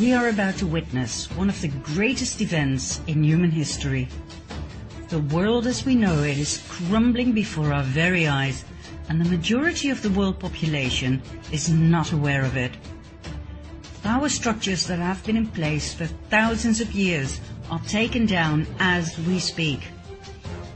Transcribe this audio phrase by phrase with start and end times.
[0.00, 4.08] We are about to witness one of the greatest events in human history.
[5.08, 8.64] The world as we know it is crumbling before our very eyes,
[9.08, 12.72] and the majority of the world population is not aware of it.
[14.02, 17.40] Power structures that have been in place for thousands of years
[17.70, 19.80] are taken down as we speak.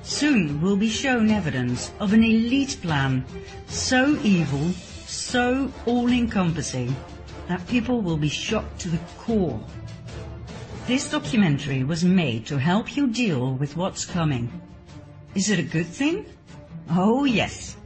[0.04, 3.24] Soon we'll be shown evidence of an elite plan
[3.66, 4.70] so evil,
[5.06, 6.94] so all-encompassing,
[7.48, 9.60] that people will be shocked to the core.
[10.86, 14.50] This documentary was made to help you deal with what's coming.
[15.34, 16.26] Is it a good thing?
[16.90, 17.76] Oh yes,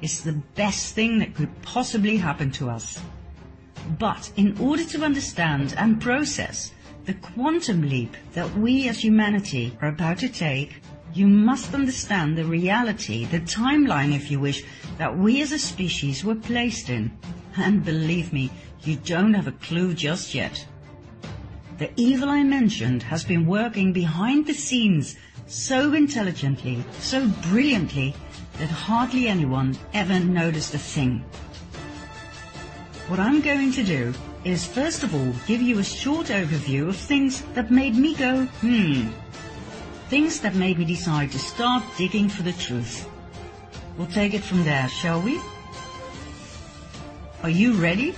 [0.00, 2.98] it's the best thing that could possibly happen to us.
[3.98, 6.72] But in order to understand and process
[7.04, 10.82] the quantum leap that we as humanity are about to take,
[11.14, 14.64] you must understand the reality, the timeline if you wish,
[14.98, 17.16] that we as a species were placed in.
[17.56, 18.50] And believe me,
[18.86, 20.64] you don't have a clue just yet.
[21.78, 28.14] The evil I mentioned has been working behind the scenes so intelligently, so brilliantly,
[28.58, 31.24] that hardly anyone ever noticed a thing.
[33.08, 34.14] What I'm going to do
[34.44, 38.44] is first of all give you a short overview of things that made me go,
[38.60, 39.08] hmm.
[40.08, 43.08] Things that made me decide to start digging for the truth.
[43.98, 45.40] We'll take it from there, shall we?
[47.42, 48.14] Are you ready?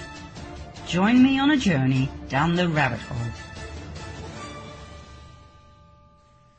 [0.88, 3.32] Join me on a journey down the rabbit hole.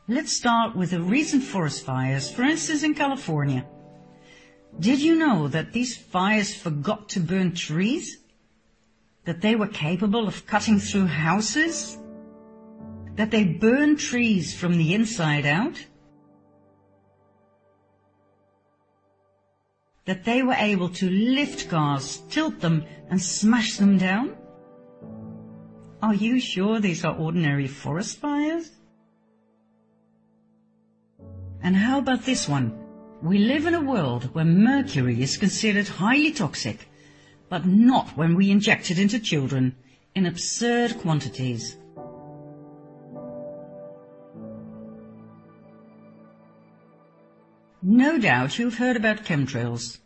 [0.08, 3.66] Let's start with the recent forest fires, for instance in California.
[4.80, 8.20] Did you know that these fires forgot to burn trees?
[9.26, 11.98] That they were capable of cutting through houses?
[13.16, 15.84] That they burn trees from the inside out?
[20.06, 24.36] That they were able to lift cars, tilt them, and smash them down?
[26.02, 28.72] Are you sure these are ordinary forest fires?
[31.62, 32.78] And how about this one?
[33.22, 36.88] We live in a world where mercury is considered highly toxic,
[37.50, 39.76] but not when we inject it into children
[40.16, 41.76] in absurd quantities.
[47.82, 50.00] No doubt you've heard about chemtrails.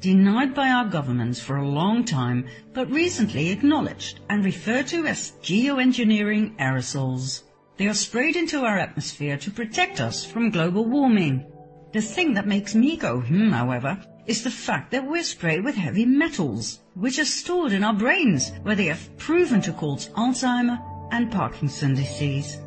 [0.00, 5.32] Denied by our governments for a long time, but recently acknowledged and referred to as
[5.42, 7.42] geoengineering aerosols.
[7.78, 11.46] They are sprayed into our atmosphere to protect us from global warming.
[11.92, 15.76] The thing that makes me go hmm, however, is the fact that we're sprayed with
[15.76, 20.78] heavy metals, which are stored in our brains, where they have proven to cause Alzheimer
[21.10, 22.58] and Parkinson's disease.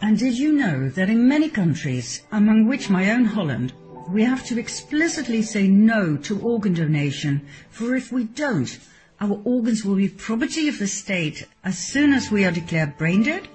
[0.00, 3.72] And did you know that in many countries, among which my own Holland,
[4.08, 8.78] we have to explicitly say no to organ donation, for if we don't,
[9.20, 13.22] our organs will be property of the state as soon as we are declared brain
[13.22, 13.48] dead?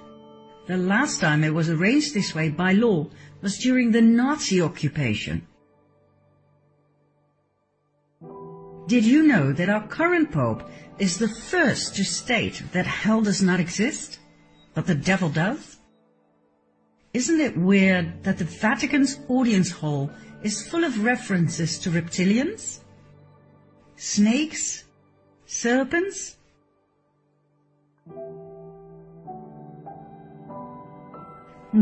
[0.66, 3.06] The last time it was arranged this way by law
[3.42, 5.46] was during the Nazi occupation.
[8.86, 10.68] Did you know that our current Pope
[10.98, 14.18] is the first to state that hell does not exist,
[14.74, 15.78] but the devil does?
[17.12, 20.10] Isn't it weird that the Vatican's audience hall
[20.42, 22.80] is full of references to reptilians,
[23.96, 24.84] snakes,
[25.46, 26.36] serpents?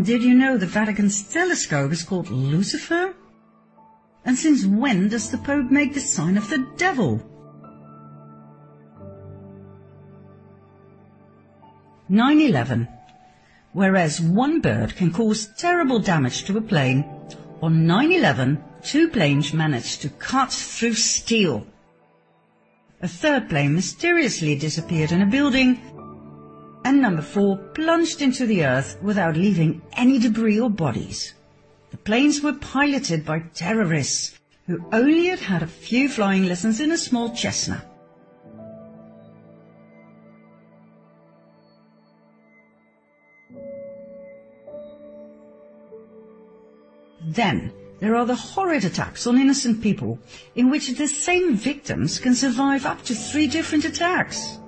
[0.03, 3.15] Did you know the Vatican's telescope is called Lucifer?
[4.25, 7.23] And since when does the Pope make the sign of the devil?
[12.11, 12.89] 9-11.
[13.73, 17.05] Whereas one bird can cause terrible damage to a plane,
[17.63, 21.67] on 9-11 two planes managed to cut through steel.
[23.03, 25.81] A third plane mysteriously disappeared in a building
[26.85, 31.35] and number four plunged into the earth without leaving any debris or bodies.
[31.91, 36.93] The planes were piloted by terrorists who only had had a few flying lessons in
[36.93, 37.85] a small Cessna.
[47.29, 50.19] Then there are the horrid attacks on innocent people
[50.55, 54.59] in which the same victims can survive up to three different attacks.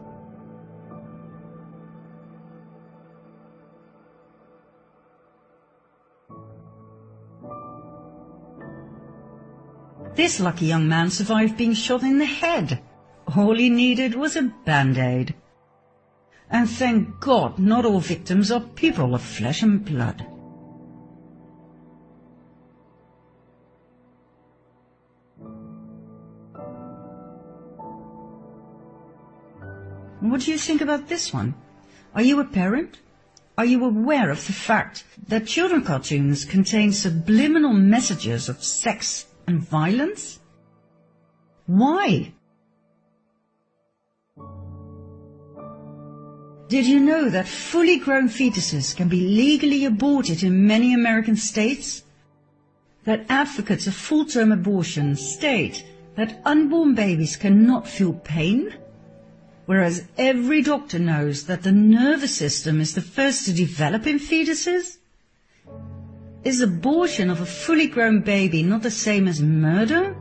[10.15, 12.83] This lucky young man survived being shot in the head.
[13.37, 15.35] All he needed was a band-aid.
[16.51, 20.27] And thank God not all victims are people of flesh and blood.
[30.31, 31.55] What do you think about this one?
[32.15, 33.01] Are you a parent?
[33.59, 39.59] Are you aware of the fact that children cartoons contain subliminal messages of sex and
[39.59, 40.39] violence?
[41.67, 42.33] Why?
[46.69, 52.05] Did you know that fully grown fetuses can be legally aborted in many American states?
[53.03, 55.85] That advocates of full-term abortion state
[56.15, 58.80] that unborn babies cannot feel pain?
[59.71, 64.99] Whereas every doctor knows that the nervous system is the first to develop in fetuses?
[66.43, 70.17] Is abortion of a fully grown baby not the same as murder?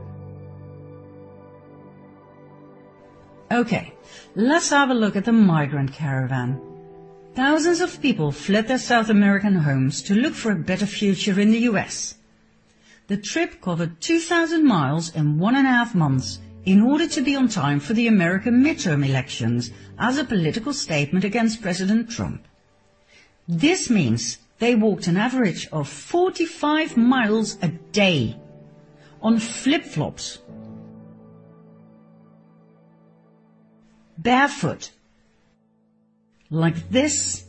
[3.50, 3.92] Okay,
[4.36, 6.60] let's have a look at the migrant caravan.
[7.34, 11.50] Thousands of people fled their South American homes to look for a better future in
[11.50, 12.14] the US.
[13.08, 16.38] The trip covered 2,000 miles in one and a half months
[16.70, 21.24] in order to be on time for the American midterm elections as a political statement
[21.24, 22.46] against President Trump.
[23.48, 27.68] This means they walked an average of 45 miles a
[28.00, 28.38] day
[29.20, 30.38] on flip-flops
[34.16, 34.92] barefoot,
[36.50, 37.46] like this,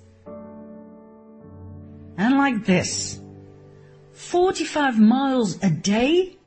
[2.18, 3.22] and like this.
[4.14, 6.40] 45 miles a day?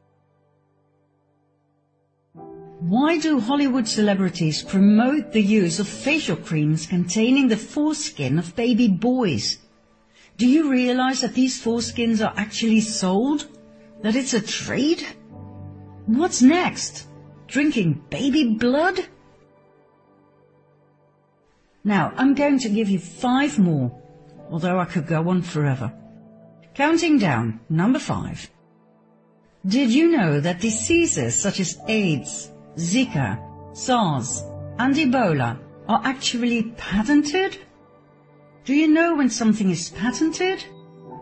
[2.87, 8.89] Why do Hollywood celebrities promote the use of facial creams containing the foreskin of baby
[8.89, 9.57] boys?
[10.37, 13.47] Do you realize that these foreskins are actually sold?
[14.03, 15.03] That it's a trade?
[16.05, 17.07] What's next?
[17.47, 19.01] Drinking baby blood?
[21.85, 23.99] Now, I'm going to give you five more,
[24.51, 25.91] although I could go on forever.
[26.75, 28.51] Counting down, number five.
[29.65, 33.39] Did you know that diseases such as AIDS, Zika,
[33.77, 34.43] SARS,
[34.79, 37.59] and Ebola are actually patented?
[38.65, 40.65] Do you know when something is patented?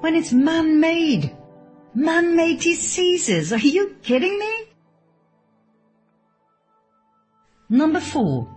[0.00, 1.36] When it's man-made.
[1.94, 4.68] Man-made diseases, are you kidding me?
[7.68, 8.48] Number four.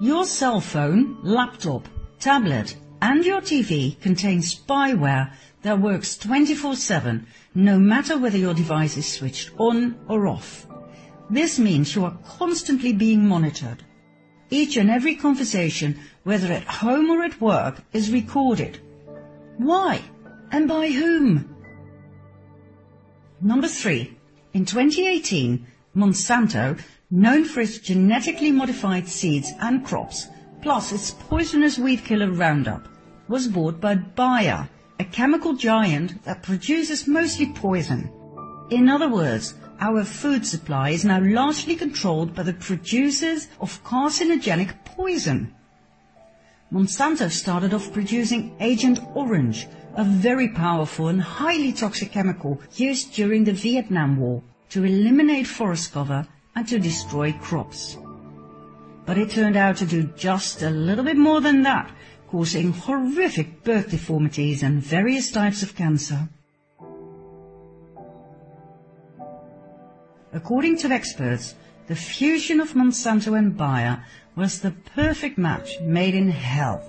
[0.00, 1.88] Your cell phone, laptop,
[2.18, 5.32] tablet and your TV contain spyware
[5.62, 7.24] that works 24-7,
[7.54, 10.66] no matter whether your device is switched on or off.
[11.32, 13.82] This means you are constantly being monitored.
[14.50, 18.78] Each and every conversation, whether at home or at work, is recorded.
[19.56, 20.02] Why?
[20.50, 21.56] And by whom?
[23.40, 24.18] Number three.
[24.52, 26.78] In 2018, Monsanto
[27.10, 30.28] known for its genetically modified seeds and crops,
[30.60, 32.86] plus its poisonous weed killer Roundup,
[33.28, 34.68] was bought by Bayer,
[35.00, 38.10] a chemical giant that produces mostly poison.
[38.68, 44.84] In other words, our food supply is now largely controlled by the producers of carcinogenic
[44.84, 45.54] poison.
[46.72, 53.44] Monsanto started off producing Agent Orange, a very powerful and highly toxic chemical used during
[53.44, 57.98] the Vietnam War to eliminate forest cover and to destroy crops.
[59.04, 61.90] But it turned out to do just a little bit more than that,
[62.28, 66.28] causing horrific birth deformities and various types of cancer.
[70.32, 71.54] According to experts,
[71.88, 76.82] the fusion of Monsanto and Bayer was the perfect match made in hell.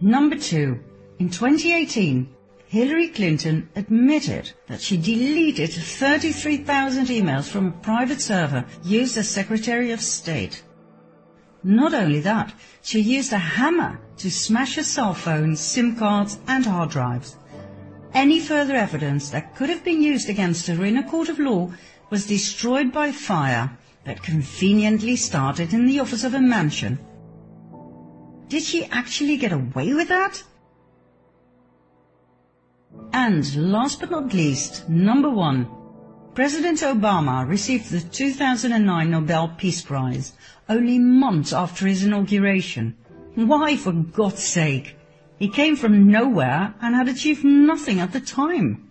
[0.00, 0.78] Number two,
[1.18, 2.28] in 2018,
[2.66, 9.90] Hillary Clinton admitted that she deleted 33,000 emails from a private server used as Secretary
[9.90, 10.62] of State.
[11.64, 16.64] Not only that, she used a hammer to smash her cell phones, SIM cards and
[16.64, 17.37] hard drives.
[18.18, 21.70] Any further evidence that could have been used against her in a court of law
[22.10, 26.98] was destroyed by fire that conveniently started in the office of a mansion.
[28.48, 30.42] Did she actually get away with that?
[33.12, 35.68] And last but not least, number one,
[36.34, 40.32] President Obama received the 2009 Nobel Peace Prize
[40.68, 42.96] only months after his inauguration.
[43.36, 44.97] Why, for God's sake?
[45.38, 48.90] He came from nowhere and had achieved nothing at the time.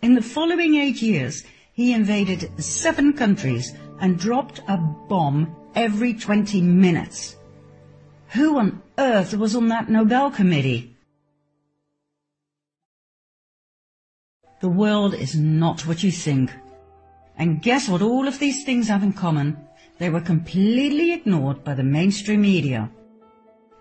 [0.00, 6.60] In the following eight years, he invaded seven countries and dropped a bomb every 20
[6.60, 7.36] minutes.
[8.28, 10.96] Who on earth was on that Nobel committee?
[14.60, 16.50] The world is not what you think.
[17.36, 19.58] And guess what all of these things have in common?
[19.98, 22.90] They were completely ignored by the mainstream media.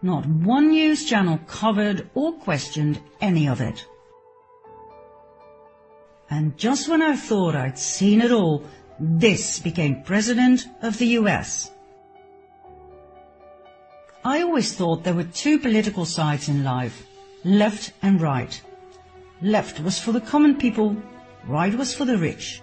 [0.02, 3.86] Not one news channel covered or questioned any of it.
[6.30, 8.64] And just when I thought I'd seen it all,
[9.00, 11.72] this became President of the US.
[14.24, 17.06] I always thought there were two political sides in life,
[17.44, 18.60] left and right.
[19.42, 20.96] Left was for the common people,
[21.46, 22.62] right was for the rich.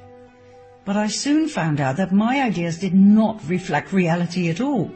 [0.85, 4.91] But I soon found out that my ideas did not reflect reality at all.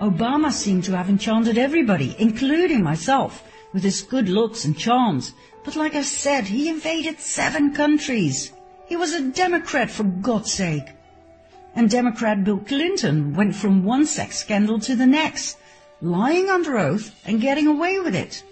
[0.00, 5.34] Obama seemed to have enchanted everybody, including myself, with his good looks and charms.
[5.64, 8.52] But like I said, he invaded seven countries.
[8.86, 10.88] He was a Democrat, for God's sake.
[11.74, 15.58] And Democrat Bill Clinton went from one sex scandal to the next,
[16.00, 18.44] lying under oath and getting away with it.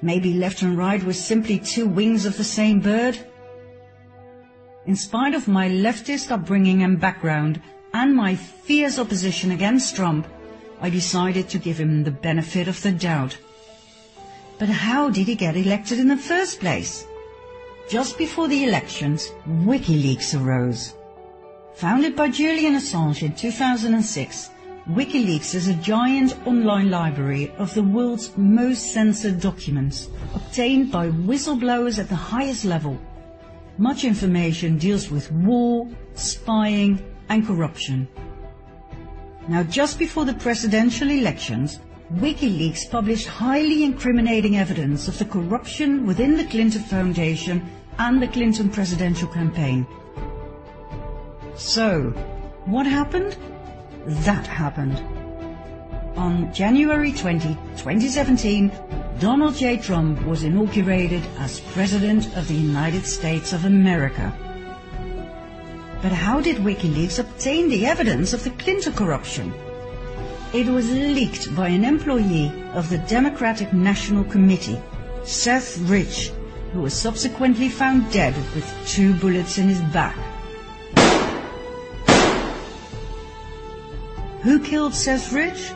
[0.00, 3.18] Maybe left and right were simply two wings of the same bird?
[4.86, 7.60] In spite of my leftist upbringing and background
[7.94, 10.26] and my fierce opposition against Trump,
[10.82, 13.38] I decided to give him the benefit of the doubt.
[14.58, 17.06] But how did he get elected in the first place?
[17.88, 20.94] Just before the elections, WikiLeaks arose.
[21.76, 24.50] Founded by Julian Assange in 2006,
[24.90, 32.00] WikiLeaks is a giant online library of the world's most censored documents, obtained by whistleblowers
[32.00, 32.98] at the highest level.
[33.78, 38.08] Much information deals with war, spying and corruption.
[39.48, 41.80] Now, just before the presidential elections,
[42.14, 47.62] WikiLeaks published highly incriminating evidence of the corruption within the Clinton Foundation
[47.98, 49.86] and the Clinton presidential campaign.
[51.56, 52.10] So,
[52.66, 53.36] what happened?
[54.06, 54.98] That happened.
[56.16, 58.70] On January 20, 2017,
[59.18, 59.76] Donald J.
[59.76, 64.32] Trump was inaugurated as President of the United States of America.
[66.02, 69.54] But how did WikiLeaks obtain the evidence of the Clinton corruption?
[70.52, 74.82] It was leaked by an employee of the Democratic National Committee,
[75.22, 76.32] Seth Rich,
[76.72, 80.16] who was subsequently found dead with two bullets in his back.
[84.42, 85.72] Who killed Seth Rich?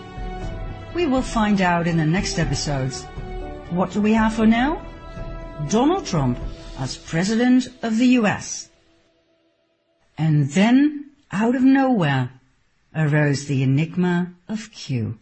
[0.93, 3.05] We will find out in the next episodes.
[3.71, 4.85] What do we have for now?
[5.69, 6.39] Donald Trump
[6.81, 8.69] as President of the US.
[10.19, 12.31] And then, out of nowhere,
[12.95, 15.19] arose the enigma of Q.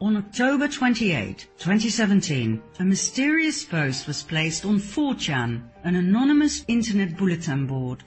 [0.00, 7.66] On October 28, 2017, a mysterious post was placed on 4chan, an anonymous internet bulletin
[7.66, 8.04] board.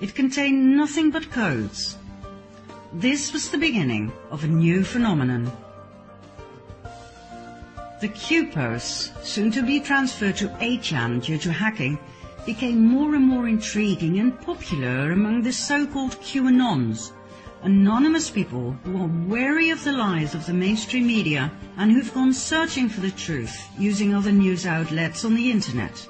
[0.00, 1.98] It contained nothing but codes,
[2.94, 5.50] this was the beginning of a new phenomenon.
[8.00, 11.98] The Q posts, soon to be transferred to 8chan due to hacking,
[12.46, 17.10] became more and more intriguing and popular among the so-called QAnons,
[17.64, 22.32] anonymous people who are wary of the lies of the mainstream media and who've gone
[22.32, 26.08] searching for the truth using other news outlets on the internet.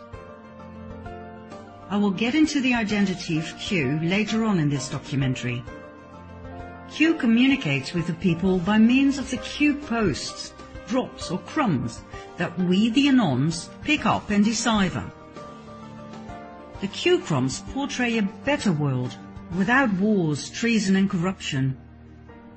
[1.88, 5.62] I will get into the identity of Q later on in this documentary.
[6.94, 10.52] Q communicates with the people by means of the Q posts,
[10.86, 12.04] drops or crumbs
[12.36, 15.10] that we, the Anons, pick up and decipher.
[16.80, 19.18] The Q crumbs portray a better world,
[19.56, 21.76] without wars, treason and corruption.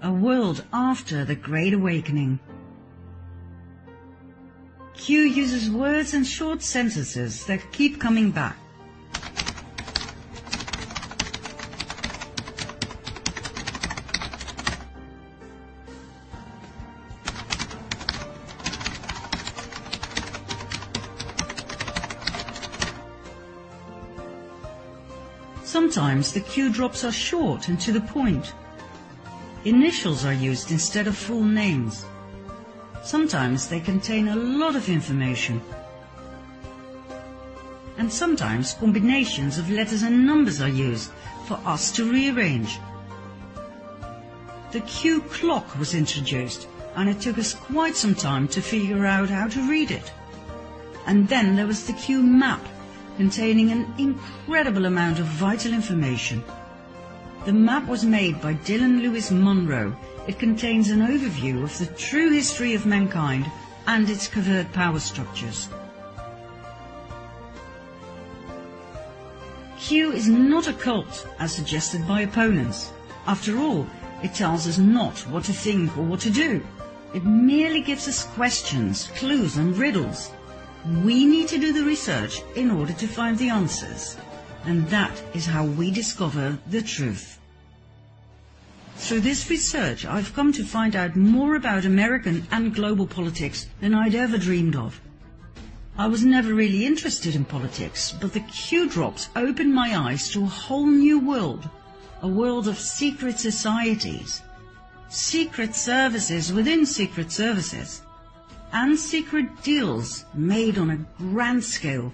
[0.03, 2.39] A world after the Great Awakening.
[4.93, 8.55] Q uses words and short sentences that keep coming back.
[25.97, 28.53] Sometimes the Q drops are short and to the point.
[29.65, 32.05] Initials are used instead of full names.
[33.03, 35.59] Sometimes they contain a lot of information.
[37.97, 41.09] And sometimes combinations of letters and numbers are used
[41.47, 42.77] for us to rearrange.
[44.73, 49.31] The Q clock was introduced and it took us quite some time to figure out
[49.31, 50.11] how to read it.
[51.07, 52.63] And then there was the Q map
[53.17, 56.43] containing an incredible amount of vital information.
[57.45, 59.95] The map was made by Dylan Louis Monroe.
[60.27, 63.51] It contains an overview of the true history of mankind
[63.87, 65.67] and its covert power structures.
[69.79, 72.91] Q is not a cult, as suggested by opponents.
[73.25, 73.87] After all,
[74.21, 76.65] it tells us not what to think or what to do.
[77.13, 80.31] It merely gives us questions, clues and riddles.
[81.03, 84.15] We need to do the research in order to find the answers.
[84.63, 87.39] And that is how we discover the truth.
[88.95, 93.93] Through this research, I've come to find out more about American and global politics than
[93.93, 95.01] I'd ever dreamed of.
[95.97, 100.43] I was never really interested in politics, but the Q drops opened my eyes to
[100.43, 101.69] a whole new world,
[102.21, 104.41] a world of secret societies,
[105.09, 108.03] secret services within secret services,
[108.73, 112.11] and secret deals made on a grand scale.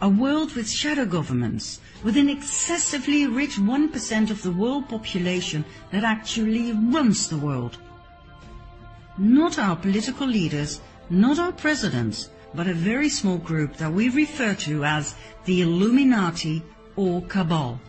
[0.00, 6.04] A world with shadow governments, with an excessively rich 1% of the world population that
[6.04, 7.78] actually runs the world.
[9.18, 14.54] Not our political leaders, not our presidents, but a very small group that we refer
[14.54, 15.14] to as
[15.46, 16.62] the Illuminati
[16.96, 17.80] or Cabal.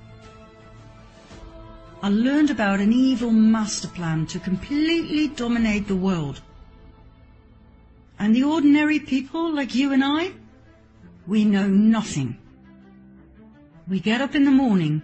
[2.01, 6.41] I learned about an evil master plan to completely dominate the world.
[8.19, 10.31] And the ordinary people like you and I,
[11.27, 12.37] we know nothing.
[13.87, 15.01] We get up in the morning,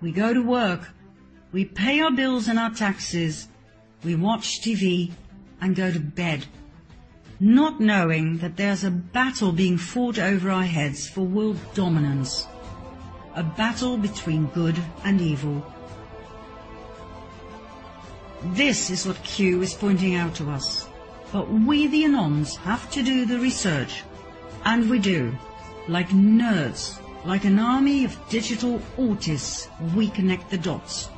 [0.00, 0.88] we go to work,
[1.52, 3.48] we pay our bills and our taxes,
[4.04, 5.12] we watch TV
[5.60, 6.46] and go to bed,
[7.38, 12.46] not knowing that there's a battle being fought over our heads for world dominance,
[13.34, 15.64] a battle between good and evil.
[18.42, 20.85] This is what Q is pointing out to us.
[21.32, 24.04] But we the Anons have to do the research.
[24.64, 25.36] And we do.
[25.88, 31.08] Like nerds, like an army of digital autists, we connect the dots.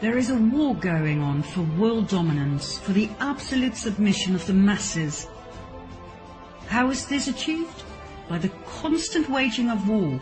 [0.00, 4.54] There is a war going on for world dominance, for the absolute submission of the
[4.54, 5.26] masses.
[6.68, 7.82] How is this achieved?
[8.28, 10.20] By the constant waging of war,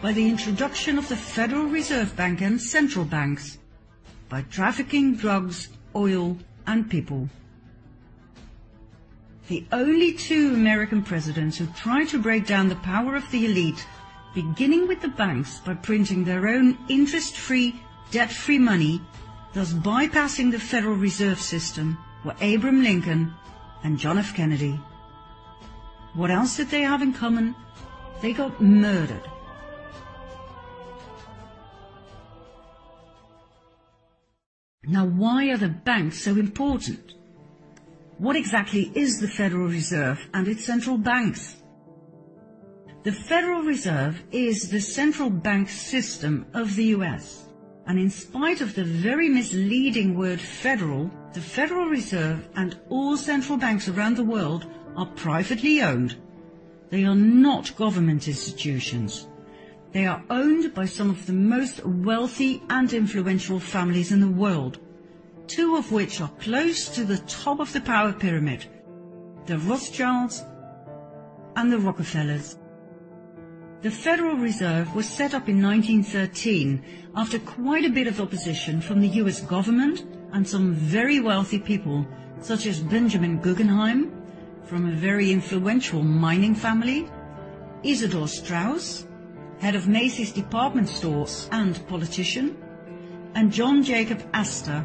[0.00, 3.58] by the introduction of the Federal Reserve Bank and central banks,
[4.28, 6.38] by trafficking drugs, oil,
[6.70, 7.28] and people.
[9.48, 13.84] The only two American presidents who tried to break down the power of the elite,
[14.34, 17.74] beginning with the banks by printing their own interest-free,
[18.12, 19.02] debt-free money,
[19.52, 23.34] thus bypassing the Federal Reserve System, were Abraham Lincoln
[23.82, 24.32] and John F.
[24.36, 24.78] Kennedy.
[26.14, 27.56] What else did they have in common?
[28.22, 29.26] They got murdered.
[34.86, 37.12] Now, why are the banks so important?
[38.16, 41.56] What exactly is the Federal Reserve and its central banks?
[43.02, 47.46] The Federal Reserve is the central bank system of the US.
[47.86, 53.58] And in spite of the very misleading word federal, the Federal Reserve and all central
[53.58, 54.66] banks around the world
[54.96, 56.16] are privately owned.
[56.88, 59.26] They are not government institutions.
[59.92, 64.78] They are owned by some of the most wealthy and influential families in the world,
[65.48, 68.66] two of which are close to the top of the power pyramid,
[69.46, 70.44] the Rothschilds
[71.56, 72.56] and the Rockefellers.
[73.82, 76.84] The Federal Reserve was set up in 1913
[77.16, 82.06] after quite a bit of opposition from the US government and some very wealthy people,
[82.40, 84.12] such as Benjamin Guggenheim,
[84.64, 87.08] from a very influential mining family,
[87.82, 89.06] Isidor Straus,
[89.60, 92.56] head of Macy's department stores and politician,
[93.34, 94.84] and John Jacob Astor,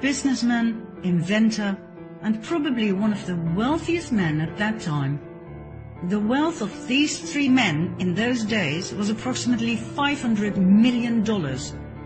[0.00, 1.76] businessman, inventor,
[2.22, 5.18] and probably one of the wealthiest men at that time.
[6.08, 11.24] The wealth of these three men in those days was approximately $500 million,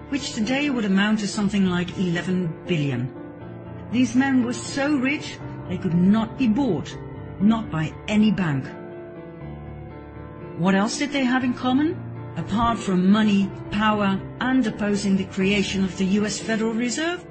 [0.09, 3.13] which today would amount to something like 11 billion.
[3.91, 5.37] These men were so rich
[5.69, 6.97] they could not be bought,
[7.41, 8.67] not by any bank.
[10.59, 11.97] What else did they have in common?
[12.37, 17.27] Apart from money, power, and opposing the creation of the US Federal Reserve?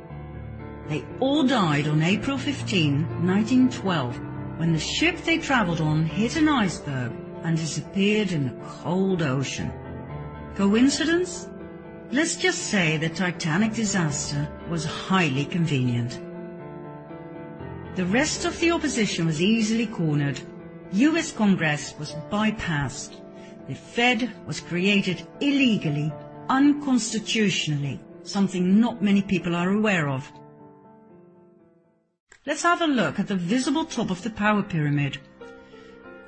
[0.90, 4.20] They all died on April 15, 1912,
[4.58, 9.72] when the ship they traveled on hit an iceberg and disappeared in the cold ocean.
[10.56, 11.48] Coincidence?
[12.12, 16.20] Let's just say the Titanic disaster was highly convenient.
[17.96, 20.42] The rest of the opposition was easily cornered
[20.94, 23.16] US Congress was bypassed.
[23.68, 26.14] The Fed was created illegally,
[26.50, 30.32] unconstitutionally, something not many people are aware of.
[32.46, 35.18] Let's have a look at the visible top of the power pyramid.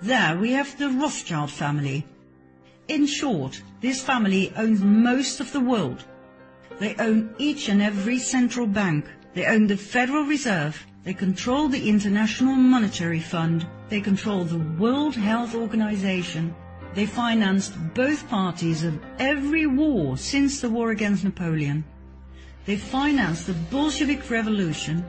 [0.02, 2.08] There we have the Rothschild family.
[2.88, 6.06] In short, this family owns most of the world.
[6.80, 9.06] They own each and every central bank.
[9.36, 13.68] They own the Federal Reserve they control the International Monetary Fund.
[13.90, 16.56] They control the World Health Organization.
[16.96, 21.84] They financed both parties of every war since the war against Napoleon.
[22.66, 25.06] They financed the Bolshevik Revolution.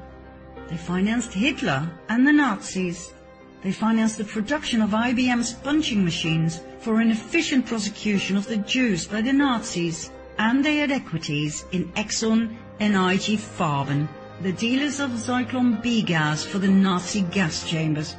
[0.69, 3.15] They financed Hitler and the Nazis.
[3.63, 9.07] They financed the production of IBM's punching machines for an efficient prosecution of the Jews
[9.07, 10.11] by the Nazis.
[10.39, 14.09] And they had equities in Exxon and IG Farben
[14.43, 18.17] the dealers of Zyklon B gas for the Nazi gas chambers.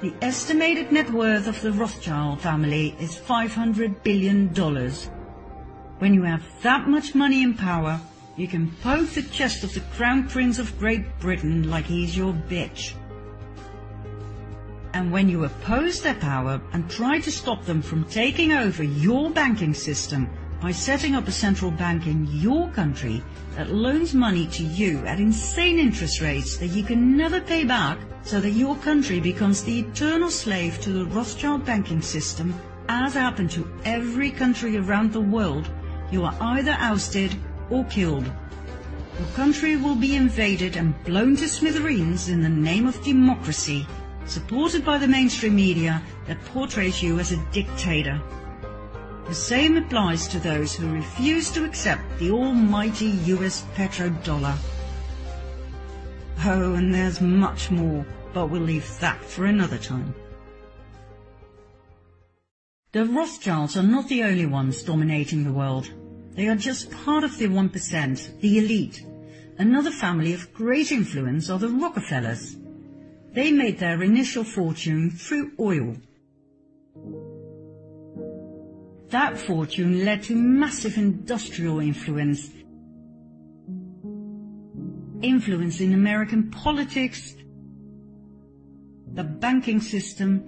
[0.00, 4.48] The estimated net worth of the Rothschild family is $500 billion.
[5.98, 7.98] When you have that much money and power,
[8.36, 12.34] you can poke the chest of the Crown Prince of Great Britain like he's your
[12.34, 12.92] bitch.
[14.92, 19.30] And when you oppose their power and try to stop them from taking over your
[19.30, 20.28] banking system
[20.60, 23.22] by setting up a central bank in your country
[23.56, 27.98] that loans money to you at insane interest rates that you can never pay back
[28.22, 32.54] so that your country becomes the eternal slave to the Rothschild banking system,
[32.88, 35.68] as happened to every country around the world,
[36.10, 37.34] you are either ousted
[37.70, 38.24] or killed.
[38.24, 43.86] Your country will be invaded and blown to smithereens in the name of democracy,
[44.26, 48.20] supported by the mainstream media that portrays you as a dictator.
[49.28, 54.56] The same applies to those who refuse to accept the almighty US petrodollar.
[56.44, 60.14] Oh, and there's much more, but we'll leave that for another time.
[62.92, 65.90] The Rothschilds are not the only ones dominating the world.
[66.36, 69.04] They are just part of the 1%, the elite.
[69.58, 72.56] Another family of great influence are the Rockefellers.
[73.32, 75.96] They made their initial fortune through oil.
[79.16, 82.50] That fortune led to massive industrial influence,
[85.22, 87.34] influence in American politics,
[89.14, 90.44] the banking system,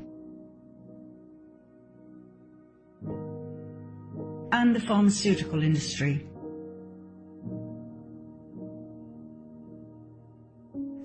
[4.53, 6.27] and the pharmaceutical industry.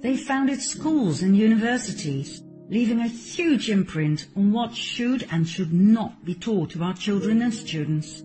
[0.02, 6.24] They founded schools and universities, leaving a huge imprint on what should and should not
[6.26, 8.24] be taught to our children and students.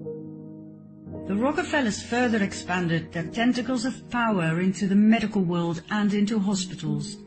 [1.27, 7.18] The Rockefellers further expanded their tentacles of power into the medical world and into hospitals.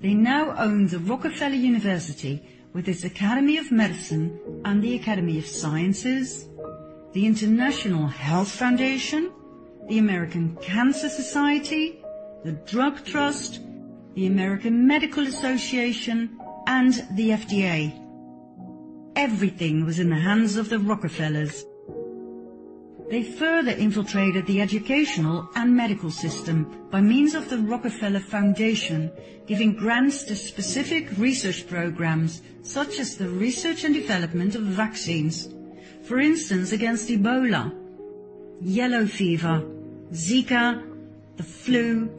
[0.00, 2.42] They now own the Rockefeller University
[2.72, 6.46] with its Academy of Medicine and the Academy of Sciences,
[7.12, 9.32] the International Health Foundation,
[9.88, 11.97] the American Cancer Society,
[12.44, 13.60] the Drug Trust,
[14.14, 17.92] the American Medical Association, and the FDA.
[19.16, 21.64] Everything was in the hands of the Rockefellers.
[23.10, 29.10] They further infiltrated the educational and medical system by means of the Rockefeller Foundation,
[29.46, 35.48] giving grants to specific research programs such as the research and development of vaccines,
[36.02, 37.74] for instance against Ebola,
[38.60, 39.64] yellow fever,
[40.12, 40.84] Zika,
[41.36, 42.10] the flu,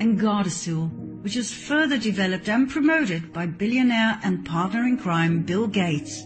[0.00, 0.90] and Gardasil,
[1.22, 6.24] which was further developed and promoted by billionaire and partner in crime Bill Gates.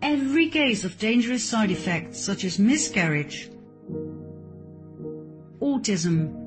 [0.00, 3.48] Every case of dangerous side effects such as miscarriage,
[5.60, 6.42] autism,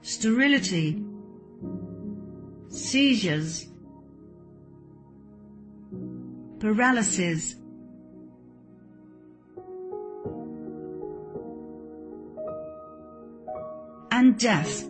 [0.00, 1.04] sterility,
[2.68, 3.66] seizures,
[6.58, 7.56] paralysis,
[14.22, 14.88] and death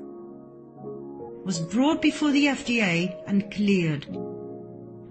[1.42, 4.04] was brought before the FDA and cleared.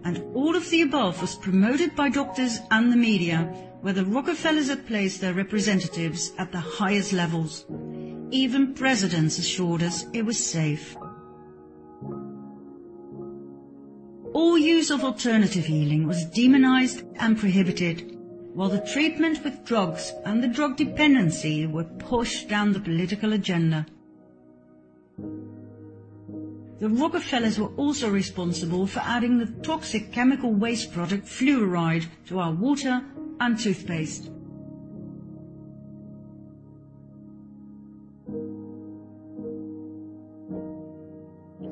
[0.04, 3.40] And all of the above was promoted by doctors and the media,
[3.82, 7.66] where the Rockefellers had placed their representatives at the highest levels.
[8.30, 10.96] Even presidents assured us it was safe.
[14.34, 18.20] All use of alternative healing was demonized and prohibited,
[18.54, 23.88] while the treatment with drugs and the drug dependency were pushed down the political agenda.
[25.18, 32.54] The Rockefellers were also responsible for adding the toxic chemical waste product fluoride to our
[32.54, 33.04] water
[33.40, 34.32] and toothpaste.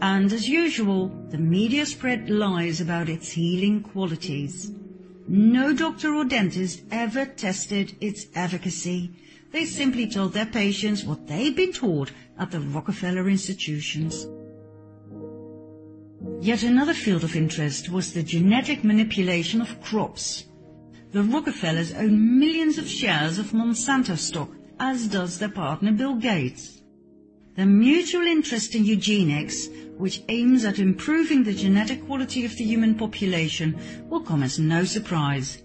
[0.01, 4.71] And as usual, the media spread lies about its healing qualities.
[5.27, 9.11] No doctor or dentist ever tested its efficacy.
[9.51, 14.27] They simply told their patients what they'd been taught at the Rockefeller institutions.
[16.41, 20.45] Yet another field of interest was the genetic manipulation of crops.
[21.11, 24.49] The Rockefellers own millions of shares of Monsanto stock,
[24.79, 26.81] as does their partner Bill Gates.
[27.55, 32.95] Their mutual interest in eugenics, which aims at improving the genetic quality of the human
[32.95, 35.61] population, will come as no surprise.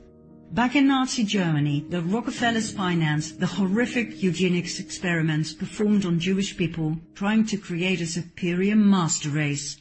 [0.52, 6.96] Back in Nazi Germany, the Rockefellers financed the horrific eugenics experiments performed on Jewish people,
[7.14, 9.80] trying to create a superior master race.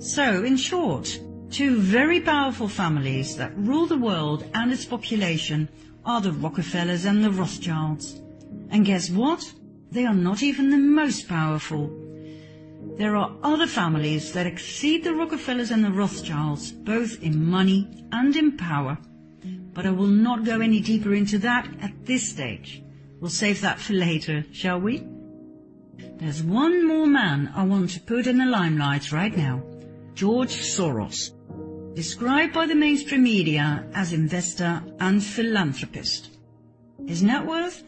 [0.00, 5.68] So, in short, two very powerful families that rule the world and its population
[6.04, 8.20] are the Rockefellers and the Rothschilds.
[8.70, 9.42] And guess what?
[9.90, 11.97] They are not even the most powerful.
[12.98, 18.34] There are other families that exceed the Rockefellers and the Rothschilds, both in money and
[18.34, 18.98] in power.
[19.72, 22.82] But I will not go any deeper into that at this stage.
[23.20, 25.06] We'll save that for later, shall we?
[26.16, 29.62] There's one more man I want to put in the limelight right now.
[30.14, 31.30] George Soros.
[31.94, 36.30] Described by the mainstream media as investor and philanthropist.
[37.06, 37.84] His net worth?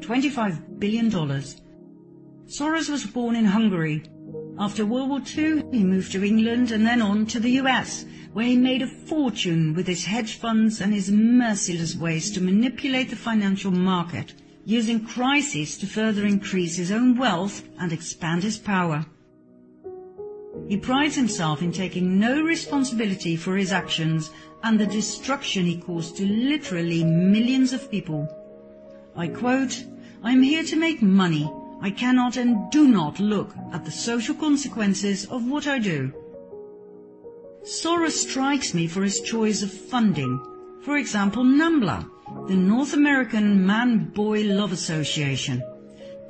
[0.00, 1.10] $25 billion.
[1.10, 4.02] Soros was born in Hungary.
[4.58, 8.46] After World War II, he moved to England and then on to the US, where
[8.46, 13.16] he made a fortune with his hedge funds and his merciless ways to manipulate the
[13.16, 14.34] financial market,
[14.64, 19.06] using crises to further increase his own wealth and expand his power.
[20.68, 24.30] He prides himself in taking no responsibility for his actions
[24.62, 28.28] and the destruction he caused to literally millions of people.
[29.16, 29.84] I quote,
[30.22, 31.50] I am here to make money.
[31.82, 36.12] I cannot and do not look at the social consequences of what I do.
[37.64, 40.40] Soros strikes me for his choice of funding.
[40.82, 42.08] For example, NAMBLA,
[42.46, 45.60] the North American Man-Boy Love Association.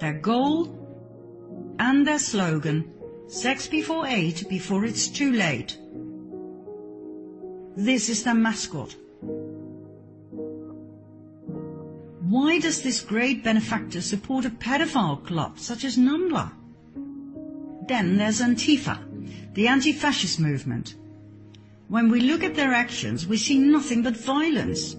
[0.01, 2.91] Their goal and their slogan,
[3.29, 5.79] sex before eight before it's too late.
[7.77, 8.97] This is their mascot.
[12.33, 16.51] Why does this great benefactor support a pedophile club such as NAMBLA?
[17.87, 20.95] Then there's Antifa, the anti-fascist movement.
[21.89, 24.97] When we look at their actions, we see nothing but violence.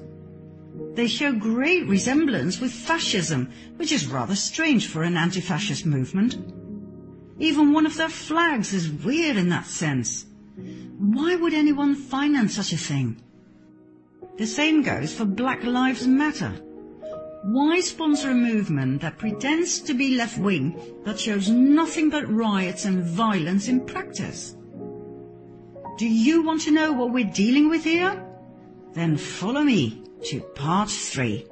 [0.93, 6.37] They show great resemblance with fascism, which is rather strange for an anti-fascist movement.
[7.39, 10.27] Even one of their flags is weird in that sense.
[10.99, 13.23] Why would anyone finance such a thing?
[14.37, 16.53] The same goes for Black Lives Matter.
[17.43, 23.03] Why sponsor a movement that pretends to be left-wing but shows nothing but riots and
[23.03, 24.55] violence in practice?
[25.97, 28.25] Do you want to know what we're dealing with here?
[28.93, 31.45] Then follow me to part three.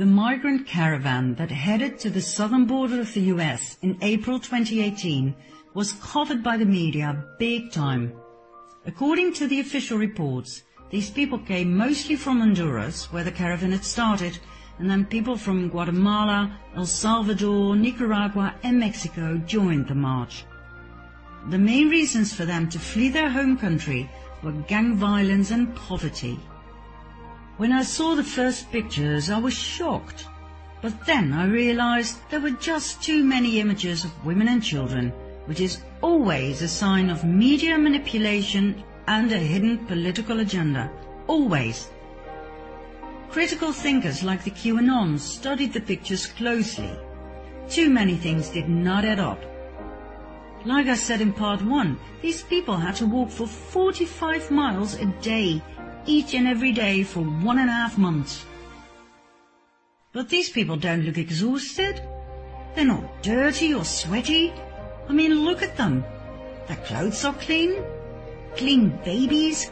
[0.00, 5.34] The migrant caravan that headed to the southern border of the US in April 2018
[5.74, 8.14] was covered by the media big time.
[8.86, 13.84] According to the official reports, these people came mostly from Honduras, where the caravan had
[13.84, 14.38] started,
[14.78, 20.46] and then people from Guatemala, El Salvador, Nicaragua and Mexico joined the march.
[21.50, 24.08] The main reasons for them to flee their home country
[24.42, 26.38] were gang violence and poverty.
[27.60, 30.24] When I saw the first pictures, I was shocked.
[30.80, 35.12] But then I realized there were just too many images of women and children,
[35.44, 40.90] which is always a sign of media manipulation and a hidden political agenda.
[41.26, 41.90] Always.
[43.28, 46.96] Critical thinkers like the QAnons studied the pictures closely.
[47.68, 49.44] Too many things did not add up.
[50.64, 55.04] Like I said in part one, these people had to walk for 45 miles a
[55.20, 55.62] day
[56.10, 58.44] each and every day for one and a half months.
[60.12, 62.02] But these people don't look exhausted.
[62.74, 64.52] They're not dirty or sweaty.
[65.08, 66.04] I mean, look at them.
[66.66, 67.82] Their clothes are clean.
[68.56, 69.70] Clean babies.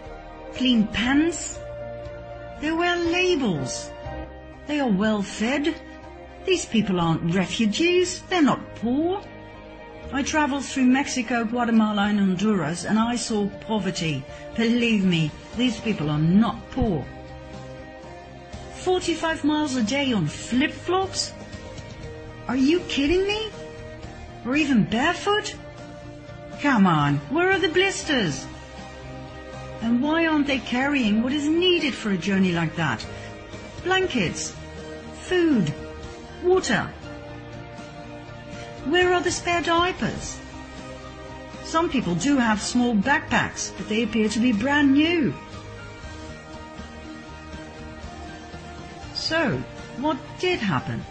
[0.55, 1.59] Clean pants.
[2.61, 3.91] They wear labels.
[4.69, 5.75] They are well fed.
[6.45, 8.23] These people aren't refugees.
[8.29, 9.21] They're not poor.
[10.11, 14.25] I traveled through Mexico, Guatemala and Honduras and I saw poverty.
[14.57, 17.05] Believe me, these people are not poor.
[18.77, 21.35] 45 miles a day on flip-flops?
[22.47, 23.51] Are you kidding me?
[24.47, 25.55] Or even barefoot?
[26.63, 28.47] Come on, where are the blisters?
[29.83, 33.07] And why aren't they carrying what is needed for a journey like that?
[33.85, 34.55] Blankets,
[35.21, 35.73] food,
[36.43, 36.91] water,
[38.91, 40.39] where are the spare diapers?
[41.65, 45.35] Some people do have small backpacks, but they appear to be brand new.
[49.15, 49.63] So,
[49.99, 51.05] what did happen?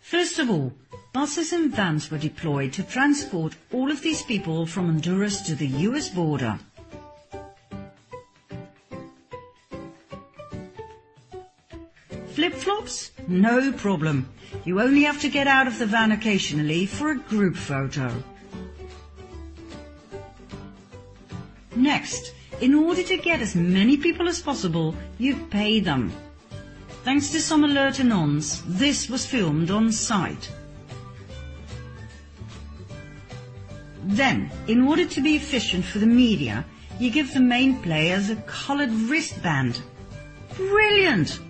[0.00, 0.72] First of all,
[1.12, 5.66] buses and vans were deployed to transport all of these people from Honduras to the
[5.66, 6.58] US border.
[12.38, 13.10] Flip-flops?
[13.26, 14.28] No problem.
[14.64, 18.14] You only have to get out of the van occasionally for a group photo.
[21.74, 26.12] Next, in order to get as many people as possible, you pay them.
[27.02, 30.48] Thanks to some alert anons, this was filmed on site.
[34.04, 36.64] Then, in order to be efficient for the media,
[37.00, 39.82] you give the main players a colored wristband.
[40.56, 41.40] Brilliant!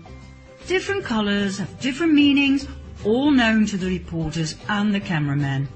[0.69, 2.69] Different colors have different meanings,
[3.03, 5.67] all known to the reporters and the cameramen.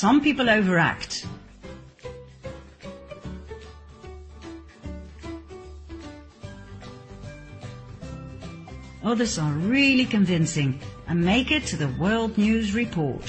[0.00, 1.26] Some people overact.
[9.04, 13.26] Others are really convincing and make it to the World News Report.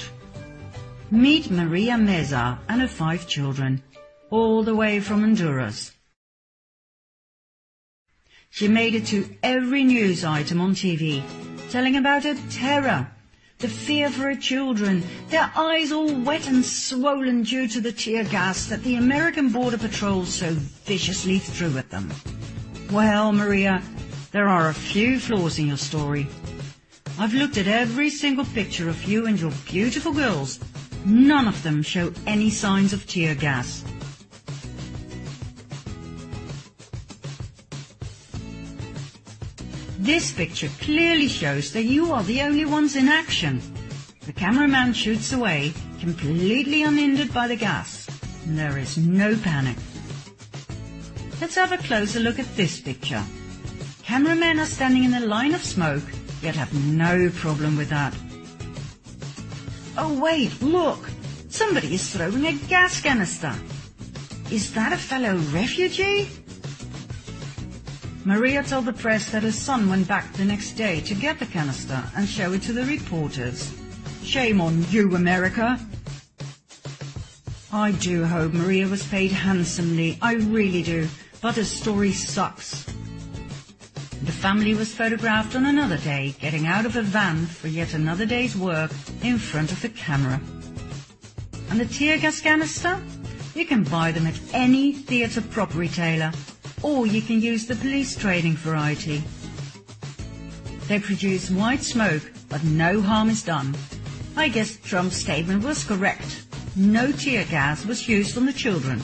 [1.10, 3.82] Meet Maria Meza and her five children,
[4.30, 5.92] all the way from Honduras.
[8.48, 11.22] She made it to every news item on TV,
[11.68, 13.10] telling about her terror
[13.62, 18.24] the fear for her children, their eyes all wet and swollen due to the tear
[18.24, 20.52] gas that the American Border Patrol so
[20.84, 22.12] viciously threw at them.
[22.90, 23.80] Well, Maria,
[24.32, 26.26] there are a few flaws in your story.
[27.20, 30.58] I've looked at every single picture of you and your beautiful girls.
[31.04, 33.84] None of them show any signs of tear gas.
[40.02, 43.62] This picture clearly shows that you are the only ones in action.
[44.26, 48.08] The cameraman shoots away, completely unhindered by the gas,
[48.44, 49.76] there is no panic.
[51.40, 53.22] Let's have a closer look at this picture.
[54.02, 56.02] Cameramen are standing in a line of smoke,
[56.42, 58.12] yet have no problem with that.
[59.96, 61.08] Oh wait, look!
[61.48, 63.54] Somebody is throwing a gas canister.
[64.50, 66.28] Is that a fellow refugee?
[68.24, 71.46] Maria told the press that her son went back the next day to get the
[71.46, 73.76] canister and show it to the reporters.
[74.22, 75.76] Shame on you, America.
[77.72, 80.18] I do hope Maria was paid handsomely.
[80.22, 81.08] I really do.
[81.40, 82.84] But her story sucks.
[84.22, 88.24] The family was photographed on another day, getting out of a van for yet another
[88.24, 88.92] day's work
[89.24, 90.40] in front of the camera.
[91.70, 93.02] And the tear gas canister?
[93.56, 96.30] You can buy them at any theatre prop retailer
[96.82, 99.22] or you can use the police training variety.
[100.88, 103.74] They produce white smoke, but no harm is done.
[104.36, 106.46] I guess Trump's statement was correct.
[106.74, 109.02] No tear gas was used on the children.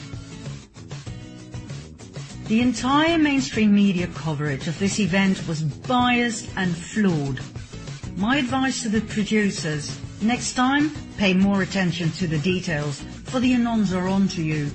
[2.47, 7.39] The entire mainstream media coverage of this event was biased and flawed.
[8.17, 13.53] My advice to the producers, next time, pay more attention to the details, for the
[13.53, 14.71] anons are on to you.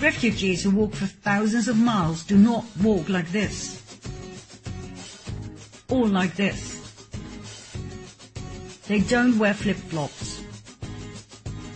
[0.00, 3.82] Refugees who walk for thousands of miles do not walk like this.
[5.90, 6.78] Or like this.
[8.88, 10.42] They don't wear flip-flops.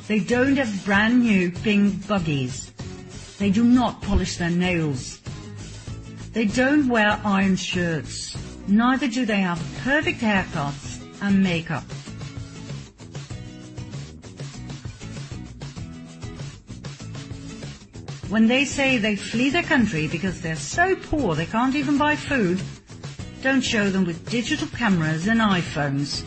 [0.08, 2.72] They don't have brand new pink buggies.
[3.38, 5.20] They do not polish their nails.
[6.32, 8.36] They don't wear iron shirts.
[8.66, 11.84] Neither do they have perfect haircuts and makeup.
[18.34, 22.16] When they say they flee their country because they're so poor they can't even buy
[22.16, 22.60] food,
[23.42, 26.24] don't show them with digital cameras and iPhones.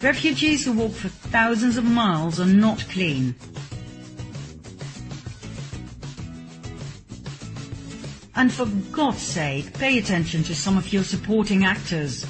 [0.00, 3.34] Refugees who walk for thousands of miles are not clean.
[8.34, 12.24] And for God's sake, pay attention to some of your supporting actors.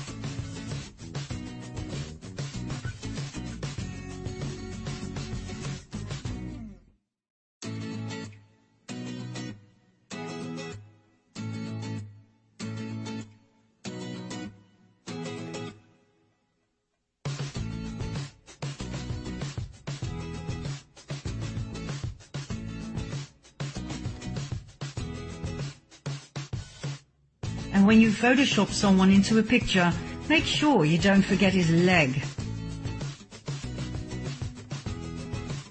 [28.16, 29.92] Photoshop someone into a picture,
[30.26, 32.24] make sure you don't forget his leg.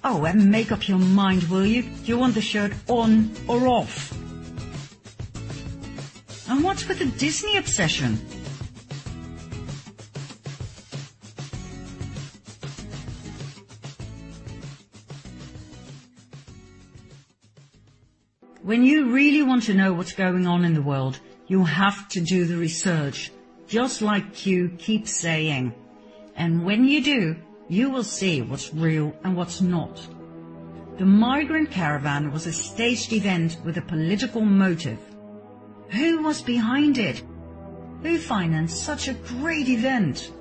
[0.04, 1.82] Oh, and make up your mind, will you?
[1.82, 4.12] Do you want the shirt on or off?
[6.48, 8.14] And what's with the Disney obsession?
[18.62, 21.18] When you really want to know what's going on in the world,
[21.48, 23.30] you have to do the research,
[23.68, 25.74] just like Q keeps saying.
[26.34, 27.36] And when you do,
[27.68, 30.00] you will see what's real and what's not.
[30.98, 34.98] The migrant caravan was a staged event with a political motive.
[35.90, 37.22] Who was behind it?
[38.02, 40.32] Who financed such a great event?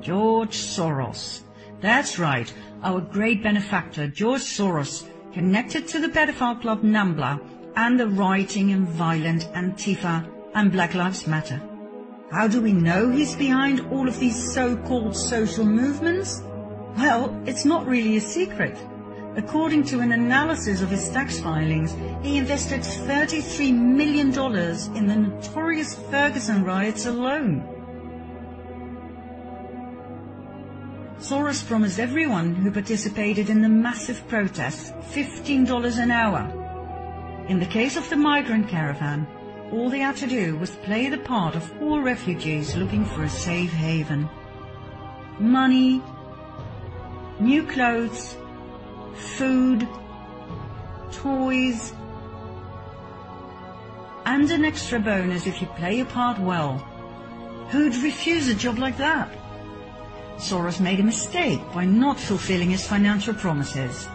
[0.00, 1.42] George Soros.
[1.80, 7.40] That's right, our great benefactor, George Soros, connected to the pedophile club NAMBLA
[7.76, 11.60] and the rioting and violent Antifa and Black Lives Matter.
[12.30, 16.42] How do we know he's behind all of these so-called social movements?
[16.96, 18.76] Well, it's not really a secret.
[19.36, 24.28] According to an analysis of his tax filings, he invested $33 million
[24.96, 27.68] in the notorious Ferguson riots alone.
[31.18, 36.63] Soros promised everyone who participated in the massive protests $15 an hour.
[37.48, 39.26] In the case of the migrant caravan,
[39.70, 43.28] all they had to do was play the part of poor refugees looking for a
[43.28, 44.28] safe haven.
[45.38, 46.02] Money,
[47.40, 48.36] new clothes,
[49.14, 49.86] food,
[51.12, 51.92] toys,
[54.24, 56.78] and an extra bonus if you play your part well.
[57.70, 59.28] Who'd refuse a job like that?
[60.36, 64.08] Soros made a mistake by not fulfilling his financial promises.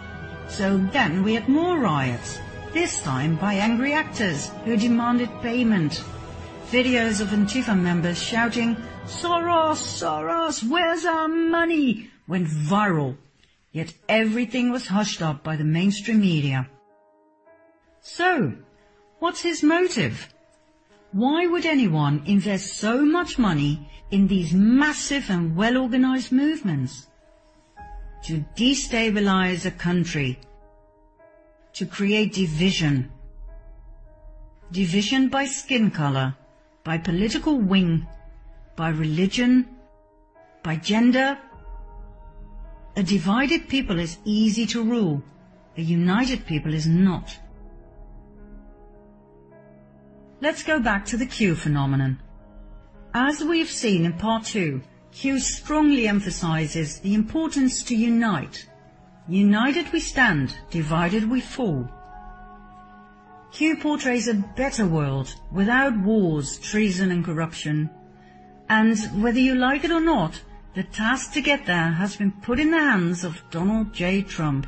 [0.47, 2.39] So then we had more riots,
[2.73, 6.03] this time by angry actors who demanded payment.
[6.71, 12.09] Videos of Antifa members shouting, Soros, Soros, where's our money?
[12.27, 13.17] went viral
[13.71, 16.67] Yet everything was hushed up by the mainstream media.
[18.01, 18.53] So,
[19.19, 20.33] what's his motive?
[21.11, 27.07] Why would anyone invest so much money in these massive and well-organized movements?
[28.25, 30.39] To destabilize a country.
[31.79, 33.09] To create division.
[34.69, 36.35] Division by skin color,
[36.83, 38.05] by political wing,
[38.75, 39.65] by religion,
[40.61, 41.37] by gender,
[42.97, 45.23] a divided people is easy to rule.
[45.77, 47.39] A united people is not.
[50.41, 52.19] Let's go back to the Q phenomenon.
[53.13, 54.81] As we've seen in part two,
[55.13, 58.68] Q strongly emphasizes the importance to unite.
[59.29, 61.87] United we stand, divided we fall.
[63.51, 67.91] Q portrays a better world without wars, treason and corruption.
[68.69, 70.41] And whether you like it or not,
[70.73, 74.23] the task to get there has been put in the hands of Donald J.
[74.23, 74.65] Trump.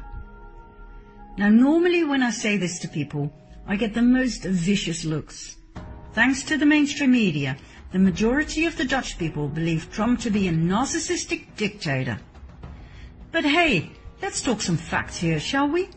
[1.38, 3.34] Now normally when I say this to people,
[3.66, 5.58] I get the most vicious looks.
[6.14, 7.58] Thanks to the mainstream media,
[7.92, 12.20] the majority of the Dutch people believe Trump to be a narcissistic dictator.
[13.32, 13.92] But hey,
[14.22, 15.90] let's talk some facts here, shall we?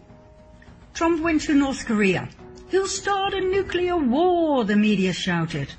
[0.93, 2.29] Trump went to North Korea.
[2.71, 5.73] He'll start a nuclear war, the media shouted.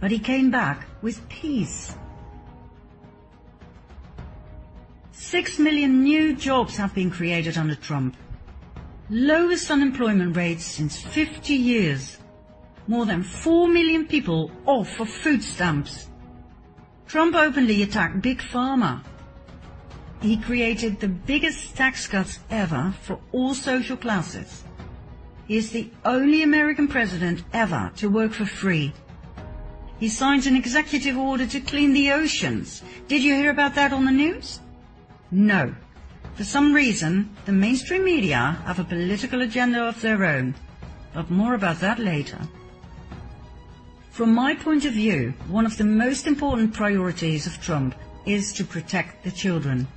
[0.00, 1.94] But he came back with peace.
[5.12, 8.16] Six million new jobs have been created under Trump.
[9.08, 12.18] Lowest unemployment rates since 50 years.
[12.88, 16.08] More than 4 million people off of food stamps.
[17.06, 19.04] Trump openly attacked Big Pharma.
[20.22, 24.62] He created the biggest tax cuts ever for all social classes.
[25.48, 28.92] He is the only American president ever to work for free.
[29.98, 32.84] He signed an executive order to clean the oceans.
[33.08, 34.60] Did you hear about that on the news?
[35.32, 35.74] No.
[36.34, 40.54] For some reason, the mainstream media have a political agenda of their own,
[41.12, 42.38] but more about that later.
[44.12, 48.64] From my point of view, one of the most important priorities of Trump is to
[48.64, 49.88] protect the children.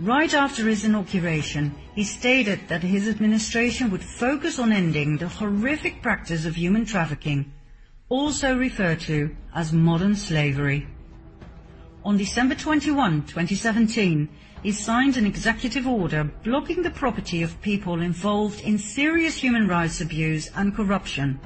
[0.00, 6.02] Right after his inauguration, he stated that his administration would focus on ending the horrific
[6.02, 7.52] practice of human trafficking,
[8.08, 10.88] also referred to as modern slavery.
[12.04, 14.28] On December 21, 2017,
[14.64, 20.00] he signed an executive order blocking the property of people involved in serious human rights
[20.00, 21.38] abuse and corruption.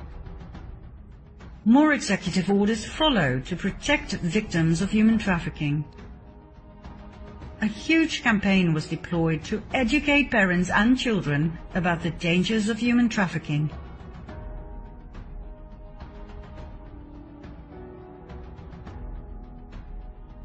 [1.67, 5.85] More executive orders followed to protect victims of human trafficking.
[7.61, 13.09] A huge campaign was deployed to educate parents and children about the dangers of human
[13.09, 13.71] trafficking.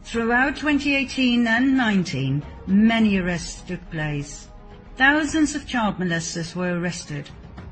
[0.04, 4.48] Throughout 2018 and 19, many arrests took place.
[4.96, 7.30] Thousands of child molesters were arrested.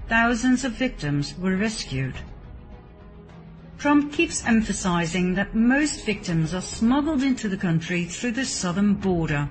[0.08, 2.16] Thousands of victims were rescued.
[3.82, 9.50] Trump keeps emphasizing that most victims are smuggled into the country through the southern border.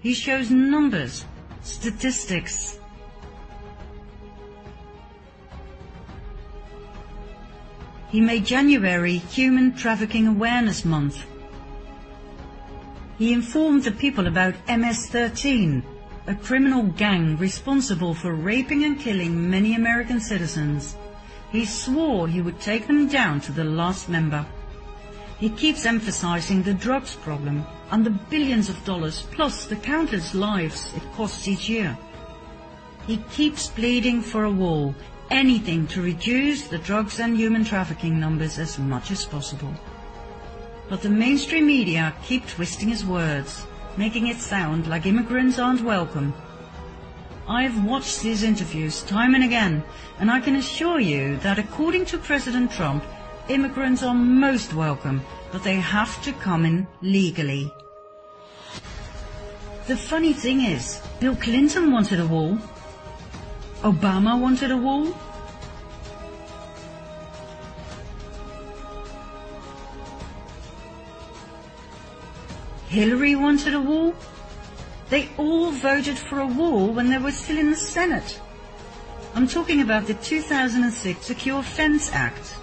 [0.00, 1.24] He shows numbers,
[1.62, 2.78] statistics,
[8.10, 11.24] he made January Human Trafficking Awareness Month.
[13.16, 15.82] He informed the people about MS-13,
[16.26, 20.96] a criminal gang responsible for raping and killing many American citizens.
[21.52, 24.46] He swore he would take them down to the last member.
[25.38, 30.90] He keeps emphasizing the drugs problem and the billions of dollars plus the countless lives
[30.96, 31.98] it costs each year.
[33.06, 34.94] He keeps pleading for a wall,
[35.30, 39.74] anything to reduce the drugs and human trafficking numbers as much as possible.
[40.88, 43.66] But the mainstream media keep twisting his words,
[43.98, 46.32] making it sound like immigrants aren't welcome.
[47.48, 49.82] I've watched these interviews time and again,
[50.20, 53.02] and I can assure you that according to President Trump,
[53.48, 57.72] immigrants are most welcome, but they have to come in legally.
[59.88, 62.58] The funny thing is, Bill Clinton wanted a wall.
[63.82, 65.12] Obama wanted a wall.
[72.88, 74.14] Hillary wanted a wall.
[75.12, 78.40] They all voted for a wall when they were still in the Senate.
[79.34, 82.54] I'm talking about the 2006 Secure Fence Act,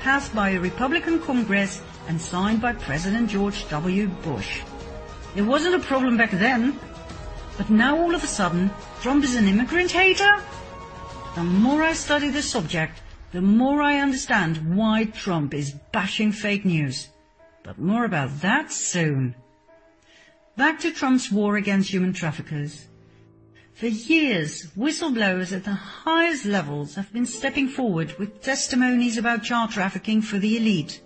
[0.00, 4.08] passed by a Republican Congress and signed by President George W.
[4.20, 4.60] Bush.
[5.34, 6.78] It wasn't a problem back then,
[7.56, 8.70] but now all of a sudden,
[9.00, 10.42] Trump is an immigrant hater?
[11.36, 13.00] The more I study the subject,
[13.32, 17.08] the more I understand why Trump is bashing fake news.
[17.62, 19.36] But more about that soon.
[20.56, 22.88] Back to Trump's war against human traffickers.
[23.72, 29.70] For years, whistleblowers at the highest levels have been stepping forward with testimonies about child
[29.70, 31.00] trafficking for the elite.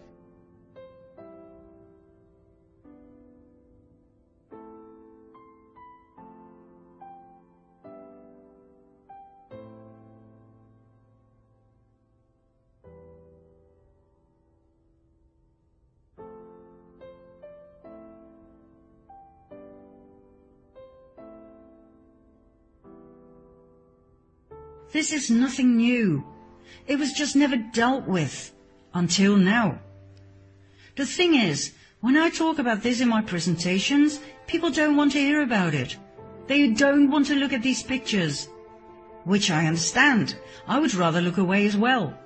[24.95, 26.24] This is nothing new.
[26.86, 28.55] It was just never dealt with.
[28.95, 29.80] Until now.
[30.95, 35.18] The thing is, when I talk about this in my presentations, people don't want to
[35.18, 35.97] hear about it.
[36.47, 38.49] They don't want to look at these pictures.
[39.24, 40.36] Which I understand.
[40.68, 42.16] I would rather look away as well.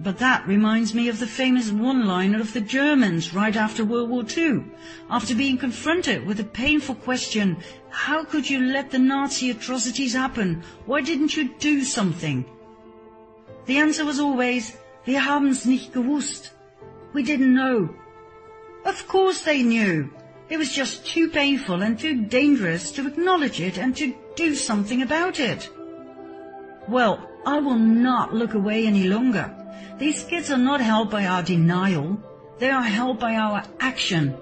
[0.00, 4.24] But that reminds me of the famous one-liner of the Germans right after World War
[4.36, 4.64] II,
[5.08, 7.58] after being confronted with the painful question,
[7.90, 10.62] how could you let the Nazi atrocities happen?
[10.84, 12.44] Why didn't you do something?
[13.66, 14.76] The answer was always,
[15.06, 16.50] wir haben's nicht gewusst.
[17.12, 17.94] We didn't know.
[18.84, 20.10] Of course they knew.
[20.50, 25.02] It was just too painful and too dangerous to acknowledge it and to do something
[25.02, 25.70] about it.
[26.88, 29.54] Well, I will not look away any longer.
[29.98, 32.18] These kids are not held by our denial.
[32.58, 34.36] They are held by our action.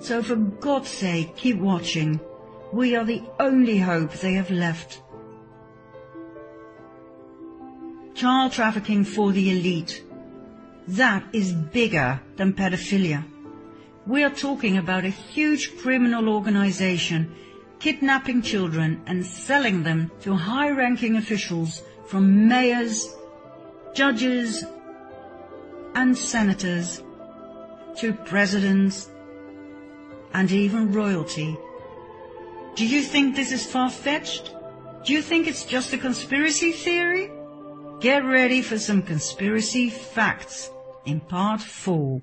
[0.00, 2.20] So for God's sake, keep watching.
[2.72, 5.02] We are the only hope they have left.
[8.14, 10.04] Child trafficking for the elite.
[10.88, 13.24] That is bigger than pedophilia.
[14.06, 17.34] We are talking about a huge criminal organization
[17.80, 23.08] kidnapping children and selling them to high-ranking officials from mayors,
[23.94, 24.64] judges,
[25.94, 27.02] and senators
[27.96, 29.10] to presidents
[30.32, 31.56] and even royalty.
[32.76, 34.54] Do you think this is far-fetched?
[35.04, 37.30] Do you think it's just a conspiracy theory?
[38.00, 40.70] Get ready for some conspiracy facts
[41.04, 42.22] in part 4.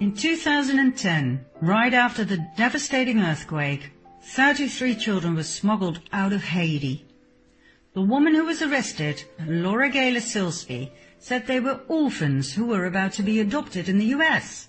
[0.00, 3.92] In 2010, right after the devastating earthquake,
[4.22, 7.06] 33 children were smuggled out of Haiti.
[7.92, 10.90] The woman who was arrested, Laura Gaylor Silsby,
[11.20, 14.68] said they were orphans who were about to be adopted in the US.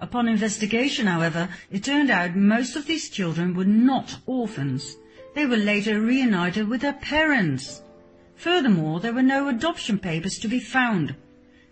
[0.00, 4.96] Upon investigation, however, it turned out most of these children were not orphans.
[5.34, 7.82] They were later reunited with their parents.
[8.36, 11.14] Furthermore, there were no adoption papers to be found.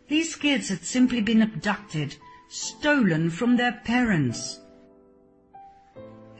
[0.08, 2.16] These kids had simply been abducted
[2.48, 4.60] stolen from their parents.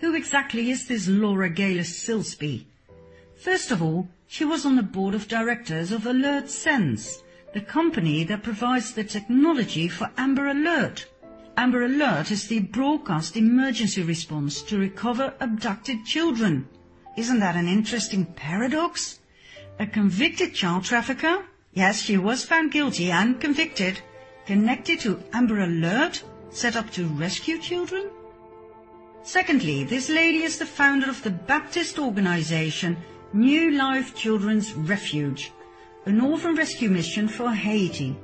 [0.01, 2.67] Who exactly is this Laura Gaylor Silsby?
[3.37, 8.25] First of all, she was on the board of directors of Alert Sense, the company
[8.25, 11.07] that provides the technology for Amber Alert.
[11.57, 16.69] Amber Alert is the broadcast emergency response to recover abducted children.
[17.17, 19.19] Isn't that an interesting paradox?
[19.79, 21.45] A convicted child trafficker?
[21.73, 24.01] Yes, she was found guilty and convicted
[24.49, 28.09] connected to Amber Alert, set up to rescue children?
[29.23, 32.97] Secondly, this lady is the founder of the Baptist organization
[33.35, 35.53] New Life Children's Refuge,
[36.07, 38.17] an orphan rescue mission for Haiti.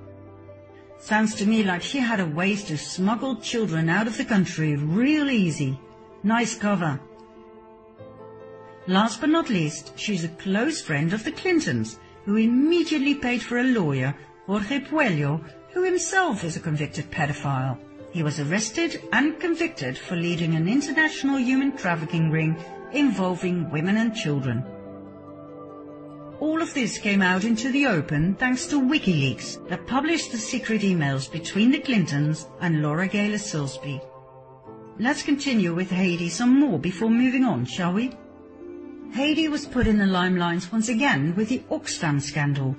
[0.98, 4.76] Sounds to me like she had a way to smuggle children out of the country
[4.76, 5.78] real easy.
[6.22, 6.98] Nice cover.
[8.86, 13.58] Last but not least, she's a close friend of the Clintons, who immediately paid for
[13.58, 14.16] a lawyer,
[14.46, 15.44] Jorge Puello,
[15.74, 17.76] who himself is a convicted pedophile.
[18.12, 22.56] He was arrested and convicted for leading an international human trafficking ring
[22.92, 24.64] involving women and children.
[26.38, 30.82] All of this came out into the open thanks to WikiLeaks that published the secret
[30.82, 34.00] emails between the Clintons and Laura Gaylor Silsby.
[35.00, 38.12] Let's continue with Haiti some more before moving on, shall we?
[39.12, 42.76] Haiti was put in the limelight once again with the Oxfam scandal.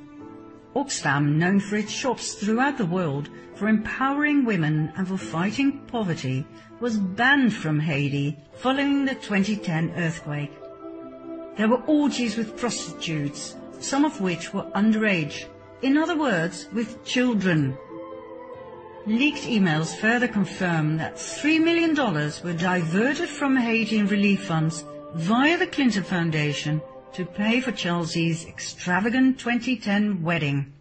[0.76, 6.46] Oxfam, known for its shops throughout the world for empowering women and for fighting poverty,
[6.82, 10.52] was banned from Haiti following the 2010 earthquake.
[11.56, 15.46] There were orgies with prostitutes, some of which were underage.
[15.82, 17.78] In other words, with children.
[19.08, 21.96] Leaked emails further confirm that $3 million
[22.44, 26.82] were diverted from Haitian relief funds via the Clinton Foundation
[27.16, 30.74] to pay for Chelsea's extravagant 2010 wedding.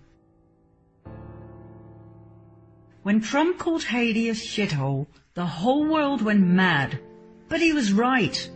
[3.04, 6.98] When Trump called Haiti a shithole, the whole world went mad.
[7.48, 8.50] But he was right.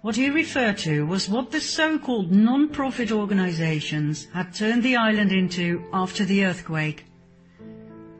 [0.00, 5.84] What he referred to was what the so-called non-profit organizations had turned the island into
[5.92, 7.04] after the earthquake.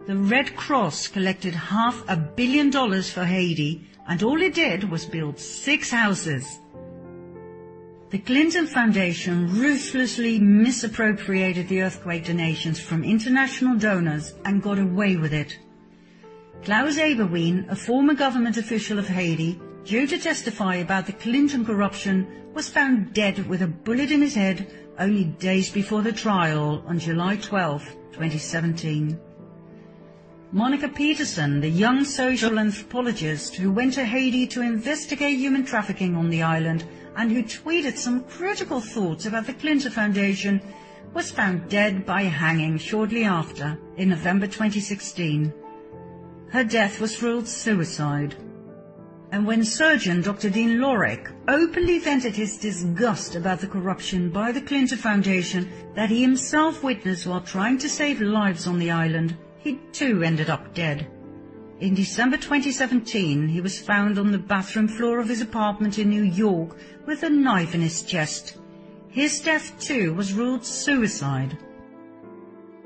[0.06, 5.04] The Red Cross collected half a billion dollars for Haiti and all it did was
[5.04, 6.60] build six houses.
[8.10, 15.32] The Clinton Foundation ruthlessly misappropriated the earthquake donations from international donors and got away with
[15.32, 15.58] it.
[16.62, 22.26] Klaus Eberwein, a former government official of Haiti, due to testify about the Clinton corruption,
[22.54, 26.98] was found dead with a bullet in his head only days before the trial on
[26.98, 27.82] July 12,
[28.12, 29.18] 2017.
[30.54, 36.30] Monica Petersen, the young social anthropologist who went to Haiti to investigate human trafficking on
[36.30, 36.84] the island
[37.16, 40.60] and who tweeted some critical thoughts about the Clinton Foundation,
[41.12, 45.52] was found dead by hanging shortly after, in November 2016.
[46.50, 48.36] Her death was ruled suicide
[49.32, 50.48] and when surgeon Dr.
[50.48, 56.22] Dean Lorich openly vented his disgust about the corruption by the Clinton Foundation that he
[56.22, 61.06] himself witnessed while trying to save lives on the island, he too ended up dead.
[61.80, 66.22] In December 2017, he was found on the bathroom floor of his apartment in New
[66.22, 68.58] York with a knife in his chest.
[69.08, 71.58] His death too was ruled suicide.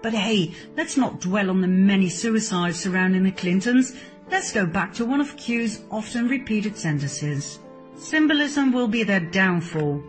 [0.02, 3.96] But hey, let's not dwell on the many suicides surrounding the Clintons.
[4.30, 7.58] Let's go back to one of Q's often repeated sentences.
[7.96, 10.02] Symbolism will be their downfall.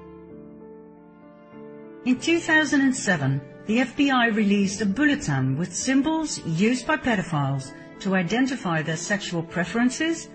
[2.05, 8.97] In 2007, the FBI released a bulletin with symbols used by pedophiles to identify their
[8.97, 10.27] sexual preferences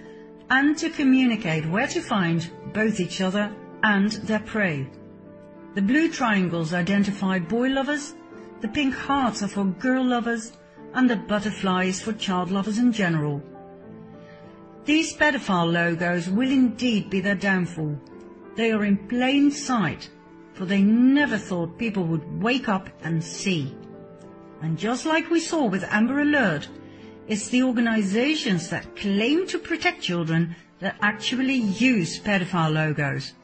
[0.51, 4.89] and to communicate where to find both each other and their prey.
[5.75, 8.15] The blue triangles identify boy lovers,
[8.61, 10.53] the pink hearts are for girl lovers,
[10.93, 13.43] and the butterflies for child lovers in general.
[14.85, 17.99] These pedophile logos will indeed be their downfall.
[18.55, 20.09] They are in plain sight,
[20.55, 23.77] for they never thought people would wake up and see.
[24.63, 26.69] And just like we saw with Amber Alert,
[27.27, 33.35] it's the organizations that claim to protect children that actually use pedophile logos.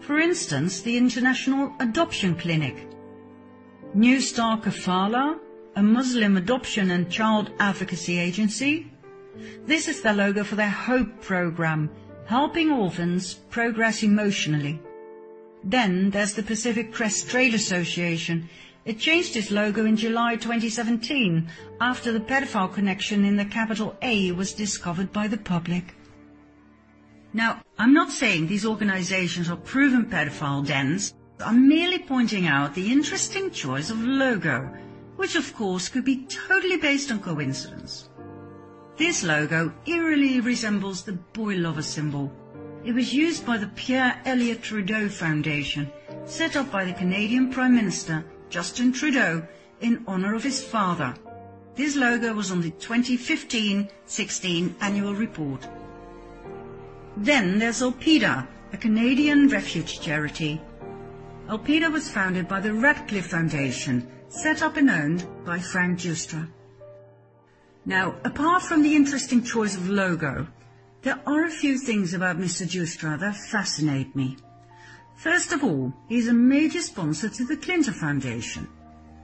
[0.00, 2.88] For instance, the International Adoption Clinic.
[3.94, 5.38] New Star Kafala,
[5.76, 8.90] a Muslim adoption and child advocacy agency,
[9.66, 11.90] this is the logo for their HOPE program,
[12.26, 14.80] helping orphans progress emotionally.
[15.64, 18.50] Then there's the Pacific Crest Trail Association.
[18.84, 21.48] It changed its logo in July 2017
[21.80, 25.94] after the pedophile connection in the capital A was discovered by the public.
[27.32, 31.14] Now, I'm not saying these organizations are proven pedophile dens.
[31.40, 34.70] I'm merely pointing out the interesting choice of logo,
[35.16, 38.10] which of course could be totally based on coincidence.
[38.98, 42.30] This logo eerily resembles the boy lover symbol.
[42.84, 45.90] It was used by the Pierre Elliott Trudeau Foundation,
[46.26, 49.42] set up by the Canadian Prime Minister Justin Trudeau
[49.80, 51.14] in honor of his father.
[51.76, 55.66] This logo was on the 2015-16 annual report.
[57.16, 60.60] Then there's Alpida, a Canadian refuge charity.
[61.48, 66.46] Alpida was founded by the Radcliffe Foundation, set up and owned by Frank Giustra.
[67.86, 70.46] Now, apart from the interesting choice of logo,
[71.04, 72.66] there are a few things about Mr.
[72.66, 74.38] Giustra that fascinate me.
[75.14, 78.66] First of all, he's a major sponsor to the Clinton Foundation.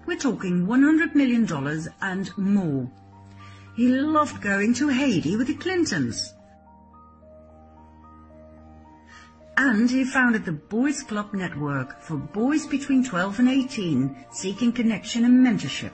[0.05, 1.49] We're talking $100 million
[2.03, 2.91] and more.
[3.76, 6.35] He loved going to Haiti with the Clintons.
[9.57, 15.24] And he founded the Boys Club Network for boys between 12 and 18 seeking connection
[15.24, 15.93] and mentorship.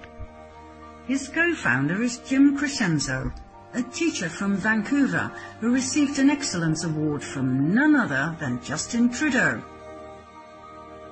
[1.07, 3.33] His co-founder is Jim Crescenzo,
[3.77, 9.63] a teacher from Vancouver who received an Excellence Award from none other than Justin Trudeau.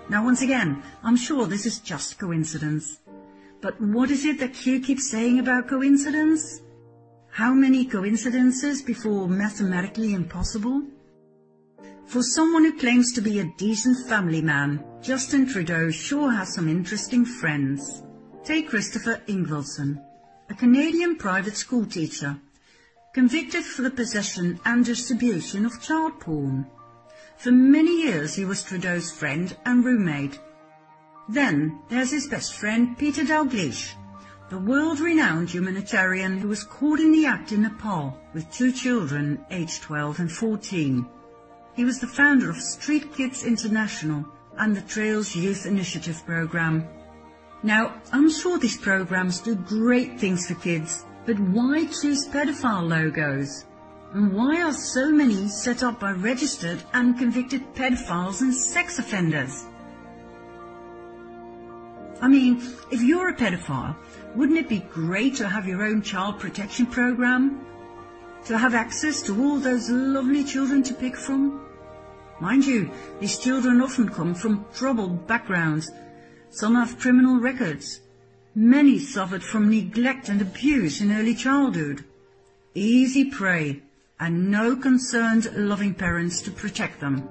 [0.08, 3.00] Now once again, I'm sure this is just coincidence.
[3.60, 6.62] But what is it that Q keeps saying about coincidence?
[7.30, 10.84] How many coincidences before mathematically impossible?
[12.06, 16.70] For someone who claims to be a decent family man, Justin Trudeau sure has some
[16.70, 18.02] interesting friends.
[18.42, 20.02] Take Christopher Ingvaldson,
[20.48, 22.38] a Canadian private school teacher,
[23.14, 26.66] convicted for the possession and distribution of child porn.
[27.36, 30.40] For many years he was Trudeau's friend and roommate.
[31.28, 33.94] Then there's his best friend Peter Dalglish,
[34.50, 39.82] the world-renowned humanitarian who was caught in the act in Nepal with two children aged
[39.82, 41.06] 12 and 14.
[41.76, 44.24] He was the founder of Street Kids International
[44.58, 46.86] and the Trails Youth Initiative program.
[47.62, 53.64] Now, I'm sure these programs do great things for kids, but why choose pedophile logos?
[54.12, 59.64] And why are so many set up by registered and convicted pedophiles and sex offenders?
[62.20, 63.96] I mean, if you're a pedophile,
[64.36, 67.66] wouldn't it be great to have your own child protection program?
[68.46, 71.66] To have access to all those lovely children to pick from?
[72.40, 75.90] Mind you, these children often come from troubled backgrounds.
[76.50, 78.00] Some have criminal records.
[78.56, 82.04] Many suffered from neglect and abuse in early childhood.
[82.74, 83.82] Easy prey,
[84.20, 87.28] and no concerned loving parents to protect them.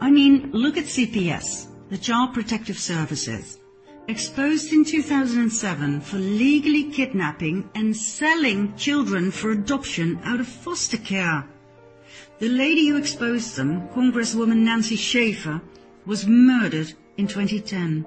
[0.00, 3.58] I mean, look at CPS, the Child Protective Services,
[4.06, 11.48] exposed in 2007 for legally kidnapping and selling children for adoption out of foster care.
[12.38, 15.60] The lady who exposed them, Congresswoman Nancy Schaefer,
[16.04, 18.06] was murdered in 2010.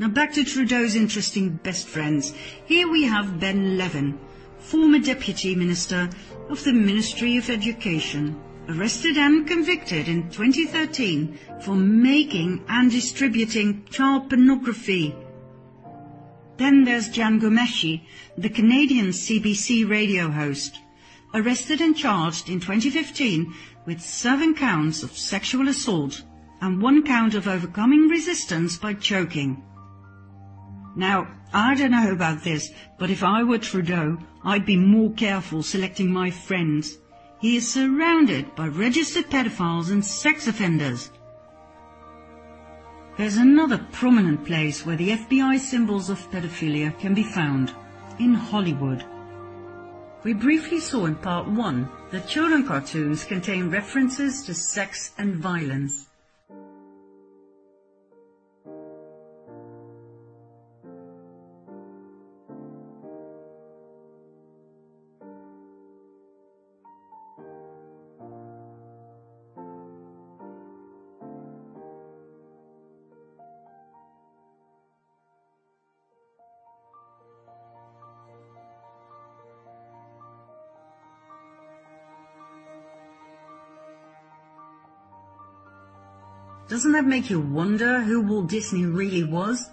[0.00, 2.32] Now back to Trudeau's interesting best friends.
[2.64, 4.18] Here we have Ben Levin,
[4.58, 6.08] former Deputy Minister
[6.48, 14.30] of the Ministry of Education, arrested and convicted in 2013 for making and distributing child
[14.30, 15.14] pornography.
[16.56, 18.00] Then there's Jian Ghomeshi,
[18.38, 20.78] the Canadian CBC radio host
[21.34, 23.52] arrested and charged in 2015
[23.84, 26.22] with seven counts of sexual assault
[26.62, 29.62] and one count of overcoming resistance by choking.
[31.00, 35.62] Now, I don't know about this, but if I were Trudeau, I'd be more careful
[35.62, 36.98] selecting my friends.
[37.40, 41.10] He is surrounded by registered pedophiles and sex offenders.
[43.16, 47.72] There's another prominent place where the FBI symbols of pedophilia can be found,
[48.18, 49.02] in Hollywood.
[50.22, 56.09] We briefly saw in part one that children cartoons contain references to sex and violence.
[86.70, 89.70] Doesn't that make you wonder who Walt Disney really was?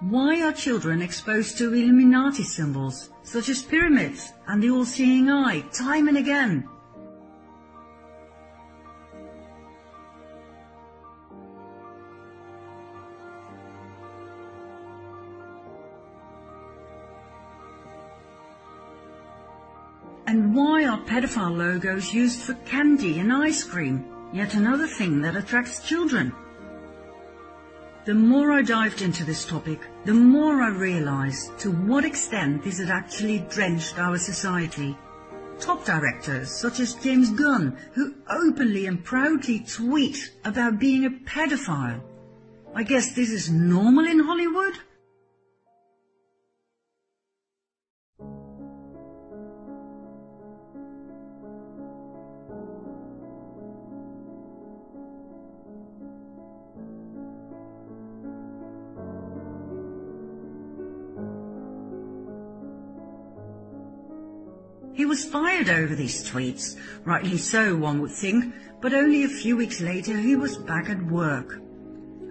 [0.00, 6.08] Why are children exposed to Illuminati symbols, such as pyramids and the all-seeing eye, time
[6.08, 6.68] and again?
[20.26, 24.19] And why are pedophile logos used for candy and ice cream?
[24.32, 26.32] Yet another thing that attracts children.
[28.04, 32.78] The more I dived into this topic, the more I realized to what extent this
[32.78, 34.96] had actually drenched our society.
[35.58, 42.00] Top directors such as James Gunn, who openly and proudly tweet about being a pedophile.
[42.74, 44.74] I guess this is normal in Hollywood?
[65.24, 70.16] Fired over these tweets, rightly so one would think, but only a few weeks later
[70.16, 71.60] he was back at work.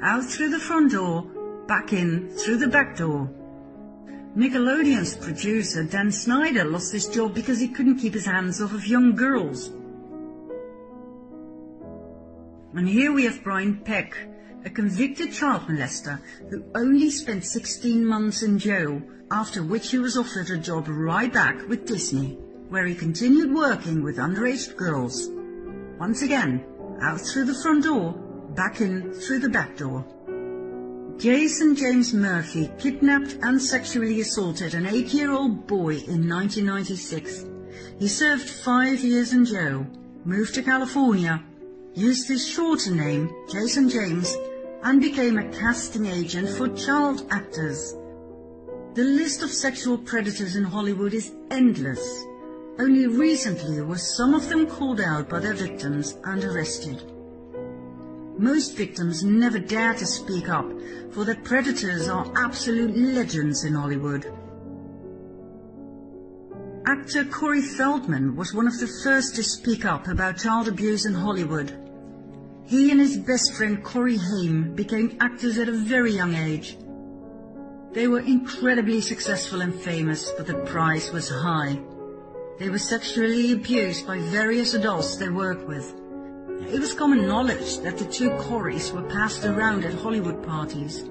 [0.01, 1.23] Out through the front door,
[1.67, 3.29] back in through the back door.
[4.35, 8.85] Nickelodeon's producer Dan Schneider lost his job because he couldn't keep his hands off of
[8.85, 9.71] young girls.
[12.75, 14.15] And here we have Brian Peck,
[14.63, 16.19] a convicted child molester
[16.49, 21.31] who only spent 16 months in jail, after which he was offered a job right
[21.31, 22.37] back with Disney,
[22.69, 25.29] where he continued working with underage girls.
[25.99, 26.63] Once again,
[27.01, 28.13] out through the front door,
[28.55, 30.05] back in through the back door.
[31.17, 37.45] Jason James Murphy kidnapped and sexually assaulted an eight-year-old boy in 1996.
[37.99, 39.85] He served five years in jail,
[40.23, 41.43] moved to California,
[41.93, 44.37] used his shorter name, Jason James,
[44.83, 47.93] and became a casting agent for child actors.
[48.93, 52.23] The list of sexual predators in Hollywood is endless.
[52.79, 57.03] Only recently were some of them called out by their victims and arrested.
[58.37, 60.65] Most victims never dare to speak up,
[61.11, 64.31] for the predators are absolute legends in Hollywood.
[66.85, 71.13] Actor Corey Feldman was one of the first to speak up about child abuse in
[71.13, 71.77] Hollywood.
[72.63, 76.77] He and his best friend Corey Haim became actors at a very young age.
[77.91, 81.77] They were incredibly successful and famous, but the price was high.
[82.59, 85.95] They were sexually abused by various adults they worked with.
[86.67, 91.05] It was common knowledge that the two Coreys were passed around at Hollywood parties.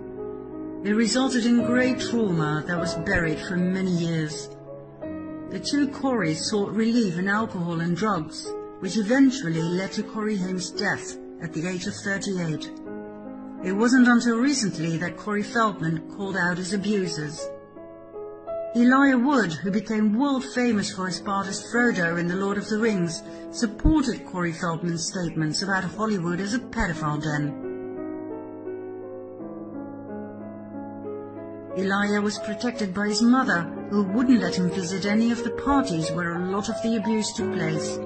[0.82, 4.50] They resulted in great trauma that was buried for many years.
[5.48, 8.46] The two Coreys sought relief in alcohol and drugs,
[8.80, 12.70] which eventually led to Corey Haim's death at the age of 38.
[13.64, 17.48] It wasn't until recently that Corey Feldman called out his abusers.
[18.76, 22.68] Elijah Wood, who became world famous for his part as Frodo in The Lord of
[22.68, 27.64] the Rings, supported Corey Feldman's statements about Hollywood as a pedophile den.
[31.78, 36.10] Elijah was protected by his mother, who wouldn't let him visit any of the parties
[36.10, 37.96] where a lot of the abuse took place.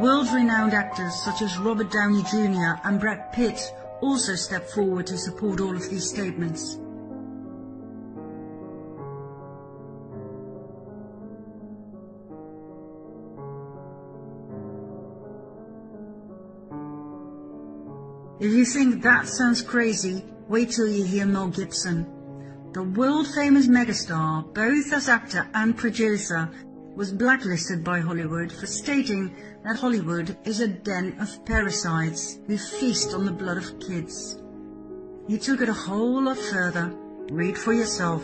[0.00, 2.80] World-renowned actors such as Robert Downey Jr.
[2.84, 3.60] and Brad Pitt
[4.00, 6.78] also stepped forward to support all of these statements.
[18.40, 22.06] If you think that sounds crazy, wait till you hear Mel Gibson.
[22.72, 26.48] The world-famous megastar, both as actor and producer,
[26.94, 29.34] was blacklisted by Hollywood for stating
[29.64, 34.40] that Hollywood is a den of parasites who feast on the blood of kids.
[35.26, 36.94] He took it a whole lot further.
[37.30, 38.22] Read for yourself.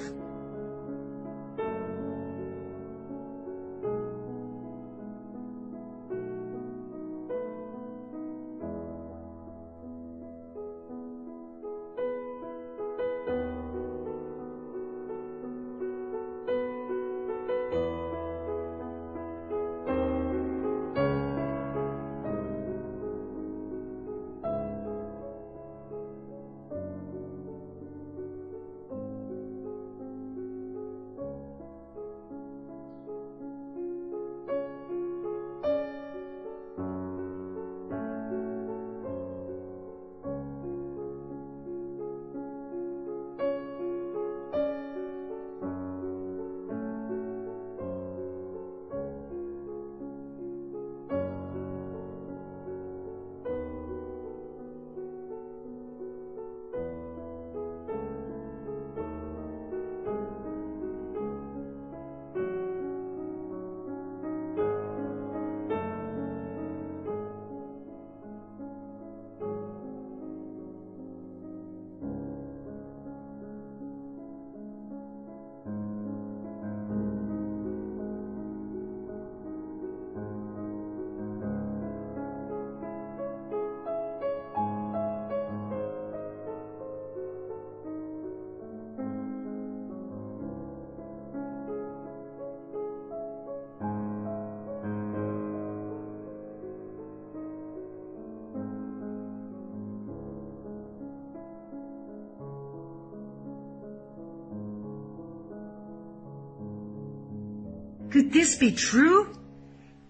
[108.55, 109.37] Be true?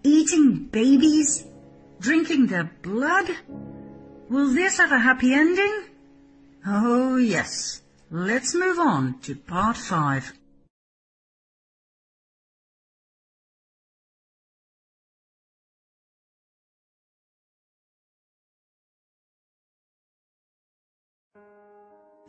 [0.03, 1.45] Eating babies?
[2.01, 3.31] Drinking their blood?
[4.29, 5.85] Will this have a happy ending?
[6.67, 7.83] Oh yes.
[8.11, 10.33] Let's move on to part five.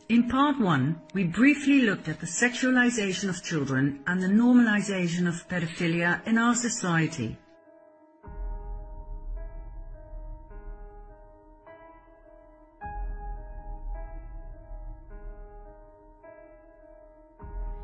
[0.08, 5.48] In part one, we briefly looked at the sexualization of children and the normalization of
[5.48, 7.36] pedophilia in our society.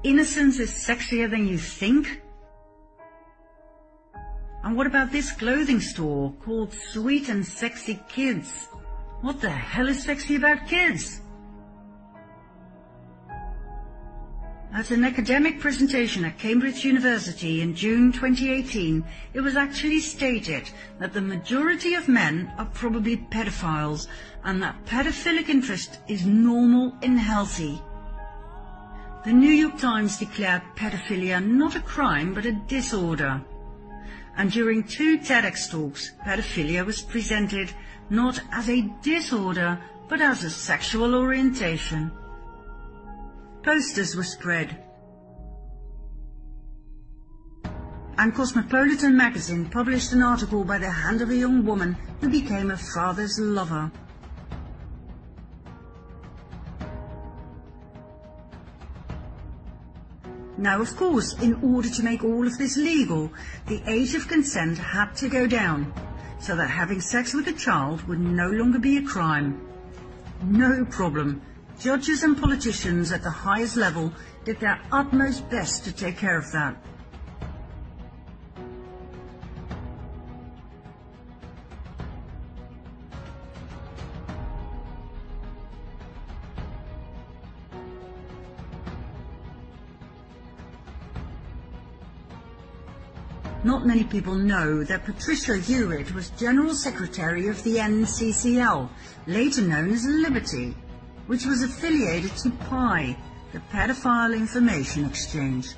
[0.05, 2.23] Innocence is sexier than you think?
[4.63, 8.69] And what about this clothing store called Sweet and Sexy Kids?
[9.23, 11.22] What the hell is sexy about kids?
[14.75, 19.05] At an academic presentation at Cambridge University in June 2018,
[19.35, 24.07] it was actually stated that the majority of men are probably pedophiles
[24.45, 27.83] and that pedophilic interest is normal and healthy.
[29.27, 33.43] The New York Times declared pedophilia not a crime but a disorder.
[34.39, 37.71] And during two TEDx talks, pedophilia was presented
[38.09, 42.11] not as a disorder but as a sexual orientation.
[43.63, 44.83] Posters were spread.
[48.19, 52.73] And Cosmopolitan magazine published an article by the hand of a young woman who became
[52.73, 53.91] a father's lover.
[60.59, 63.33] Now, of course, in order to make all of this legal,
[63.67, 65.93] the age of consent had to go down,
[66.41, 69.61] so that having sex with a child would no longer be a crime.
[70.43, 71.43] No problem.
[71.83, 74.13] Judges and politicians at the highest level
[74.45, 76.77] did their utmost best to take care of that.
[93.65, 98.89] Not many people know that Patricia Hewitt was General Secretary of the NCCL,
[99.27, 100.77] later known as Liberty
[101.33, 103.17] which was affiliated to PI,
[103.55, 105.69] the Pedophile Information Exchange.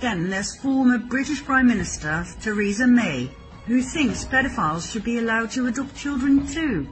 [0.00, 3.30] Then there's former British Prime Minister Theresa May,
[3.64, 6.86] who thinks pedophiles should be allowed to adopt children too.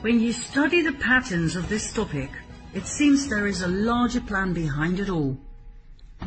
[0.00, 2.30] When you study the patterns of this topic,
[2.72, 5.36] it seems there is a larger plan behind it all.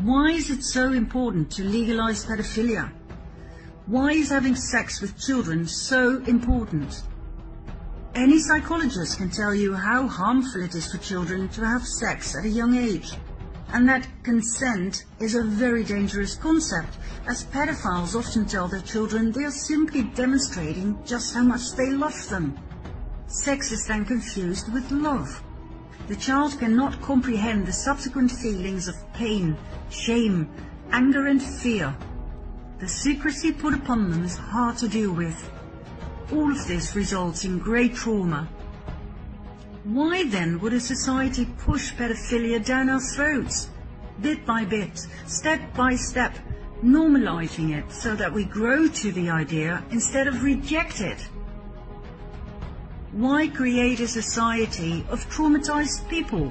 [0.04, 2.92] Why is it so important to legalize pedophilia?
[3.88, 7.02] Why is having sex with children so important?
[8.16, 12.46] Any psychologist can tell you how harmful it is for children to have sex at
[12.46, 13.12] a young age,
[13.74, 16.96] and that consent is a very dangerous concept,
[17.28, 22.30] as pedophiles often tell their children they are simply demonstrating just how much they love
[22.30, 22.58] them.
[23.28, 25.44] Sex is then confused with love.
[26.08, 29.58] The child cannot comprehend the subsequent feelings of pain,
[29.90, 30.50] shame,
[30.94, 31.94] anger and fear.
[32.80, 35.52] The secrecy put upon them is hard to deal with
[36.32, 38.50] all of this results in great trauma.
[39.84, 43.70] Why then would a society push pedophilia down our throats,
[44.22, 46.36] bit by bit, step by step,
[46.84, 51.20] normalizing it so that we grow to the idea instead of reject it?
[53.12, 56.50] Why create a society of traumatized people?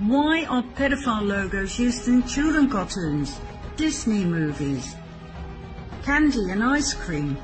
[0.00, 3.38] Why are pedophile logos used in children cartoons,
[3.76, 4.96] Disney movies,
[6.02, 7.36] candy and ice cream,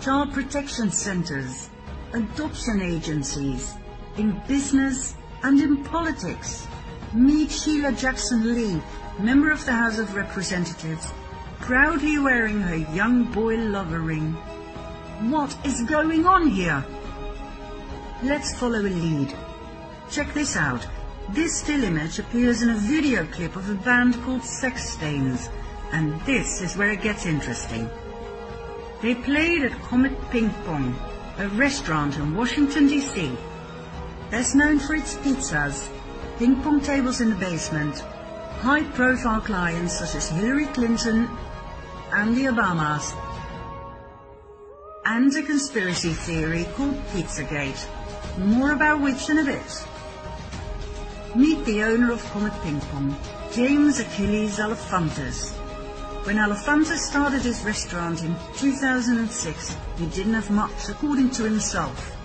[0.00, 1.70] child protection centers,
[2.12, 3.74] adoption agencies,
[4.16, 6.66] in business and in politics.
[7.12, 8.82] Meet Sheila Jackson Lee,
[9.18, 11.12] member of the House of Representatives,
[11.60, 14.32] proudly wearing her young boy lover ring.
[15.30, 16.84] What is going on here?
[18.22, 19.34] Let's follow a lead.
[20.10, 20.86] Check this out.
[21.30, 25.48] This still image appears in a video clip of a band called Sex Stains,
[25.92, 27.88] and this is where it gets interesting.
[29.04, 30.96] They played at Comet Ping Pong,
[31.36, 33.36] a restaurant in Washington, D.C.
[34.30, 35.90] Best known for its pizzas,
[36.38, 37.98] ping pong tables in the basement,
[38.62, 41.28] high-profile clients such as Hillary Clinton
[42.12, 43.12] and the Obamas,
[45.04, 47.86] and a conspiracy theory called Pizzagate.
[48.38, 49.84] More about which in a bit.
[51.36, 53.14] Meet the owner of Comet Ping Pong,
[53.52, 55.52] James Achilles Alefantis.
[56.24, 62.16] When Alefantis started his restaurant in 2006, he didn't have much, according to himself.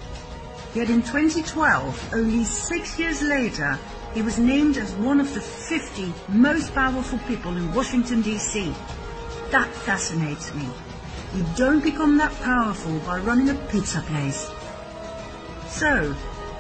[0.74, 3.78] Yet in 2012, only six years later,
[4.14, 8.74] he was named as one of the 50 most powerful people in Washington, D.C.
[9.52, 10.70] That fascinates me.
[11.36, 14.50] You don't become that powerful by running a pizza place.
[15.68, 16.14] So,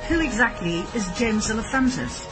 [0.09, 2.28] who exactly is James Alefantis?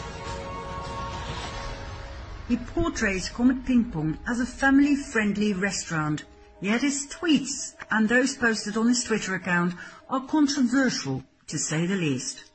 [2.48, 6.24] He portrays Comet Ping Pong as a family-friendly restaurant
[6.60, 9.76] Yet his tweets and those posted on his Twitter account
[10.10, 12.46] are controversial, to say the least.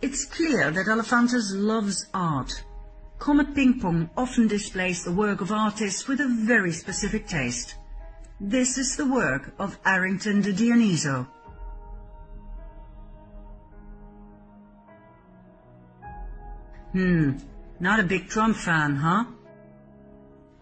[0.00, 2.62] It's clear that Alefantis loves art.
[3.24, 7.74] Comet Ping Pong often displays the work of artists with a very specific taste.
[8.38, 11.26] This is the work of Arrington de Dionyso.
[16.92, 17.38] Hmm,
[17.80, 19.24] not a big Trump fan, huh?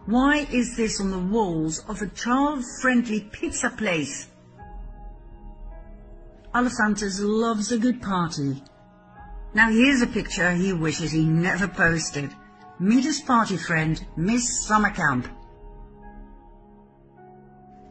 [0.05, 4.29] Why is this on the walls of a child-friendly pizza place?
[6.55, 8.63] Alefantis loves a good party.
[9.53, 12.33] Now here's a picture he wishes he never posted.
[12.83, 15.25] Meet his party friend, Miss Summercamp.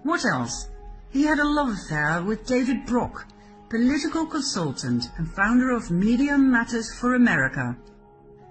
[0.03, 0.69] What else?
[1.09, 3.27] He had a love affair with David Brock,
[3.71, 7.75] political consultant and founder of Media Matters for America,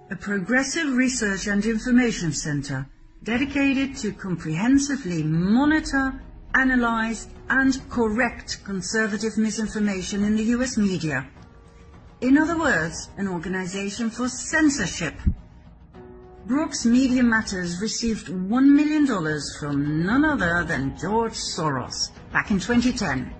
[0.09, 2.87] a progressive research and information center
[3.21, 6.19] dedicated to comprehensively monitor,
[6.55, 11.29] analyze, and correct conservative misinformation in the US media.
[12.21, 15.13] In other words, an organization for censorship.
[16.45, 19.05] Brock's Media Matters received $1 million
[19.59, 23.31] from none other than George Soros back in 2010.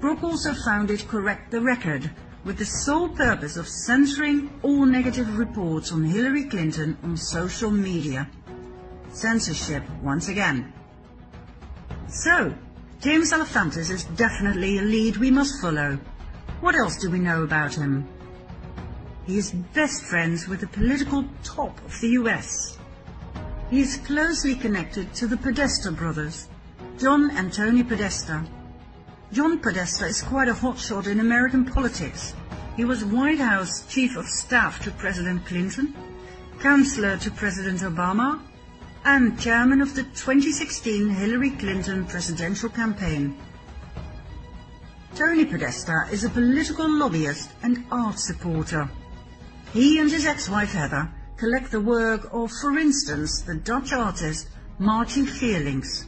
[0.00, 2.10] Brock also founded Correct the Record
[2.44, 8.30] with the sole purpose of censoring all negative reports on Hillary Clinton on social media.
[9.10, 10.72] Censorship once again.
[12.08, 12.54] So,
[13.00, 15.98] James Alefantis is definitely a lead we must follow.
[16.60, 18.08] What else do we know about him?
[19.26, 22.78] He is best friends with the political top of the US.
[23.70, 26.48] He is closely connected to the Podesta brothers,
[26.98, 28.44] John and Tony Podesta.
[29.32, 32.34] John Podesta is quite a hotshot in American politics.
[32.76, 35.94] He was White House Chief of Staff to President Clinton,
[36.60, 38.40] Counselor to President Obama,
[39.06, 43.36] and Chairman of the 2016 Hillary Clinton presidential campaign.
[45.14, 48.88] Tony Podesta is a political lobbyist and art supporter.
[49.74, 54.48] He and his ex-wife Heather collect the work of, for instance, the Dutch artist
[54.78, 56.06] Martin Fearlings.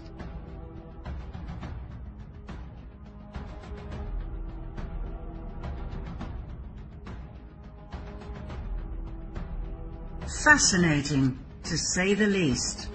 [10.45, 12.89] Fascinating, to say the least.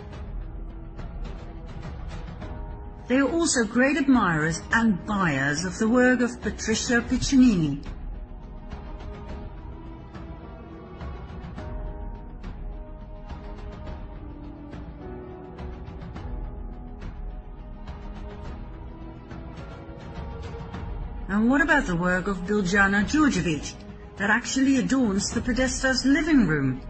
[3.09, 7.83] They are also great admirers and buyers of the work of Patricia Piccinini,
[21.31, 23.73] And what about the work of Biljana Đurđević
[24.17, 26.81] that actually adorns the Podesta's living room?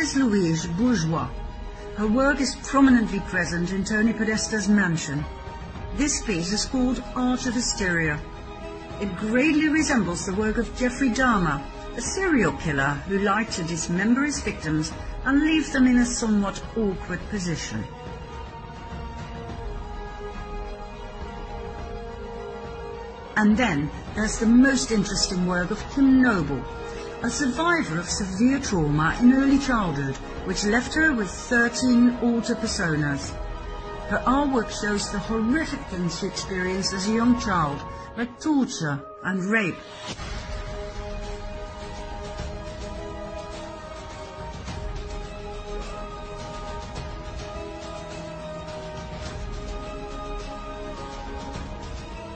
[0.00, 1.28] This Louise Bourgeois.
[1.98, 5.22] Her work is prominently present in Tony Podesta's mansion.
[5.96, 8.18] This piece is called Art of Hysteria.
[8.98, 11.62] It greatly resembles the work of Jeffrey Dahmer,
[11.98, 14.90] a serial killer who liked to dismember his victims
[15.26, 17.84] and leave them in a somewhat awkward position.
[23.36, 26.64] And then there's the most interesting work of Kim Noble,
[27.22, 30.16] a survivor of severe trauma in early childhood,
[30.46, 33.32] which left her with 13 alter personas.
[34.08, 37.78] Her artwork shows the horrific things she experienced as a young child,
[38.16, 39.76] like torture and rape.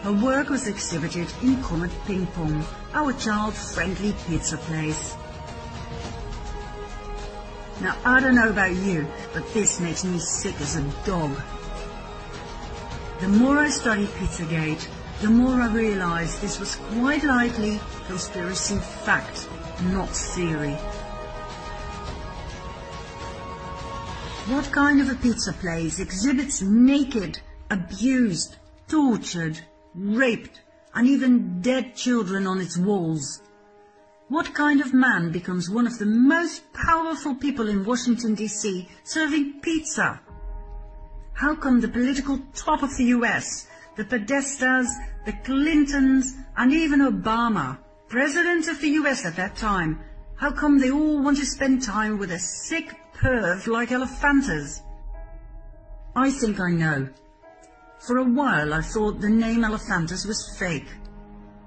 [0.04, 2.62] Her work was exhibited in Comet Ping Pong,
[2.92, 5.14] our child-friendly pizza place.
[7.80, 11.40] Now, I don't know about you, but this makes me sick as a dog.
[13.20, 14.86] The more I study Pizzagate,
[15.22, 19.48] the more I realize this was quite likely conspiracy fact,
[19.84, 20.74] not theory.
[24.52, 27.40] What kind of a pizza place exhibits naked,
[27.70, 28.56] abused,
[28.86, 29.58] tortured,
[29.94, 30.60] raped,
[30.94, 33.42] and even dead children on its walls.
[34.28, 39.60] What kind of man becomes one of the most powerful people in Washington, D.C., serving
[39.60, 40.20] pizza?
[41.34, 43.66] How come the political top of the US,
[43.96, 44.88] the Podestas,
[45.26, 50.00] the Clintons, and even Obama, president of the US at that time,
[50.36, 54.80] how come they all want to spend time with a sick perv like Alefantis?
[56.16, 57.08] I think I know.
[58.06, 60.88] For a while I thought the name Alefantis was fake.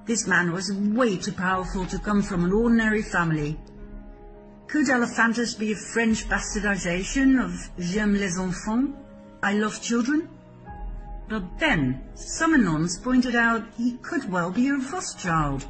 [0.06, 3.60] This man was way too powerful to come from an ordinary family.
[4.68, 8.94] Could Alefantis be a French bastardization of J'aime les enfants?
[9.42, 10.30] I love children?
[11.28, 15.66] But then, some anons pointed out he could well be a Rothschild.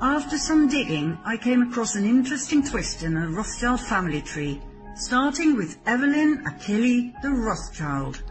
[0.00, 4.62] After some digging, I came across an interesting twist in a Rothschild family tree,
[4.94, 8.22] starting with Evelyn Achille de Rothschild.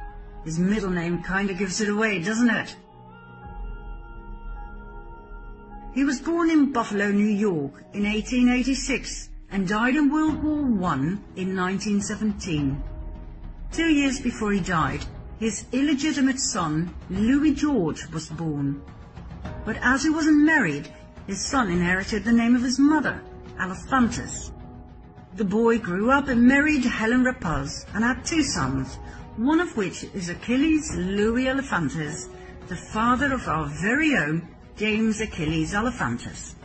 [0.44, 2.76] His middle name kinda gives it away, doesn't it?
[5.94, 10.96] He was born in Buffalo, New York in 1886 and died in World War I
[11.36, 12.82] in 1917.
[13.72, 15.06] Two years before he died,
[15.40, 18.82] his illegitimate son, Louis George, was born.
[19.66, 20.88] But as he wasn't married,
[21.28, 23.22] his son inherited the name of his mother,
[23.60, 24.52] Alefantis.
[25.36, 29.00] The boy grew up and married Helen Rapaz and had two sons,
[29.38, 32.28] one of which is Achilles Louis Alefantis,
[32.68, 36.56] the father of our very own James Achilles Alefantis.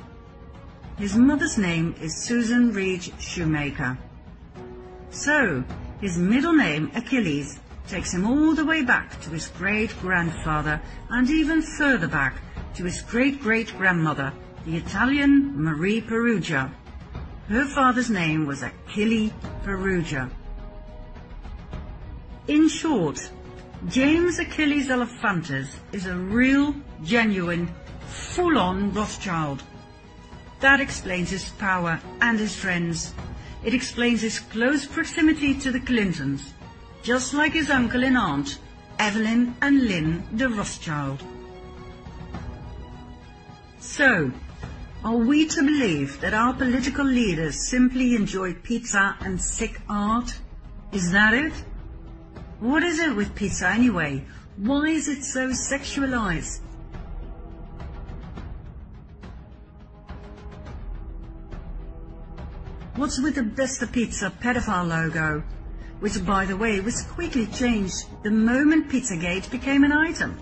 [0.98, 3.98] His mother's name is Susan Reed Shoemaker.
[5.10, 5.62] So,
[6.00, 10.80] his middle name, Achilles, takes him all the way back to his great-grandfather
[11.10, 12.40] and even further back
[12.74, 14.32] to his great-great-grandmother,
[14.64, 16.72] the Italian Marie Perugia.
[17.48, 19.30] Her father's name was Achille
[19.62, 20.30] Perugia.
[22.48, 23.28] In short,
[23.88, 27.68] James Achilles Alefantis is a real, genuine,
[28.06, 29.64] full-on Rothschild.
[30.60, 33.12] That explains his power and his friends.
[33.64, 36.54] It explains his close proximity to the Clintons,
[37.02, 38.60] just like his uncle and aunt,
[39.00, 41.24] Evelyn and Lynn de Rothschild.
[43.80, 44.30] So,
[45.04, 50.32] are we to believe that our political leaders simply enjoy pizza and sick art?
[50.92, 51.52] Is that it?
[52.60, 54.24] What is it with pizza anyway?
[54.56, 56.60] Why is it so sexualized?
[62.96, 65.42] What's with the Besta Pizza pedophile logo?
[66.00, 70.38] Which, by the way, was quickly changed the moment Pizzagate became an item.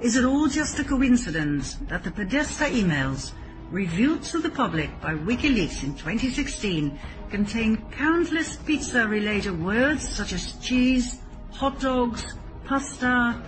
[0.00, 3.32] Is it all just a coincidence that the Podesta emails,
[3.70, 6.98] revealed to the public by WikiLeaks in 2016,
[7.30, 11.20] contain countless pizza-related words such as cheese,
[11.52, 12.24] hot dogs,
[12.64, 13.40] pasta,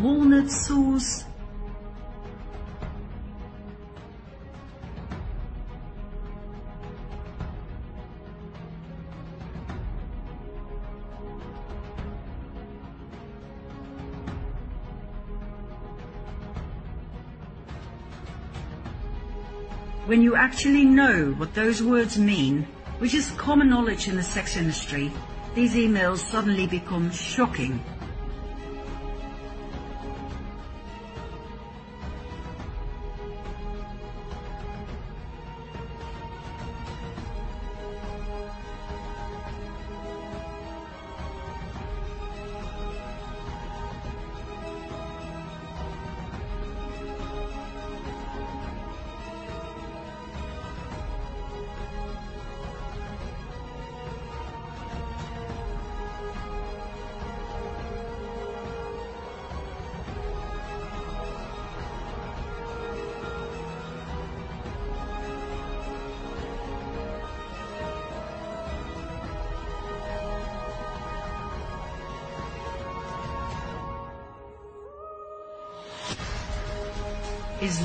[0.00, 1.24] walnut sauce,
[20.14, 22.62] when you actually know what those words mean,
[22.98, 25.10] which is common knowledge in the sex industry,
[25.56, 27.82] these emails suddenly become shocking.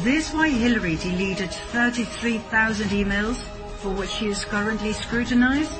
[0.10, 3.38] This why Hillary deleted 33,000 emails
[3.78, 5.72] for which she is currently scrutinized?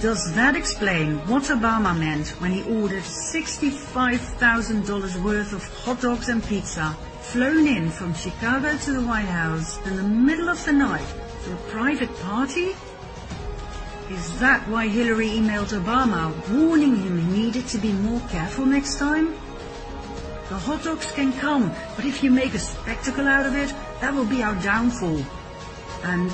[0.00, 6.42] Does that explain what Obama meant when he ordered $65,000 worth of hot dogs and
[6.42, 11.04] pizza flown in from Chicago to the White House in the middle of the night
[11.42, 12.74] for a private party?
[14.08, 18.98] Is that why Hillary emailed Obama warning him he needed to be more careful next
[18.98, 19.36] time?
[20.54, 24.14] The hot dogs can come, but if you make a spectacle out of it, that
[24.14, 25.20] will be our downfall.
[26.04, 26.30] And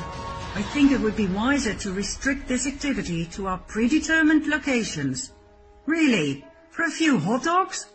[0.55, 5.33] I think it would be wiser to restrict this activity to our predetermined locations.
[5.87, 7.87] Really, for a few hot dogs?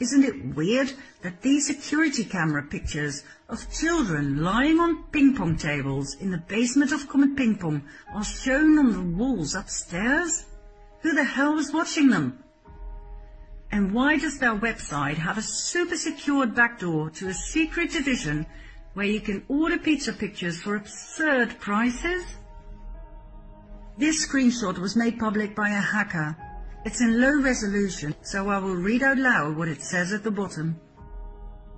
[0.00, 6.16] Isn't it weird that these security camera pictures of children lying on ping pong tables
[6.16, 7.82] in the basement of Comet Ping Pong
[8.12, 10.46] are shown on the walls upstairs?
[11.04, 12.42] Who the hell was watching them?
[13.70, 18.46] And why does their website have a super secured backdoor to a secret division
[18.94, 22.24] where you can order pizza pictures for absurd prices?
[23.98, 26.38] This screenshot was made public by a hacker.
[26.86, 30.30] It's in low resolution, so I will read out loud what it says at the
[30.30, 30.80] bottom.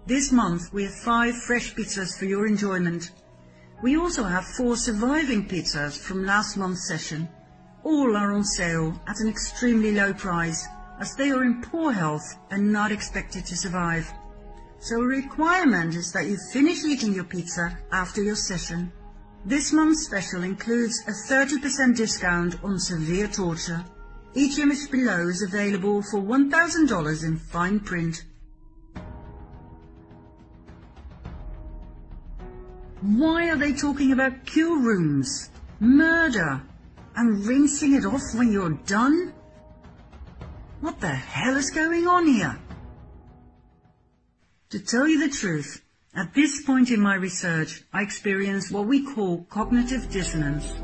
[0.07, 3.11] This month we have five fresh pizzas for your enjoyment.
[3.83, 7.29] We also have four surviving pizzas from last month's session.
[7.87, 10.67] All are on sale at an extremely low price,
[10.99, 14.13] as they are in poor health and not expected to survive.
[14.81, 18.91] So a requirement is that you finish eating your pizza after your session.
[19.45, 23.85] This month's special includes a 30% discount on severe torture.
[24.35, 28.25] Each image below is available for $1,000 in fine print.
[33.01, 36.63] Why are they talking about kill rooms, murder,
[37.17, 39.33] and rinsing it off when you're done?
[40.81, 42.59] What the hell is going on here?
[44.71, 45.83] To tell you the truth,
[46.15, 50.75] at this point in my research, I experienced what we call cognitive dissonance.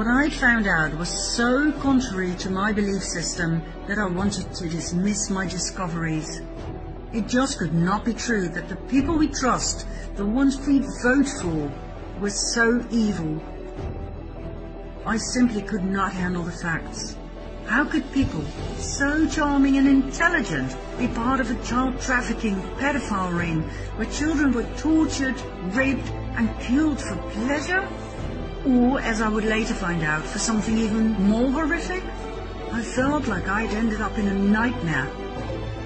[0.00, 4.66] What I found out was so contrary to my belief system that I wanted to
[4.66, 6.40] dismiss my discoveries.
[7.12, 9.86] It just could not be true that the people we trust,
[10.16, 11.70] the ones we vote for,
[12.18, 13.42] were so evil.
[15.04, 17.18] I simply could not handle the facts.
[17.66, 18.42] How could people
[18.78, 23.64] so charming and intelligent be part of a child trafficking pedophile ring
[23.96, 25.38] where children were tortured,
[25.74, 26.08] raped
[26.38, 27.86] and killed for pleasure?
[28.66, 32.02] Or, as I would later find out, for something even more horrific?
[32.72, 35.10] I felt like I'd ended up in a nightmare.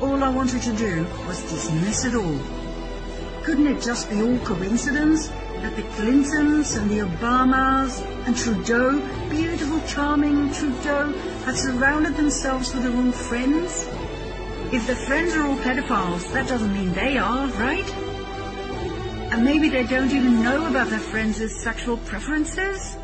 [0.00, 2.40] All I wanted to do was dismiss it all.
[3.44, 5.28] Couldn't it just be all coincidence
[5.62, 11.12] that the Clintons and the Obamas and Trudeau, beautiful, charming Trudeau,
[11.44, 13.88] had surrounded themselves with the wrong friends?
[14.72, 18.03] If the friends are all pedophiles, that doesn't mean they are, right?
[19.34, 22.96] And maybe they don't even know about their friends' sexual preferences?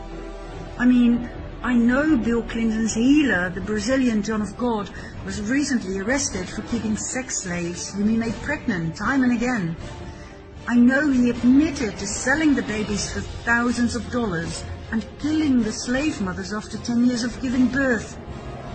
[0.79, 1.29] I mean,
[1.61, 4.89] I know Bill Clinton's healer, the Brazilian John of God,
[5.27, 9.75] was recently arrested for keeping sex slaves whom he made pregnant time and again.
[10.69, 14.63] I know he admitted to selling the babies for thousands of dollars
[14.93, 18.17] and killing the slave mothers after 10 years of giving birth.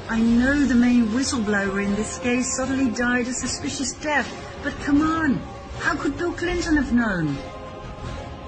[0.10, 4.30] I know the main whistleblower in this case suddenly died a suspicious death,
[4.62, 5.42] but come on,
[5.80, 7.38] how could Bill Clinton have known?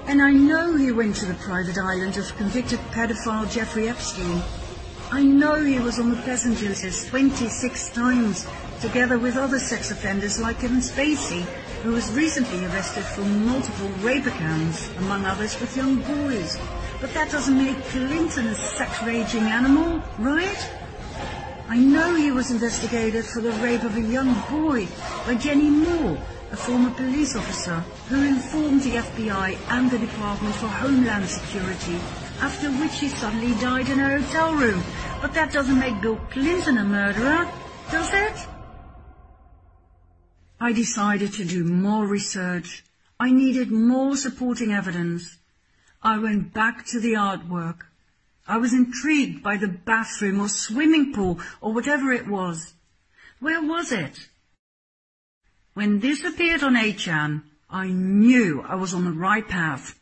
[0.06, 4.42] And I know he went to the private island of convicted pedophile Jeffrey Epstein.
[5.10, 8.46] I know he was on the passenger list 26 times,
[8.80, 11.42] together with other sex offenders like Kevin Spacey,
[11.82, 16.58] who was recently arrested for multiple rape accounts, among others with young boys.
[17.00, 20.70] But that doesn't make Clinton a sex-raging animal, right?
[21.68, 24.88] I know he was investigated for the rape of a young boy
[25.26, 26.18] by Jenny Moore,
[26.50, 31.96] a former police officer who informed the FBI and the Department for Homeland Security,
[32.40, 34.82] after which he suddenly died in a hotel room.
[35.20, 37.50] But that doesn't make Bill Clinton a murderer,
[37.90, 38.46] does it?
[40.60, 42.84] I decided to do more research.
[43.20, 45.36] I needed more supporting evidence.
[46.02, 47.80] I went back to the artwork.
[48.46, 52.72] I was intrigued by the bathroom or swimming pool or whatever it was.
[53.40, 54.28] Where was it?
[55.78, 59.96] When this appeared on 8chan, I knew I was on the right path.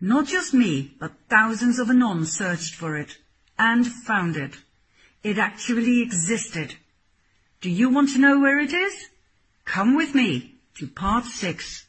[0.00, 3.16] Not just me, but thousands of Anons searched for it
[3.56, 4.56] and found it.
[5.22, 6.74] It actually existed.
[7.60, 9.06] Do you want to know where it is?
[9.64, 11.83] Come with me to part 6.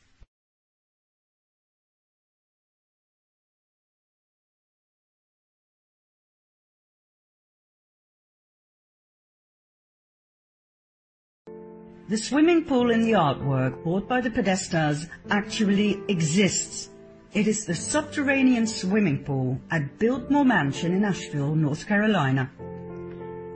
[12.08, 16.90] The swimming pool in the artwork bought by the Podestas actually exists.
[17.34, 22.52] It is the subterranean swimming pool at Biltmore Mansion in Asheville, North Carolina.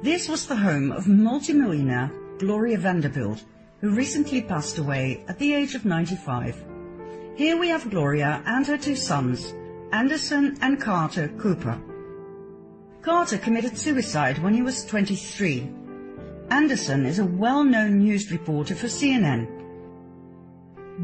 [0.02, 3.44] This was the home of multimillionaire Gloria Vanderbilt,
[3.82, 6.56] who recently passed away at the age of 95.
[7.36, 9.54] Here we have Gloria and her two sons,
[9.92, 11.80] Anderson and Carter Cooper.
[13.04, 15.70] Carter committed suicide when he was 23
[16.52, 19.48] Anderson is a well-known news reporter for CNN.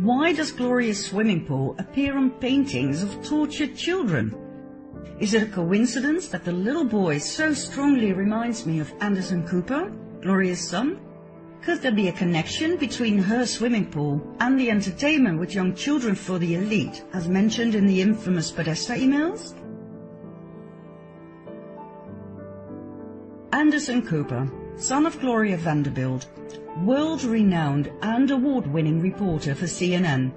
[0.01, 4.35] Why does Gloria's swimming pool appear on paintings of tortured children?
[5.19, 9.91] Is it a coincidence that the little boy so strongly reminds me of Anderson Cooper,
[10.21, 10.99] Gloria's son?
[11.61, 16.15] Could there be a connection between her swimming pool and the entertainment with young children
[16.15, 19.53] for the elite, as mentioned in the infamous Podesta emails?
[23.53, 26.27] Anderson Cooper, son of Gloria Vanderbilt,
[26.83, 30.31] world-renowned and award-winning reporter for CNN.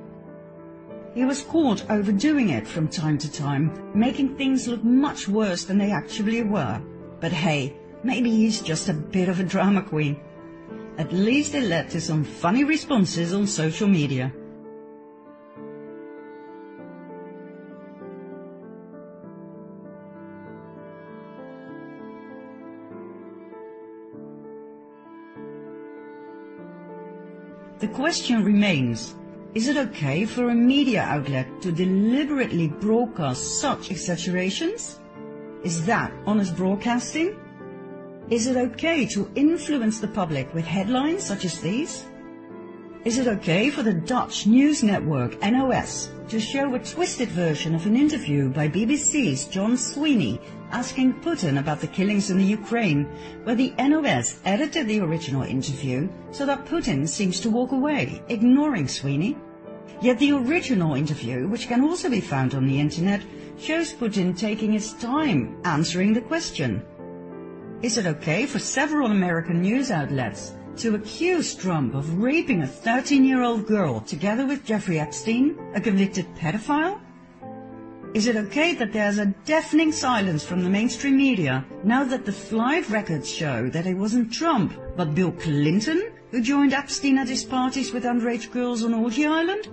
[1.15, 5.79] He was caught overdoing it from time to time, making things look much worse than
[5.79, 6.81] they actually were.
[7.21, 7.75] But hey,
[8.05, 10.21] maybe he's just a bit of a drama queen.
[10.99, 14.33] At least it led to some funny responses on social media.
[27.79, 29.15] The question remains,
[29.55, 34.99] is it okay for a media outlet to deliberately broadcast such exaggerations?
[35.63, 37.39] Is that honest broadcasting?
[38.31, 42.05] Is it okay to influence the public with headlines such as these?
[43.05, 47.87] Is it okay for the Dutch news network NOS to show a twisted version of
[47.87, 50.41] an interview by BBC's John Sweeney
[50.73, 53.05] asking Putin about the killings in the Ukraine,
[53.45, 58.89] where the NOS edited the original interview so that Putin seems to walk away, ignoring
[58.89, 59.37] Sweeney.
[60.03, 63.23] Yet the original interview, which can also be found on the internet,
[63.59, 66.83] shows Putin taking his time answering the question.
[67.81, 73.67] Is it okay for several American news outlets to accuse Trump of raping a 13-year-old
[73.67, 77.01] girl together with Jeffrey Epstein, a convicted pedophile?
[78.15, 82.33] Is it okay that there's a deafening silence from the mainstream media now that the
[82.33, 87.45] flight records show that it wasn't Trump, but Bill Clinton who joined Epstein at his
[87.45, 89.69] parties with underage girls on Orgy Island?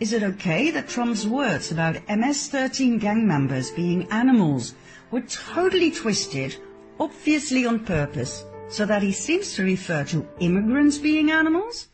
[0.00, 4.74] Is it okay that Trump's words about MS-13 gang members being animals
[5.10, 6.56] were totally twisted,
[6.98, 11.88] obviously on purpose, so that he seems to refer to immigrants being animals?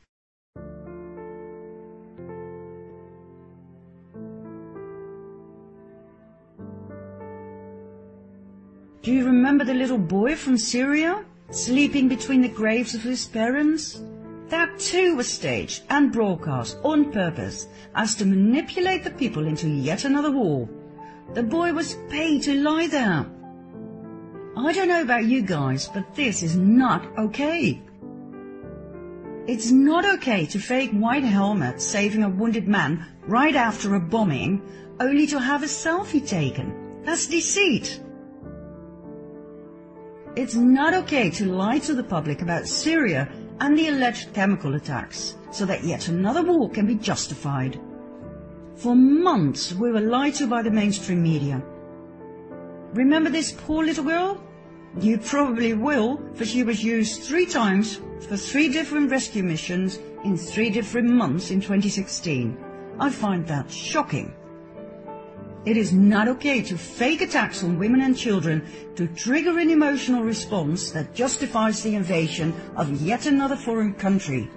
[9.03, 14.03] Do you remember the little boy from Syria, sleeping between the graves of his parents?
[14.49, 20.05] That too was staged and broadcast on purpose as to manipulate the people into yet
[20.05, 20.69] another war.
[21.35, 23.27] The boy was paid to lie there.
[24.67, 27.81] I don't know about you guys, but this is not okay.
[29.47, 34.61] It's not okay to fake white helmet saving a wounded man right after a bombing,
[35.01, 37.03] only to have a selfie taken.
[37.05, 38.01] That's deceit.
[40.37, 45.37] It's not okay to lie to the public about Syria and the alleged chemical attacks,
[45.51, 47.81] so that yet another war can be justified.
[48.77, 51.63] For months we were lied to by the mainstream media.
[52.93, 54.43] Remember this poor little girl?
[54.99, 60.37] You probably will, for she was used three times for three different rescue missions in
[60.37, 62.59] three different months in 2016.
[62.99, 64.35] I find that shocking.
[65.65, 70.25] It is not okay to fake attacks on women and children to trigger an emotional
[70.25, 74.51] response that justifies the invasion of yet another foreign country.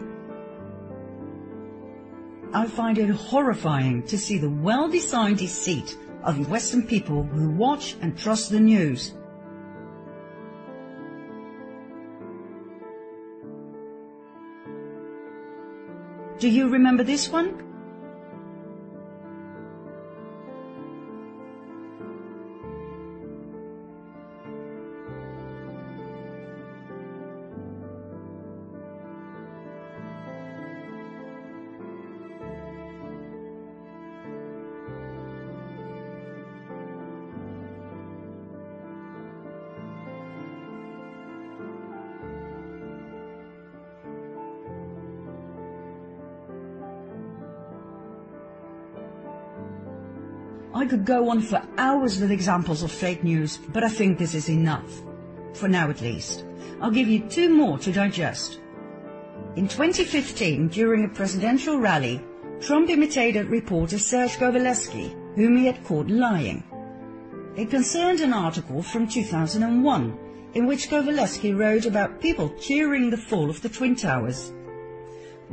[2.53, 8.18] I find it horrifying to see the well-designed deceit of Western people who watch and
[8.18, 9.14] trust the news.
[16.43, 17.72] Do you remember this one?
[50.93, 54.47] Could go on for hours with examples of fake news, but I think this is
[54.47, 55.01] enough.
[55.55, 56.45] For now at least.
[56.79, 58.59] I'll give you two more to digest.
[59.55, 62.21] In 2015, during a presidential rally,
[62.61, 66.63] Trump imitated reporter Serge Kovaleski, whom he had caught lying.
[67.57, 70.19] It concerned an article from 2001,
[70.53, 74.53] in which Kovaleski wrote about people cheering the fall of the Twin Towers.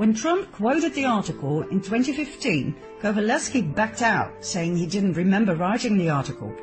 [0.01, 5.99] When Trump quoted the article in 2015, Kovaleski backed out, saying he didn't remember writing
[5.99, 6.57] the article.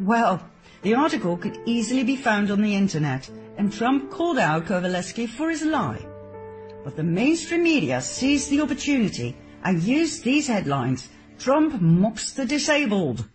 [0.00, 0.42] Well,
[0.82, 5.48] the article could easily be found on the internet, and Trump called out Kovaleski for
[5.48, 6.04] his lie.
[6.82, 11.08] But the mainstream media seized the opportunity and used these headlines.
[11.38, 13.26] Trump mocks the disabled.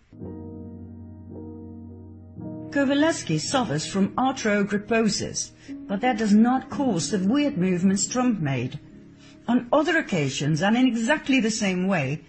[2.69, 5.51] Kovaleski suffers from arthrogryposis,
[5.87, 8.77] but that does not cause the weird movements Trump made.
[9.47, 12.21] On other occasions, and in exactly the same way,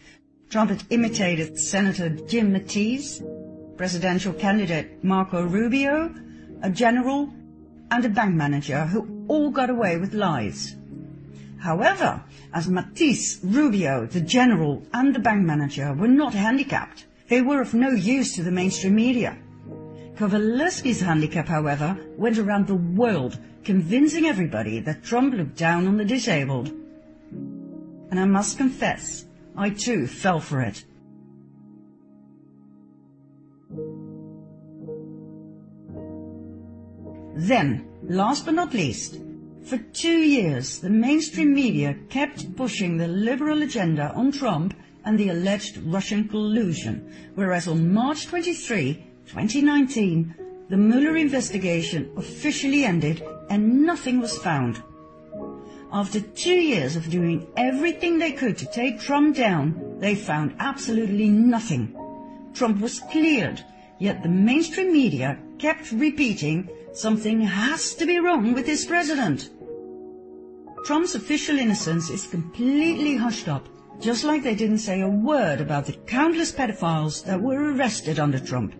[0.51, 3.22] Trump had imitated Senator Jim Mattis,
[3.76, 6.14] presidential candidate Marco Rubio,
[6.62, 7.32] a general,
[7.90, 10.76] and a bank manager who all got away with lies.
[11.59, 12.22] However,
[12.52, 17.74] as Mattis, Rubio, the general, and the bank manager were not handicapped, they were of
[17.74, 19.38] no use to the mainstream media.
[20.16, 26.05] Kovaleski's handicap, however, went around the world, convincing everybody that Trump looked down on the
[26.05, 26.72] disabled.
[28.10, 29.26] And I must confess,
[29.56, 30.84] I too fell for it.
[37.36, 39.20] Then, last but not least,
[39.62, 44.74] for two years the mainstream media kept pushing the liberal agenda on Trump
[45.04, 48.94] and the alleged Russian collusion, whereas on March 23,
[49.26, 50.34] 2019,
[50.68, 54.82] the Mueller investigation officially ended and nothing was found.
[55.92, 61.28] After two years of doing everything they could to take Trump down, they found absolutely
[61.28, 61.96] nothing.
[62.54, 63.64] Trump was cleared,
[63.98, 69.50] yet the mainstream media kept repeating something has to be wrong with this president.
[70.84, 73.68] Trump's official innocence is completely hushed up,
[74.00, 78.38] just like they didn't say a word about the countless pedophiles that were arrested under
[78.38, 78.74] Trump.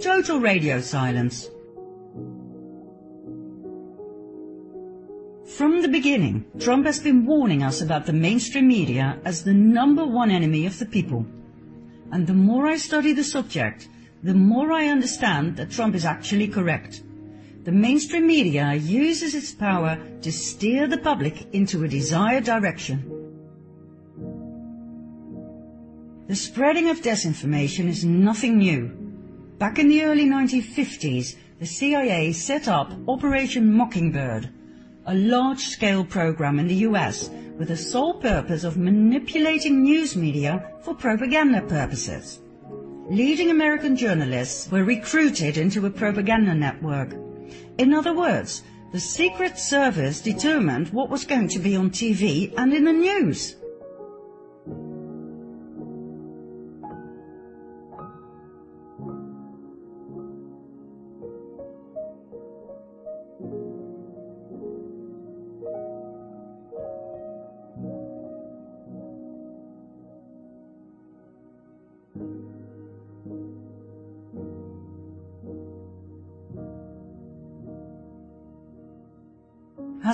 [0.00, 1.48] Total radio silence.
[5.46, 10.06] From the beginning, Trump has been warning us about the mainstream media as the number
[10.06, 11.26] one enemy of the people.
[12.10, 13.88] And the more I study the subject,
[14.22, 17.02] the more I understand that Trump is actually correct.
[17.64, 23.10] The mainstream media uses its power to steer the public into a desired direction.
[26.26, 28.88] The spreading of disinformation is nothing new.
[29.58, 34.48] Back in the early 1950s, the CIA set up Operation Mockingbird,
[35.06, 40.94] a large-scale program in the US with the sole purpose of manipulating news media for
[40.94, 42.40] propaganda purposes.
[43.08, 47.12] Leading American journalists were recruited into a propaganda network.
[47.78, 48.62] In other words,
[48.92, 53.56] the Secret Service determined what was going to be on TV and in the news.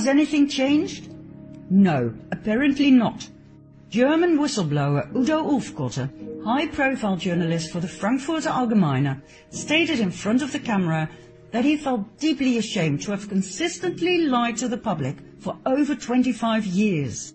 [0.00, 1.12] Has anything changed?
[1.68, 3.28] No, apparently not.
[3.90, 9.20] German whistleblower Udo Ulfkotte, high-profile journalist for the Frankfurter Allgemeine,
[9.50, 11.10] stated in front of the camera
[11.50, 16.64] that he felt deeply ashamed to have consistently lied to the public for over 25
[16.64, 17.34] years.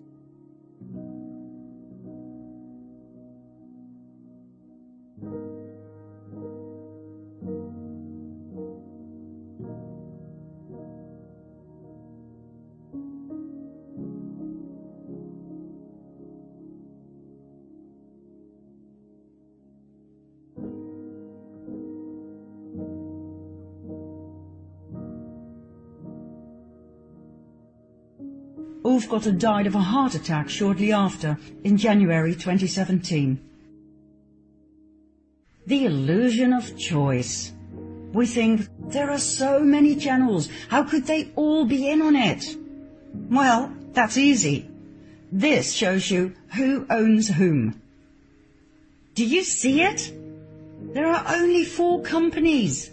[29.06, 33.38] Ulfkotte died of a heart attack shortly after, in January 2017.
[35.66, 37.52] The illusion of choice.
[38.12, 42.56] We think, there are so many channels, how could they all be in on it?
[43.30, 44.68] Well, that's easy.
[45.30, 47.80] This shows you who owns whom.
[49.14, 50.12] Do you see it?
[50.94, 52.90] There are only four companies.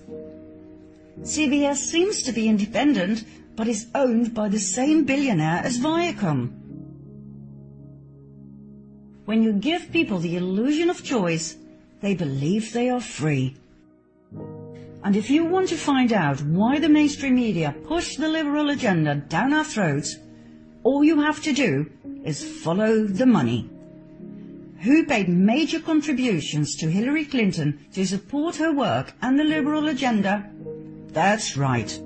[1.22, 3.24] CBS seems to be independent,
[3.56, 6.52] but is owned by the same billionaire as Viacom.
[9.26, 11.56] When you give people the illusion of choice,
[12.02, 13.56] they believe they are free.
[15.04, 19.16] And if you want to find out why the mainstream media push the liberal agenda
[19.16, 20.18] down our throats,
[20.84, 21.90] all you have to do
[22.24, 23.70] is follow the money.
[24.82, 30.50] Who paid major contributions to Hillary Clinton to support her work and the liberal agenda?
[31.08, 31.98] That's right.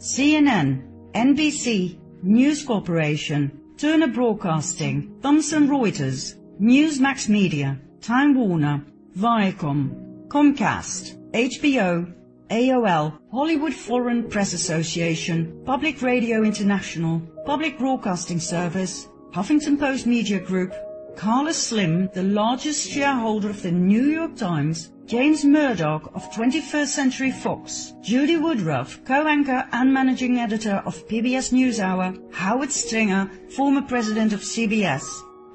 [0.00, 8.82] CNN, NBC, News Corporation, Turner Broadcasting, Thomson Reuters, Newsmax Media, Time Warner,
[9.14, 12.14] Viacom, Comcast, HBO,
[12.48, 20.72] AOL, Hollywood Foreign Press Association, Public Radio International, Public Broadcasting Service, Huffington Post Media Group,
[21.14, 27.32] Carlos Slim, the largest shareholder of the New York Times, James Murdoch of 21st Century
[27.32, 34.42] Fox, Judy Woodruff, co-anchor and managing editor of PBS NewsHour, Howard Stringer, former president of
[34.42, 35.02] CBS,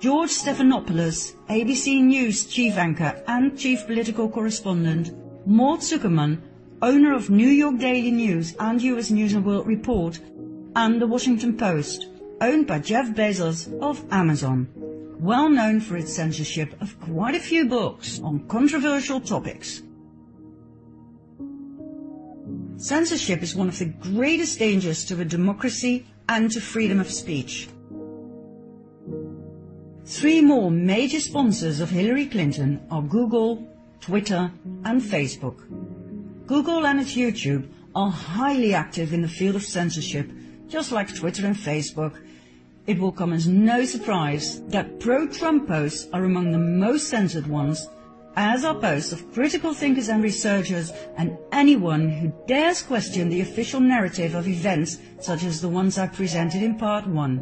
[0.02, 5.16] George Stephanopoulos, ABC News chief anchor and chief political correspondent,
[5.48, 6.42] Mort Zuckerman,
[6.82, 10.20] owner of New York Daily News and US News and World Report,
[10.76, 12.10] and The Washington Post,
[12.42, 14.68] owned by Jeff Bezos of Amazon
[15.20, 19.82] well known for its censorship of quite a few books on controversial topics.
[22.78, 27.70] Censorship is one of the greatest dangers to a democracy and to freedom of speech.
[30.06, 33.68] Three more major sponsors of Hillary Clinton are Google,
[34.02, 34.52] Twitter,
[34.84, 35.68] and Facebook.
[36.46, 40.30] Google and its YouTube are highly active in the field of censorship,
[40.76, 42.20] just like Twitter and Facebook,
[42.86, 47.88] it will come as no surprise that pro-Trump posts are among the most censored ones,
[48.36, 53.80] as are posts of critical thinkers and researchers and anyone who dares question the official
[53.80, 57.40] narrative of events such as the ones I presented in part 1.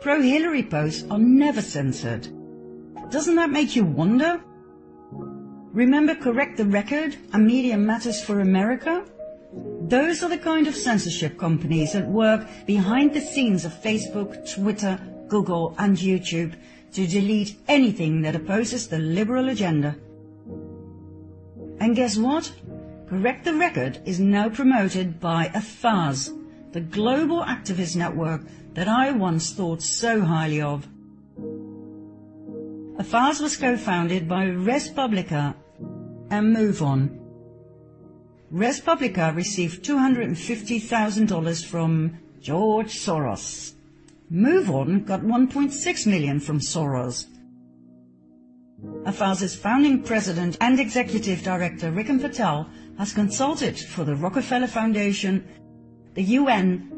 [0.00, 2.26] Pro-Hillary posts are never censored.
[3.10, 4.40] Doesn't that make you wonder?
[5.74, 9.04] Remember Correct the Record and Media Matters for America?
[9.52, 14.98] Those are the kind of censorship companies that work behind the scenes of Facebook, Twitter,
[15.28, 16.54] Google and YouTube
[16.92, 19.96] to delete anything that opposes the liberal agenda.
[21.78, 22.52] And guess what?
[23.08, 26.32] Correct the Record is now promoted by Avaaz,
[26.72, 28.42] the global activist network
[28.74, 30.88] that I once thought so highly of.
[32.98, 35.54] Avaaz was co-founded by Res Publica
[36.30, 37.25] and MoveOn,
[38.50, 43.74] Res Publica received $250,000 from George Soros.
[44.32, 47.26] MoveOn got 1.6 million from Soros.
[49.04, 52.68] Avaaz's founding president and executive director Ricken Patel
[52.98, 55.44] has consulted for the Rockefeller Foundation,
[56.14, 56.92] the UN,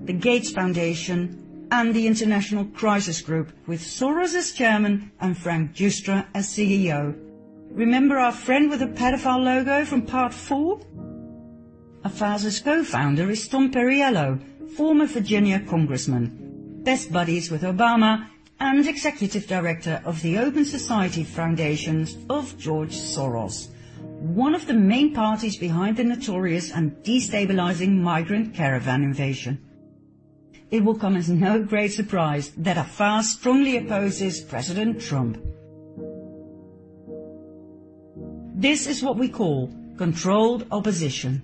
[0.00, 6.26] the Gates Foundation, and the International Crisis Group, with Soros as chairman and Frank Giustra
[6.34, 7.27] as CEO.
[7.78, 10.80] Remember our friend with the pedophile logo from part 4?
[12.04, 14.40] Avaaz's co-founder is Tom Perriello,
[14.72, 18.26] former Virginia congressman, best buddies with Obama
[18.58, 23.68] and executive director of the Open Society Foundations of George Soros,
[24.18, 29.56] one of the main parties behind the notorious and destabilizing migrant caravan invasion.
[30.72, 35.38] It will come as no great surprise that Avaaz strongly opposes President Trump.
[38.58, 41.42] This is what we call controlled opposition.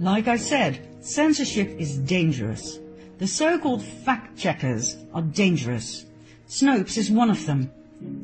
[0.00, 2.80] Like I said, censorship is dangerous.
[3.18, 6.06] The so-called fact-checkers are dangerous.
[6.48, 7.70] Snopes is one of them.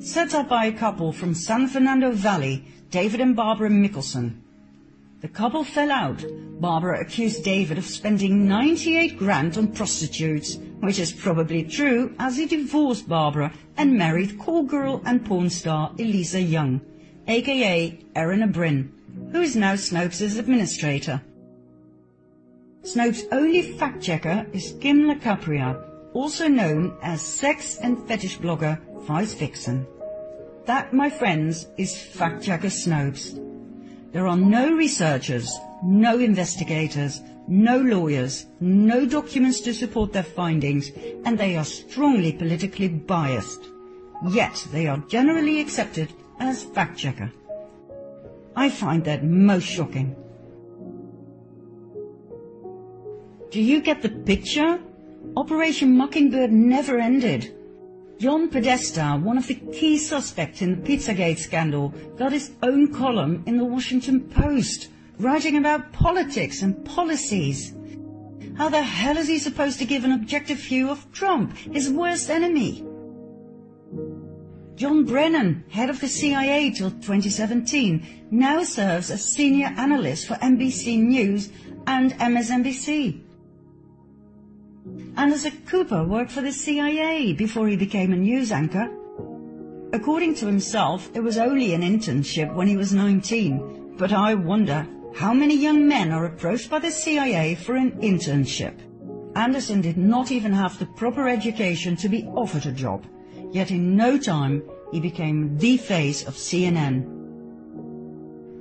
[0.01, 4.41] Set up by a couple from San Fernando Valley, David and Barbara Mikkelson.
[5.27, 6.25] The couple fell out.
[6.61, 12.47] Barbara accused David of spending 98 grand on prostitutes, which is probably true as he
[12.47, 16.81] divorced Barbara and married call girl and porn star Elisa Young,
[17.27, 18.93] aka Erin Abrin,
[19.33, 21.21] who is now Snopes' administrator.
[22.83, 25.83] Snopes' only fact-checker is Kim LaCapria,
[26.13, 28.79] also known as sex and fetish blogger
[29.09, 29.89] Vice Vixen.
[30.67, 33.43] That, my friends, is fact-checker Snopes.
[34.13, 40.91] There are no researchers, no investigators, no lawyers, no documents to support their findings,
[41.25, 43.61] and they are strongly politically biased.
[44.31, 47.31] Yet they are generally accepted as fact-checker.
[48.55, 50.17] I find that most shocking.
[53.51, 54.81] Do you get the picture?
[55.37, 57.55] Operation Mockingbird never ended.
[58.19, 63.43] John Podesta, one of the key suspects in the Pizzagate scandal, got his own column
[63.45, 64.89] in the Washington Post,
[65.19, 67.75] writing about politics and policies.
[68.57, 72.31] How the hell is he supposed to give an objective view of Trump, his worst
[72.31, 72.87] enemy?
[74.77, 80.99] John Brennan, head of the CIA till 2017, now serves as senior analyst for NBC
[80.99, 81.51] News
[81.87, 83.26] and MSNBC.
[85.17, 88.89] Anderson Cooper worked for the CIA before he became a news anchor.
[89.93, 94.87] According to himself, it was only an internship when he was 19, but I wonder
[95.17, 98.75] How many young men are approached by the CIA for an internship?
[99.35, 103.07] Anderson did not even have the proper education to be offered a job,
[103.51, 107.07] yet in no time he became the face of CNN.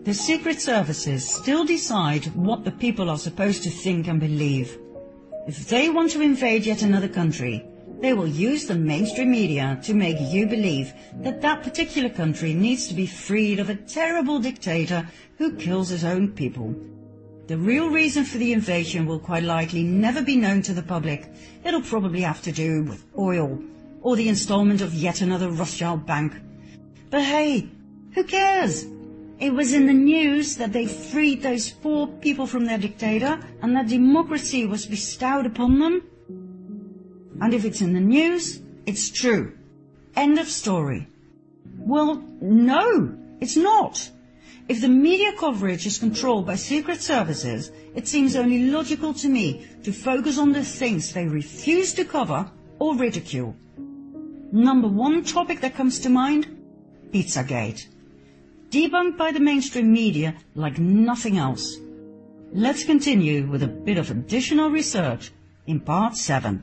[0.06, 4.78] The secret services still decide what the people are supposed to think and believe.
[5.48, 7.64] If they want to invade yet another country,
[8.02, 10.92] they will use the mainstream media to make you believe
[11.22, 15.08] that that particular country needs to be freed of a terrible dictator
[15.38, 16.74] who kills his own people.
[17.46, 21.32] The real reason for the invasion will quite likely never be known to the public.
[21.64, 23.62] It'll probably have to do with oil
[24.02, 26.34] or the installment of yet another Rothschild bank.
[27.12, 27.70] But hey,
[28.16, 28.86] who cares?
[29.38, 33.76] It was in the news that they freed those poor people from their dictator and
[33.76, 36.04] that democracy was bestowed upon them.
[37.42, 39.58] And if it's in the news, it's true.
[40.16, 41.10] End of story.
[41.78, 44.10] Well, no, it's not.
[44.70, 49.68] If the media coverage is controlled by secret services, it seems only logical to me
[49.84, 52.50] to focus on the things they refuse to cover
[52.80, 53.54] or ridicule.
[54.54, 56.48] Number one topic that comes to mind?
[57.12, 57.88] Pizzagate
[58.76, 61.78] debunked by the mainstream media like nothing else.
[62.52, 65.32] Let's continue with a bit of additional research
[65.66, 66.62] in part 7.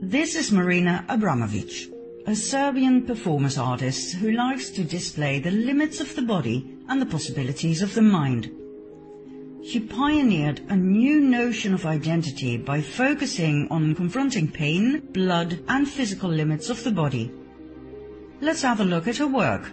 [0.00, 6.14] This is Marina Abramovic a Serbian performance artist who likes to display the limits of
[6.14, 8.50] the body and the possibilities of the mind.
[9.64, 16.30] She pioneered a new notion of identity by focusing on confronting pain, blood and physical
[16.30, 17.32] limits of the body.
[18.40, 19.70] Let's have a look at her work.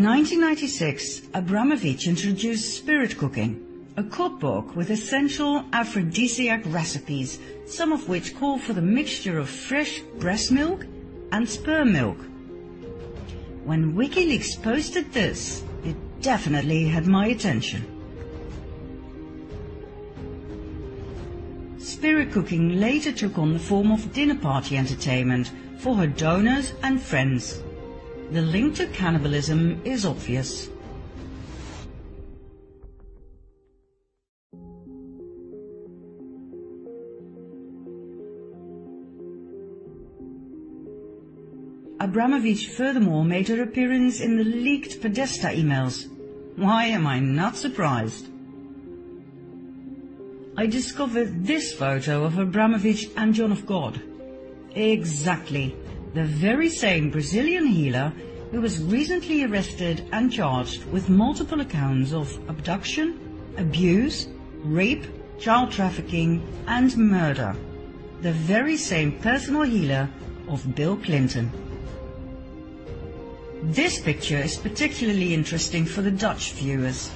[0.00, 8.34] In 1996, Abramovic introduced Spirit Cooking, a cookbook with essential aphrodisiac recipes, some of which
[8.34, 10.86] call for the mixture of fresh breast milk
[11.32, 12.16] and sperm milk.
[13.64, 17.84] When WikiLeaks posted this, it definitely had my attention.
[21.76, 27.02] Spirit Cooking later took on the form of dinner party entertainment for her donors and
[27.02, 27.62] friends.
[28.30, 30.68] The link to cannibalism is obvious.
[41.98, 46.08] Abramovic furthermore made her appearance in the leaked Podesta emails.
[46.54, 48.28] Why am I not surprised?
[50.56, 54.00] I discovered this photo of Abramovic and John of God.
[54.76, 55.74] Exactly
[56.14, 58.12] the very same Brazilian healer
[58.50, 63.18] who was recently arrested and charged with multiple accounts of abduction,
[63.56, 64.26] abuse,
[64.64, 65.04] rape,
[65.38, 67.54] child trafficking and murder.
[68.22, 70.10] The very same personal healer
[70.48, 71.50] of Bill Clinton.
[73.62, 77.10] This picture is particularly interesting for the Dutch viewers.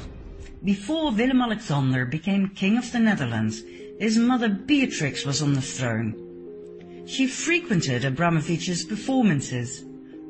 [0.63, 3.63] Before Willem-Alexander became King of the Netherlands,
[3.99, 6.24] his mother Beatrix was on the throne.
[7.07, 9.85] She frequented Abramovic's performances.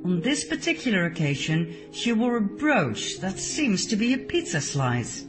[0.05, 5.25] On this particular occasion, she wore a brooch that seems to be a pizza slice.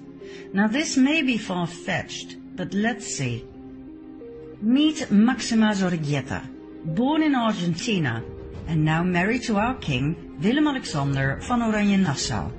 [0.54, 3.46] Now this may be far-fetched, but let's see.
[4.62, 6.42] Meet Maxima Zorreguieta,
[6.96, 8.24] born in Argentina
[8.68, 12.50] and now married to our king Willem-Alexander van Oranje-Nassau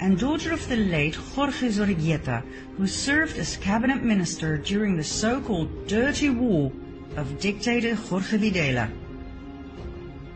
[0.00, 2.42] and daughter of the late Jorge Zorreguieta,
[2.76, 6.72] who served as cabinet minister during the so-called Dirty War
[7.16, 8.90] of dictator Jorge Videla.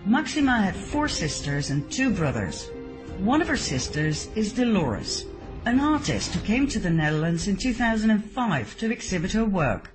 [0.05, 2.71] Maxima had four sisters and two brothers.
[3.19, 5.25] One of her sisters is Dolores,
[5.65, 9.91] an artist who came to the Netherlands in 2005 to exhibit her work.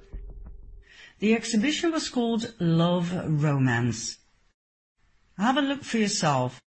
[1.19, 4.18] The exhibition was called Love Romance.
[5.38, 6.61] Have a look for yourself.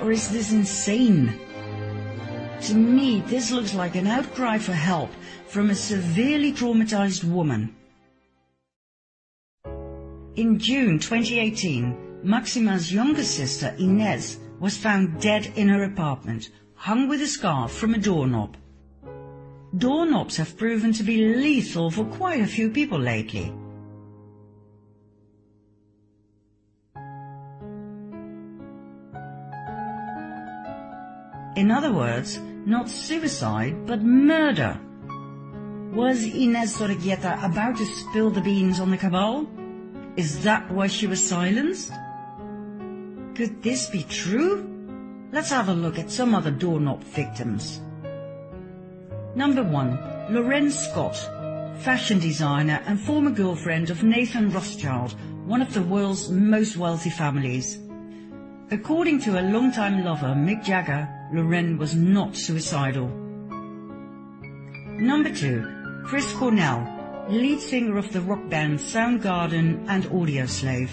[0.00, 1.38] Or is this insane?
[2.62, 5.10] To me, this looks like an outcry for help
[5.46, 7.74] from a severely traumatized woman.
[10.34, 17.22] In June 2018, Maxima's younger sister, Inez, was found dead in her apartment, hung with
[17.22, 18.56] a scarf from a doorknob.
[19.76, 23.52] Doorknobs have proven to be lethal for quite a few people lately.
[31.58, 34.78] In other words, not suicide, but murder.
[35.92, 39.44] Was Inez Zorreguieta about to spill the beans on the cabal?
[40.14, 41.90] Is that why she was silenced?
[43.34, 44.70] Could this be true?
[45.32, 47.80] Let's have a look at some other doorknob victims.
[49.34, 49.98] Number one,
[50.30, 51.16] Lorraine Scott,
[51.82, 57.80] fashion designer and former girlfriend of Nathan Rothschild, one of the world's most wealthy families.
[58.70, 63.08] According to a longtime lover, Mick Jagger, Lorraine was not suicidal.
[64.98, 65.66] Number two,
[66.06, 70.90] Chris Cornell, lead singer of the rock band Soundgarden and Audioslave.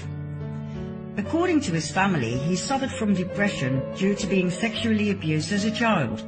[1.17, 5.71] According to his family, he suffered from depression due to being sexually abused as a
[5.71, 6.21] child.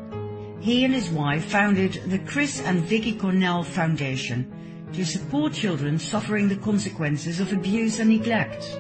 [0.62, 4.50] He and his wife founded the Chris and Vicky Cornell Foundation
[4.94, 8.80] to support children suffering the consequences of abuse and neglect.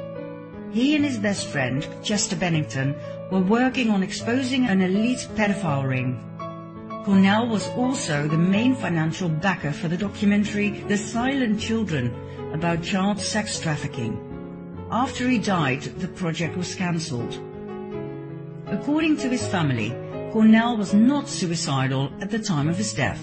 [0.71, 2.95] He and his best friend, Chester Bennington,
[3.31, 6.23] were working on exposing an elite pedophile ring.
[7.03, 12.13] Cornell was also the main financial backer for the documentary The Silent Children
[12.53, 14.19] about child sex trafficking.
[14.91, 17.41] After he died, the project was cancelled.
[18.67, 19.89] According to his family,
[20.31, 23.21] Cornell was not suicidal at the time of his death.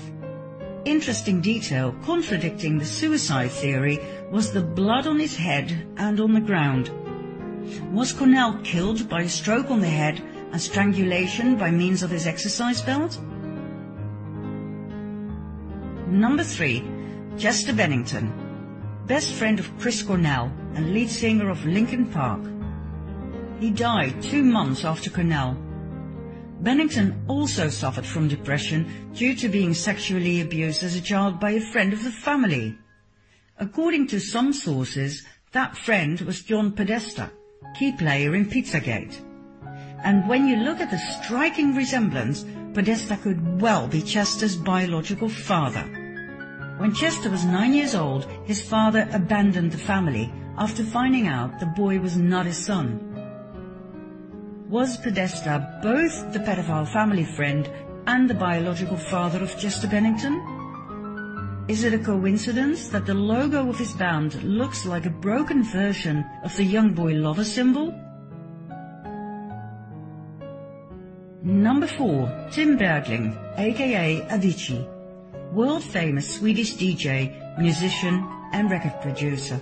[0.85, 3.99] Interesting detail contradicting the suicide theory
[4.31, 6.91] was the blood on his head and on the ground.
[7.93, 10.21] Was Cornell killed by a stroke on the head
[10.53, 13.19] and strangulation by means of his exercise belt?
[16.09, 16.85] Number 3.
[17.37, 18.33] Chester Bennington,
[19.07, 22.43] best friend of Chris Cornell and lead singer of Linkin Park.
[23.59, 25.57] He died two months after Cornell.
[26.61, 31.61] Bennington also suffered from depression due to being sexually abused as a child by a
[31.61, 32.79] friend of the family.
[33.59, 37.31] According to some sources, that friend was John Podesta,
[37.77, 39.21] key player in Pizzagate.
[40.05, 45.85] And when you look at the striking resemblance, Podesta could well be Chester's biological father.
[46.79, 51.67] When Chester was nine years old, his father abandoned the family after finding out the
[51.67, 52.99] boy was not his son.
[54.69, 57.71] Was Podesta both the pedophile family friend
[58.07, 60.54] and the biological father of Chester Bennington?
[61.67, 66.23] Is it a coincidence that the logo of his band looks like a broken version
[66.45, 67.87] of the young boy lover symbol?
[71.43, 72.49] Number 4.
[72.53, 74.87] Tim Bergling, aka Avicii.
[75.55, 79.59] World famous Swedish DJ, musician and record producer.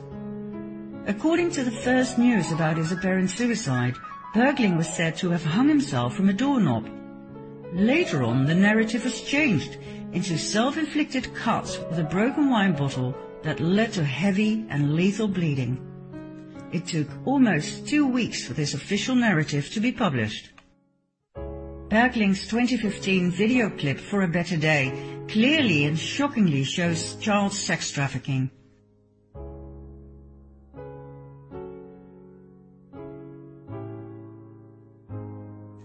[1.06, 3.94] According to the first news about his apparent suicide,
[4.34, 6.88] Bergling was said to have hung himself from a doorknob.
[7.72, 9.78] Later on, the narrative was changed
[10.12, 15.80] into self-inflicted cuts with a broken wine bottle that led to heavy and lethal bleeding.
[16.70, 20.50] It took almost two weeks for this official narrative to be published.
[21.88, 24.92] Bergling's 2015 video clip For a Better Day
[25.28, 28.50] clearly and shockingly shows child sex trafficking.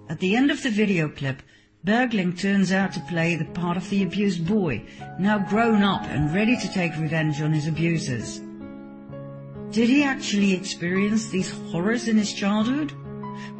[0.09, 1.41] At the end of the video clip,
[1.83, 4.83] Bergling turns out to play the part of the abused boy,
[5.19, 8.41] now grown up and ready to take revenge on his abusers.
[9.71, 12.93] Did he actually experience these horrors in his childhood?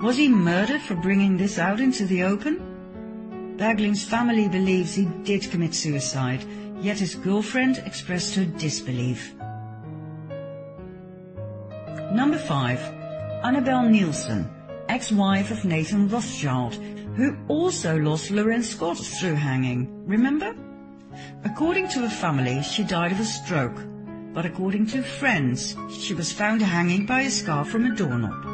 [0.02, 3.56] Was he murdered for bringing this out into the open?
[3.58, 6.44] Bergling's family believes he did commit suicide,
[6.82, 9.34] yet his girlfriend expressed her disbelief.
[12.12, 12.80] Number 5.
[13.44, 14.50] Annabelle Neilson,
[14.90, 16.78] ex-wife of Nathan Rothschild,
[17.18, 20.56] who also lost Lorraine Scott through hanging, remember?
[21.44, 23.82] According to her family, she died of a stroke,
[24.34, 28.46] but according to friends, she was found hanging by a scar from a doorknob.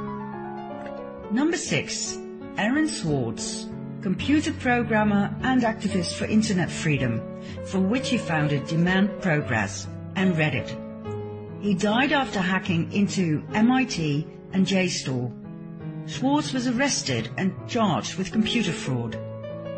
[1.29, 2.17] Number 6.
[2.57, 3.67] Aaron Swartz,
[4.01, 7.21] computer programmer and activist for internet freedom,
[7.65, 10.69] for which he founded Demand Progress and Reddit.
[11.61, 15.42] He died after hacking into MIT and JSTOR
[16.05, 19.17] Swartz was arrested and charged with computer fraud.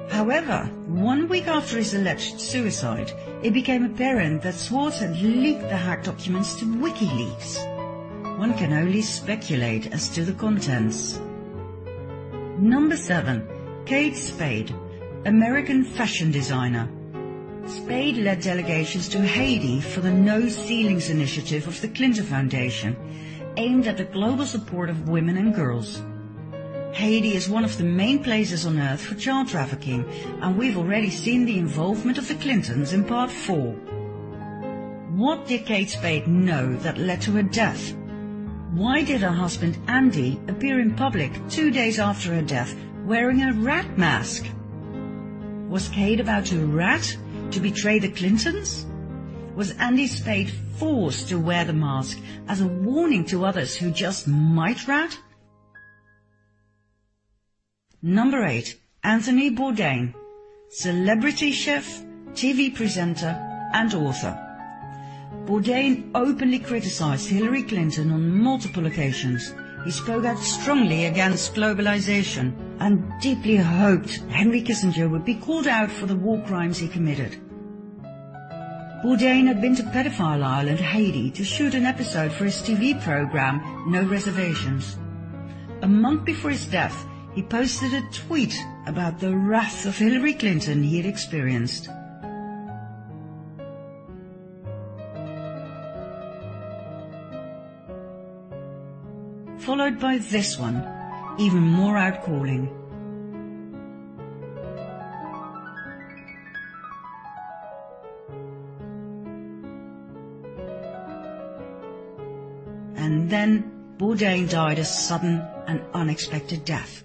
[0.10, 3.12] However, one week after his alleged suicide,
[3.44, 8.40] it became apparent that Swartz had leaked the hacked documents to WikiLeaks.
[8.40, 11.20] One can only speculate as to the contents.
[12.58, 13.84] Number 7.
[13.86, 14.74] Kate Spade,
[15.26, 16.90] American fashion designer.
[17.68, 22.96] Spade led delegations to Haiti for the No Ceilings initiative of the Clinton Foundation,
[23.58, 26.02] aimed at the global support of women and girls.
[26.96, 30.06] Haiti is one of the main places on earth for child trafficking,
[30.42, 33.74] and we've already seen the involvement of the Clintons in part 4.
[35.12, 37.94] What did Kate Spade know that led to her death?
[38.72, 42.74] Why did her husband Andy appear in public two days after her death
[43.04, 44.46] wearing a rat mask?
[45.68, 47.18] Was Kate about to rat
[47.52, 48.86] to betray the Clintons?
[49.54, 52.18] Was Andy Spade forced to wear the mask
[52.48, 55.20] as a warning to others who just might rat?
[58.08, 58.80] Number 8.
[59.04, 60.14] Anthony Bourdain,
[60.70, 62.04] celebrity chef,
[62.34, 63.34] TV presenter
[63.74, 64.38] and author.
[65.46, 69.56] Bourdain openly criticized Hillary Clinton on multiple occasions.
[69.86, 75.90] He spoke out strongly against globalization and deeply hoped Henry Kissinger would be called out
[75.90, 77.42] for the war crimes he committed.
[79.04, 83.92] Bourdain had been to Pedophile Island, Haiti to shoot an episode for his TV program
[83.92, 84.96] No Reservations.
[85.82, 88.58] A month before his death, he posted a tweet
[88.88, 91.90] about the wrath of Hillary Clinton he had experienced.
[99.60, 100.78] Followed by this one,
[101.38, 102.70] even more outcalling.
[112.96, 117.05] And then Bourdain died a sudden and unexpected death.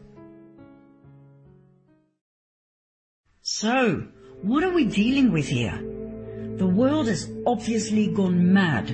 [3.61, 4.05] So,
[4.41, 5.79] what are we dealing with here?
[6.57, 8.89] The world has obviously gone mad.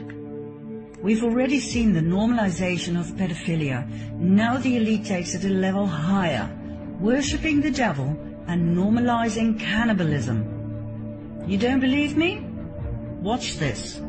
[1.01, 3.89] We've already seen the normalization of pedophilia.
[4.19, 6.51] Now the elite takes it a level higher,
[6.99, 8.19] worshipping the devil
[8.49, 11.45] and normalizing cannibalism.
[11.47, 12.41] You don't believe me?
[13.21, 14.01] Watch this.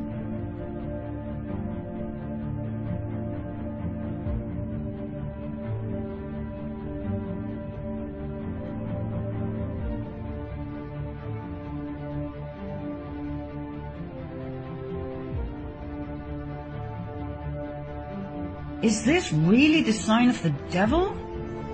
[18.88, 21.14] Is this really the sign of the devil?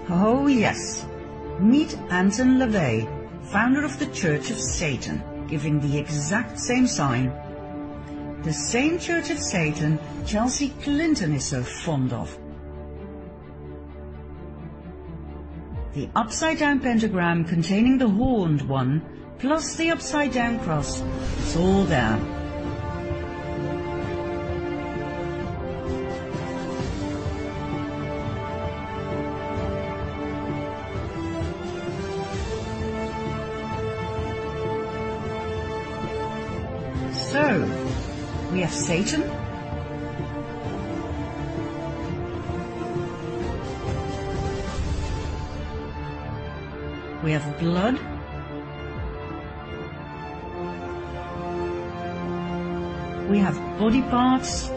[0.10, 1.06] Oh yes.
[1.60, 3.06] Meet Anton LaVey,
[3.52, 7.32] founder of the Church of Satan, giving the exact same sign.
[8.42, 12.36] The same Church of Satan Chelsea Clinton is so fond of.
[15.94, 19.04] The upside down pentagram containing the horned one,
[19.38, 21.04] plus the upside down cross,
[21.38, 22.43] it's all there.
[38.74, 39.22] Satan.
[47.24, 48.00] We have blood.
[53.30, 54.73] We have body parts.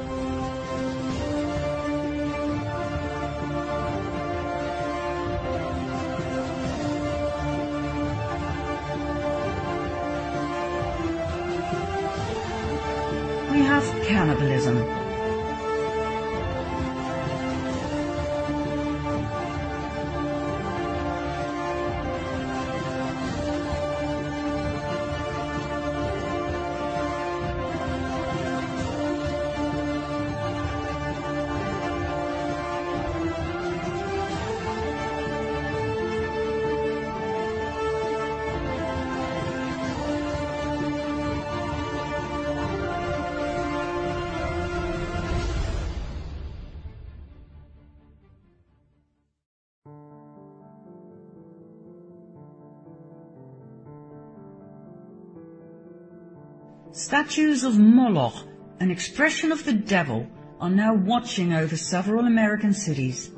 [57.07, 58.35] Statues of Moloch,
[58.81, 60.27] an expression of the devil,
[60.59, 63.31] are now watching over several American cities.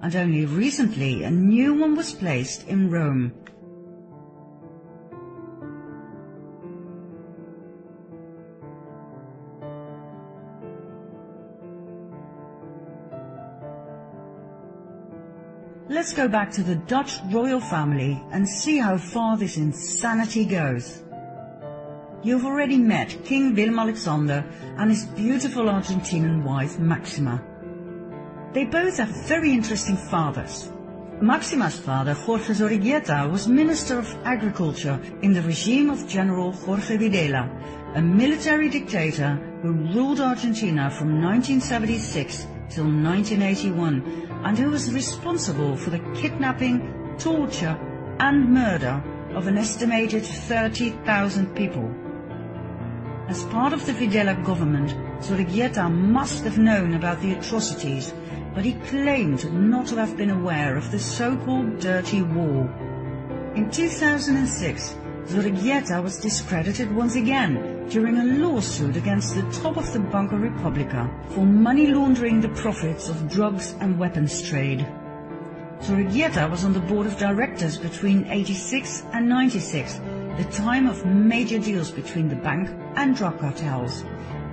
[0.00, 3.32] And only recently a new one was placed in Rome.
[15.92, 21.02] Let's go back to the Dutch royal family and see how far this insanity goes.
[22.22, 24.42] you've already met King Willem-Alexander
[24.78, 27.42] and his beautiful Argentinian wife Maxima.
[28.54, 30.72] They both have very interesting fathers.
[31.20, 37.44] Maxima's father, Jorge Zorreguieta, was Minister of Agriculture in the regime of General Jorge Videla,
[37.96, 45.90] a military dictator who ruled Argentina from 1976 till 1981 and who was responsible for
[45.90, 47.78] the kidnapping, torture
[48.18, 49.02] and murder
[49.34, 51.90] of an estimated 30,000 people.
[53.28, 54.90] As part of the Videla government,
[55.22, 58.12] Zorreguieta must have known about the atrocities
[58.54, 62.68] but he claimed not to have been aware of the so-called Dirty War.
[63.54, 70.00] In 2006, Zorreguieta was discredited once again during a lawsuit against the top of the
[70.00, 74.86] Banco Republica for money laundering the profits of drugs and weapons trade.
[75.80, 79.94] Zorreguieta was on the board of directors between 86 and 96,
[80.38, 84.04] the time of major deals between the bank and drug cartels.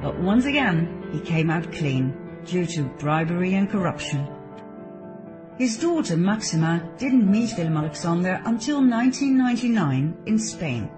[0.02, 4.28] But once again, he came out clean due to bribery and corruption.
[5.58, 10.90] His daughter Maxima didn't meet Willem Alexander until 1999 in Spain.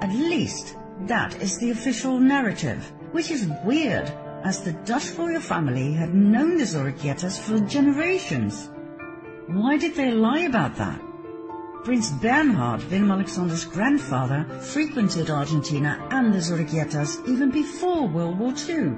[0.00, 0.76] At least
[1.08, 4.12] that is the official narrative, which is weird
[4.44, 8.70] as the Dutch royal family had known the Zorreguietas for generations.
[9.46, 11.00] Why did they lie about that?
[11.84, 18.94] Prince Bernhard, Willem Alexander's grandfather, frequented Argentina and the Zorreguietas even before World War II.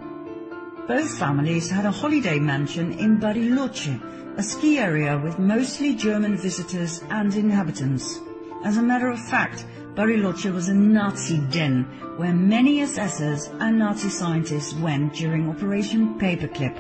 [0.87, 7.03] Both families had a holiday mansion in Bariloche, a ski area with mostly German visitors
[7.09, 8.21] and inhabitants.
[8.65, 9.65] As a matter of fact,
[9.95, 11.85] Bariloche was a Nazi den
[12.17, 16.77] where many SSers and Nazi scientists went during Operation Paperclip.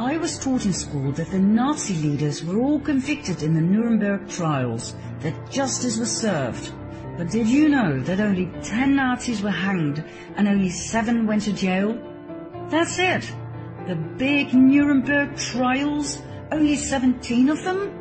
[0.00, 4.28] I was taught in school that the Nazi leaders were all convicted in the Nuremberg
[4.28, 6.72] trials, that justice was served.
[7.16, 10.04] But did you know that only 10 Nazis were hanged
[10.36, 11.98] and only 7 went to jail?
[12.68, 13.32] That's it.
[13.86, 16.22] The big Nuremberg trials,
[16.52, 17.92] only 17 of them?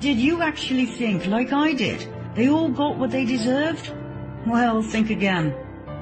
[0.00, 3.92] Did you actually think, like I did, they all got what they deserved?
[4.46, 5.54] Well, think again.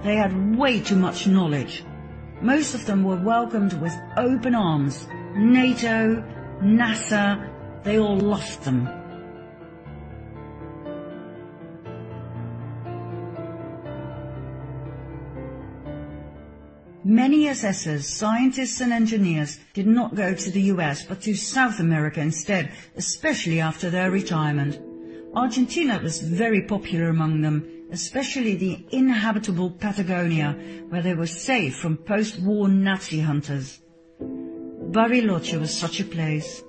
[0.04, 1.84] They had way too much knowledge.
[2.40, 6.24] Most of them were welcomed with open arms NATO,
[6.62, 8.88] NASA, they all lost them.
[17.08, 22.20] Many SSers, scientists and engineers did not go to the US but to South America
[22.20, 24.78] instead, especially after their retirement.
[25.34, 30.52] Argentina was very popular among them, especially the inhabitable Patagonia,
[30.90, 33.80] where they were safe from post-war Nazi hunters.
[34.20, 36.62] Bariloche was such a place.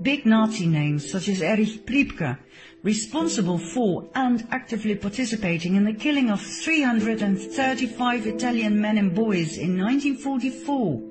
[0.00, 2.38] Big Nazi names such as Erich Priebke,
[2.82, 9.78] responsible for and actively participating in the killing of 335 Italian men and boys in
[9.78, 11.02] 1944.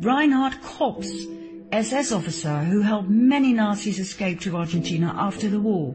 [0.00, 1.26] Reinhard Krebs,
[1.70, 5.94] SS officer who helped many Nazis escape to Argentina after the war.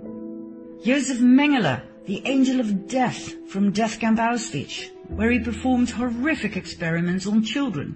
[0.84, 7.28] Josef Mengele, the angel of death from death camp Auschwitz, where he performed horrific experiments
[7.28, 7.95] on children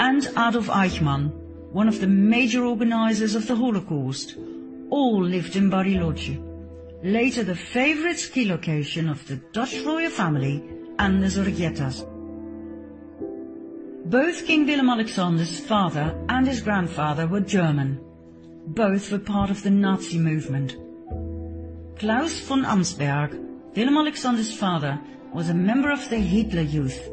[0.00, 1.30] and Adolf Eichmann,
[1.72, 4.34] one of the major organizers of the Holocaust,
[4.90, 6.38] all lived in Bariloche,
[7.02, 10.62] later the favorite ski location of the Dutch royal family
[10.98, 12.06] and the Zorreguietas.
[14.10, 18.00] Both King Willem-Alexander's father and his grandfather were German.
[18.66, 20.76] Both were part of the Nazi movement.
[21.98, 23.38] Claus von Amsberg,
[23.76, 25.00] Willem-Alexander's father,
[25.32, 27.08] was a member of the Hitler Youth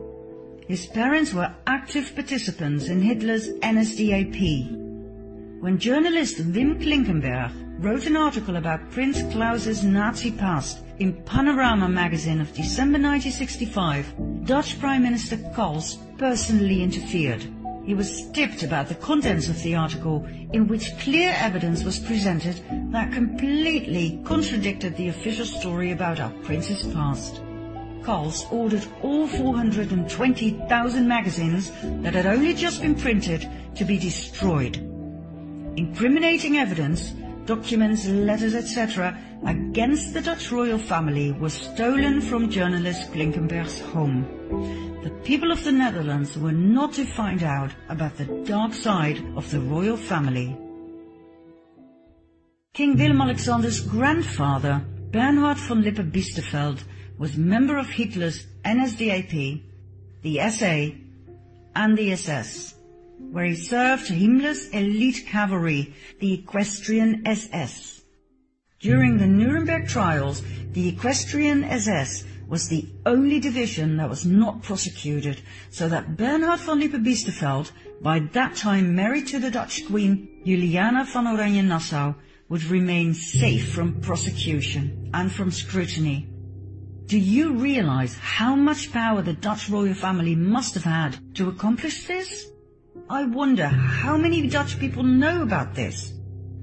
[0.68, 5.62] his parents were active participants in Hitler's NSDAP.
[5.62, 12.42] When journalist Wim Klinkenberg wrote an article about Prince Klaus's Nazi past in Panorama magazine
[12.42, 17.46] of December 1965, Dutch Prime Minister Cals personally interfered.
[17.86, 22.60] He was tipped about the contents of the article, in which clear evidence was presented
[22.92, 27.42] that completely contradicted the official story about our prince's past.
[28.02, 31.72] Cals ordered all 420,000 magazines
[32.02, 34.78] that had only just been printed to be destroyed.
[35.78, 37.14] Incriminating evidence,
[37.48, 44.26] documents, letters, etc., against the Dutch royal family were stolen from journalist Klinkenberg's home.
[45.04, 49.50] The people of the Netherlands were not to find out about the dark side of
[49.50, 50.56] the royal family.
[52.74, 56.84] King Willem-Alexander's grandfather, Bernhard von Lippe-Biesterfeld,
[57.18, 59.64] was member of Hitler's NSDAP,
[60.22, 60.94] the SA,
[61.76, 62.76] and the SS,
[63.32, 68.02] where he served Himmler's elite cavalry, the Equestrian SS.
[68.80, 70.42] During the Nuremberg trials,
[70.72, 76.80] the Equestrian SS was the only division that was not prosecuted, so that Bernhard von
[76.80, 77.72] Lippe-Biesterfeld,
[78.02, 82.14] by that time married to the Dutch Queen Juliana van Oranje-Nassau,
[82.50, 86.30] would remain safe from prosecution and from scrutiny.
[87.08, 92.06] Do you realize how much power the Dutch royal family must have had to accomplish
[92.06, 92.48] this?
[93.10, 96.14] I wonder how many Dutch people know about this.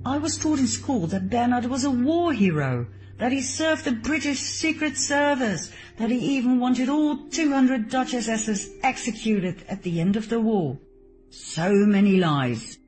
[0.04, 3.92] I was taught in school that Bernard was a war hero, that he served the
[3.92, 10.16] British Secret Service, that he even wanted all 200 Dutch SSers executed at the end
[10.16, 10.78] of the war.
[11.30, 12.78] So many lies.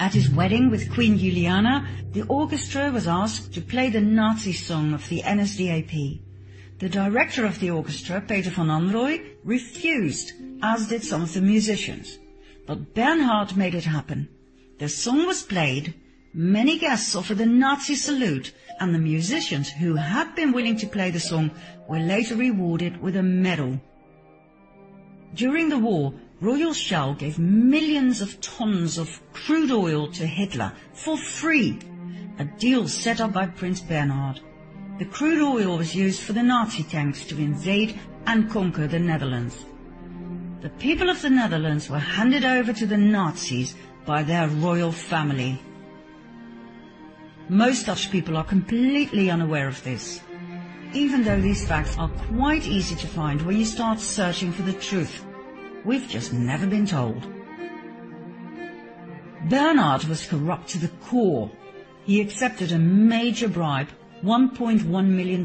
[0.00, 4.92] At his wedding with Queen Juliana, the orchestra was asked to play the Nazi song
[4.92, 6.20] of the NSDAP.
[6.80, 10.32] The director of the orchestra, Peter van Anrooy, refused,
[10.62, 12.18] as did some of the musicians.
[12.66, 14.28] But Bernhard made it happen.
[14.78, 15.94] The song was played,
[16.34, 21.10] many guests offered the Nazi salute, and the musicians who had been willing to play
[21.10, 21.52] the song
[21.88, 23.80] were later rewarded with a medal.
[25.34, 31.16] During the war, Royal Shell gave millions of tons of crude oil to Hitler for
[31.16, 31.78] free,
[32.38, 34.40] a deal set up by Prince Bernhard.
[34.98, 39.56] The crude oil was used for the Nazi tanks to invade and conquer the Netherlands.
[40.66, 45.62] The people of the Netherlands were handed over to the Nazis by their royal family.
[47.48, 50.20] Most Dutch people are completely unaware of this,
[50.92, 54.72] even though these facts are quite easy to find when you start searching for the
[54.72, 55.24] truth.
[55.84, 57.24] We've just never been told.
[59.48, 61.48] Bernard was corrupt to the core.
[62.02, 63.90] He accepted a major bribe,
[64.24, 65.44] $1.1 million,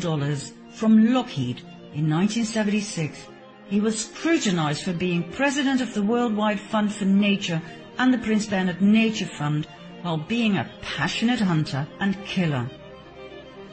[0.72, 1.60] from Lockheed
[1.94, 3.28] in 1976.
[3.72, 7.62] He was scrutinized for being president of the Worldwide Fund for Nature
[7.98, 9.66] and the Prince Bernhard Nature Fund
[10.02, 12.70] while being a passionate hunter and killer.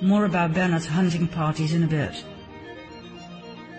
[0.01, 2.25] More about Bernard's hunting parties in a bit.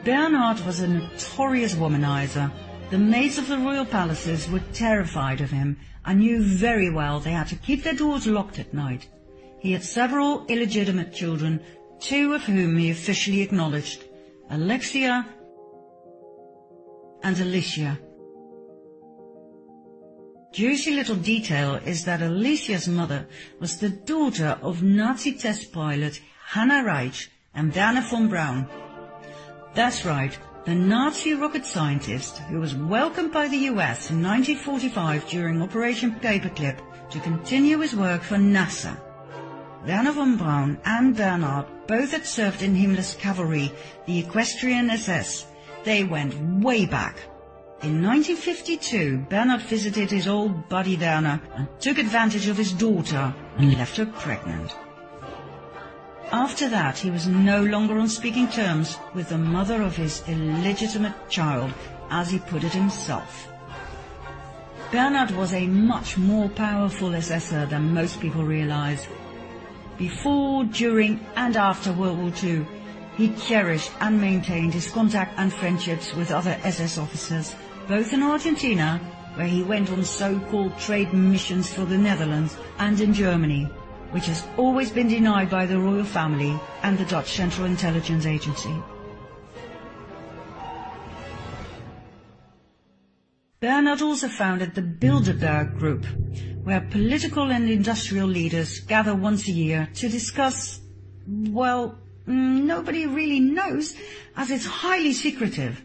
[0.03, 2.51] Bernard was a notorious womanizer
[2.89, 7.31] the maids of the royal palaces were terrified of him and knew very well they
[7.31, 9.07] had to keep their doors locked at night.
[9.59, 11.61] He had several illegitimate children,
[12.01, 14.03] two of whom he officially acknowledged,
[14.49, 15.25] Alexia
[17.23, 17.99] and Alicia.
[20.51, 23.27] Juicy little detail is that Alicia's mother
[23.59, 28.67] was the daughter of Nazi test pilot Hanna Reitsch and Wernher von Braun.
[29.75, 30.35] That's right,
[30.65, 36.79] the Nazi rocket scientist who was welcomed by the US in 1945 during Operation Paperclip
[37.11, 38.99] to continue his work for NASA.
[39.85, 43.71] Wernher von Braun and Bernhard both had served in Himmler's cavalry,
[44.05, 45.45] the Equestrian SS.
[45.83, 47.17] They went way back.
[47.81, 53.77] In 1952, Bernard visited his old buddy Werner and took advantage of his daughter and
[53.77, 54.75] left her pregnant.
[56.31, 61.29] After that, he was no longer on speaking terms with the mother of his illegitimate
[61.29, 61.73] child,
[62.11, 63.49] as he put it himself.
[64.91, 69.07] Bernard was a much more powerful assessor than most people realize.
[69.97, 72.65] Before, during, and after World War II,
[73.19, 77.53] he cherished and maintained his contact and friendships with other SS officers,
[77.85, 78.97] both in Argentina,
[79.35, 83.65] where he went on so-called trade missions for the Netherlands, and in Germany,
[84.11, 88.73] which has always been denied by the royal family and the Dutch Central Intelligence Agency.
[93.59, 96.05] Bernhard also founded the Bilderberg Group,
[96.63, 100.79] where political and industrial leaders gather once a year to discuss,
[101.27, 103.95] well, Mm, nobody really knows,
[104.37, 105.81] as it's highly secretive.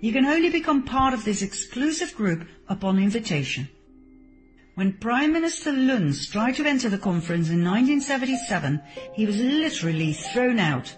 [0.00, 3.68] You can only become part of this exclusive group upon invitation.
[4.74, 8.80] When Prime Minister Luns tried to enter the conference in 1977,
[9.14, 10.94] he was literally thrown out.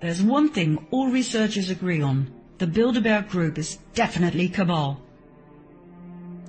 [0.00, 2.32] There's one thing all researchers agree on.
[2.58, 5.00] The Bilderberg Group is definitely cabal.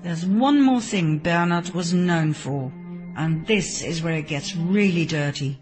[0.03, 2.71] There's one more thing Bernhard was known for,
[3.17, 5.59] and this is where it gets really dirty.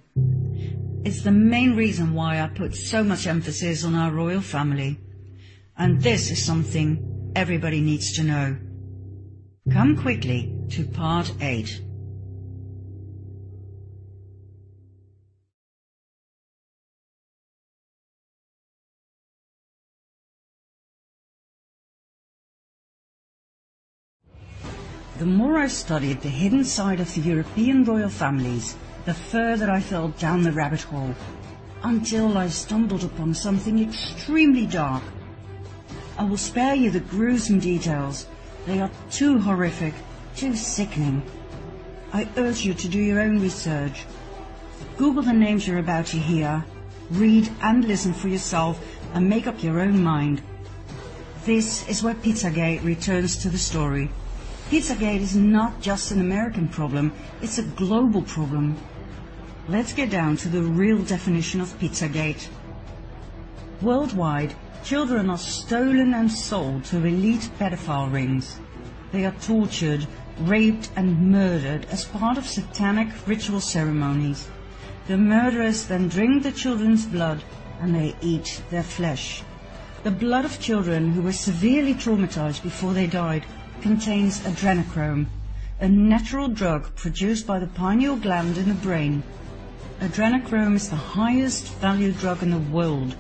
[1.08, 5.00] It's the main reason why I put so much emphasis on our royal family.
[5.78, 8.58] And this is something everybody needs to know.
[9.72, 11.82] Come quickly to part 8.
[25.20, 28.76] The more I studied the hidden side of the European royal families,
[29.08, 31.16] the further I fell down the rabbit hole,
[31.82, 35.02] until I stumbled upon something extremely dark
[36.18, 38.26] I will spare you the gruesome details.
[38.66, 39.94] They are too horrific,
[40.36, 41.22] too sickening.
[42.12, 44.06] I urge you to do your own research.
[44.98, 46.66] Google the names you're about to hear,
[47.12, 50.42] read and listen for yourself, and make up your own mind.
[51.46, 54.10] This is where Pizzagate returns to the story.
[54.72, 57.14] Pizzagate is not just an American problem,
[57.44, 58.76] it's a global problem.
[59.70, 62.48] Let's get down to the real definition of Pizzagate.
[63.82, 68.62] Worldwide, children are stolen and sold to elite pedophile rings.
[69.12, 70.08] They are tortured,
[70.40, 74.48] raped and murdered as part of satanic ritual ceremonies.
[75.08, 77.44] The murderers then drink the children's blood
[77.82, 79.44] and they eat their flesh.
[80.04, 83.46] The blood of children who were severely traumatized before they died
[83.82, 85.26] contains adrenochrome,
[85.82, 89.24] a natural drug produced by the pineal gland in the brain.
[90.00, 93.16] Adrenochrome is the highest valued drug in the world.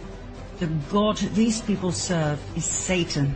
[0.59, 3.35] The god these people serve is Satan.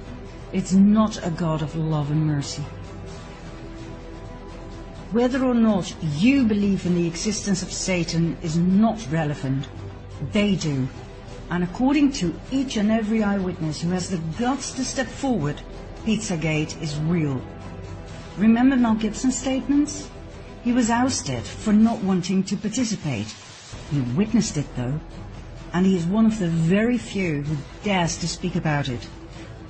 [0.53, 2.61] It's not a god of love and mercy.
[5.11, 9.68] Whether or not you believe in the existence of Satan is not relevant.
[10.31, 10.88] They do.
[11.49, 15.59] And according to each and every eyewitness who has the guts to step forward,
[16.05, 17.41] Pizzagate is real.
[18.38, 20.10] Remember Mel Gibson's statements?
[20.63, 23.33] He was ousted for not wanting to participate.
[23.89, 24.99] He witnessed it though,
[25.73, 29.07] and he is one of the very few who dares to speak about it.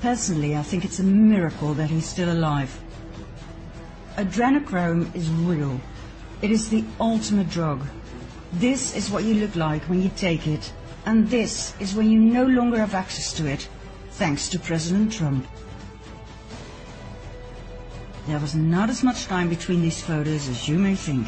[0.01, 2.77] Personally, I think it's a miracle that he's still alive.
[4.17, 5.79] Adrenochrome is real.
[6.41, 7.85] It is the ultimate drug.
[8.53, 10.73] This is what you look like when you take it,
[11.05, 13.69] and this is when you no longer have access to it,
[14.11, 15.47] thanks to President Trump.
[18.31, 21.27] There was not as much time between these photos as you may think.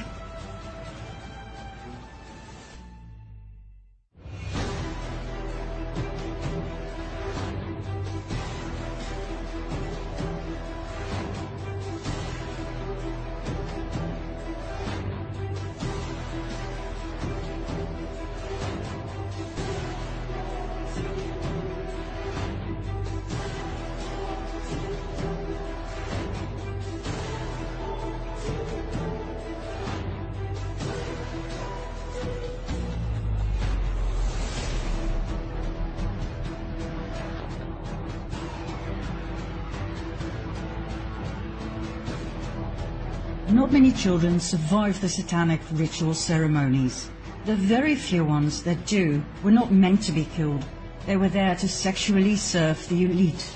[44.03, 47.09] Children survive the satanic ritual ceremonies.
[47.45, 50.65] The very few ones that do were not meant to be killed.
[51.05, 53.55] They were there to sexually serve the elite.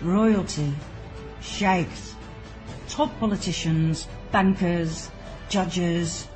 [0.00, 0.74] Royalty,
[1.40, 2.16] sheikhs,
[2.88, 5.12] top politicians, bankers,
[5.48, 6.26] judges,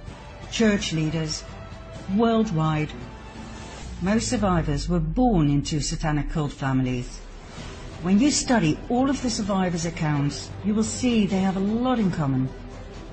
[0.52, 1.42] church leaders,
[2.14, 2.92] worldwide.
[4.02, 7.18] Most survivors were born into satanic cult families.
[8.02, 11.98] When you study all of the survivors' accounts, you will see they have a lot
[11.98, 12.48] in common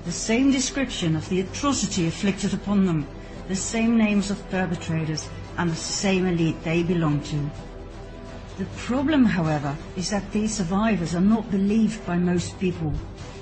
[0.04, 3.06] the same description of the atrocity inflicted upon them,
[3.48, 7.50] the same names of perpetrators, and the same elite they belong to.
[8.58, 12.92] The problem, however, is that these survivors are not believed by most people.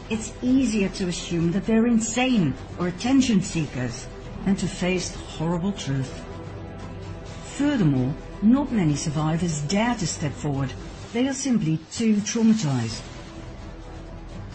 [0.09, 4.06] It's easier to assume that they're insane or attention seekers
[4.44, 6.24] than to face the horrible truth.
[7.56, 10.72] Furthermore, not many survivors dare to step forward.
[11.12, 13.02] They are simply too traumatized.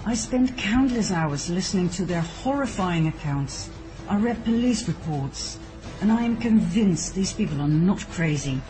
[0.08, 3.70] I spent countless hours listening to their horrifying accounts.
[4.08, 5.60] I read police reports,
[6.00, 8.62] and I am convinced these people are not crazy.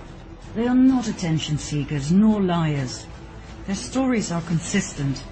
[0.55, 3.05] They are not attention seekers nor liars.
[3.68, 5.23] Their stories are consistent.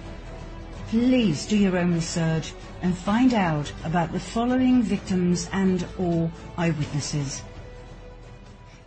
[0.90, 7.42] Please do your own research and find out about the following victims and or eyewitnesses.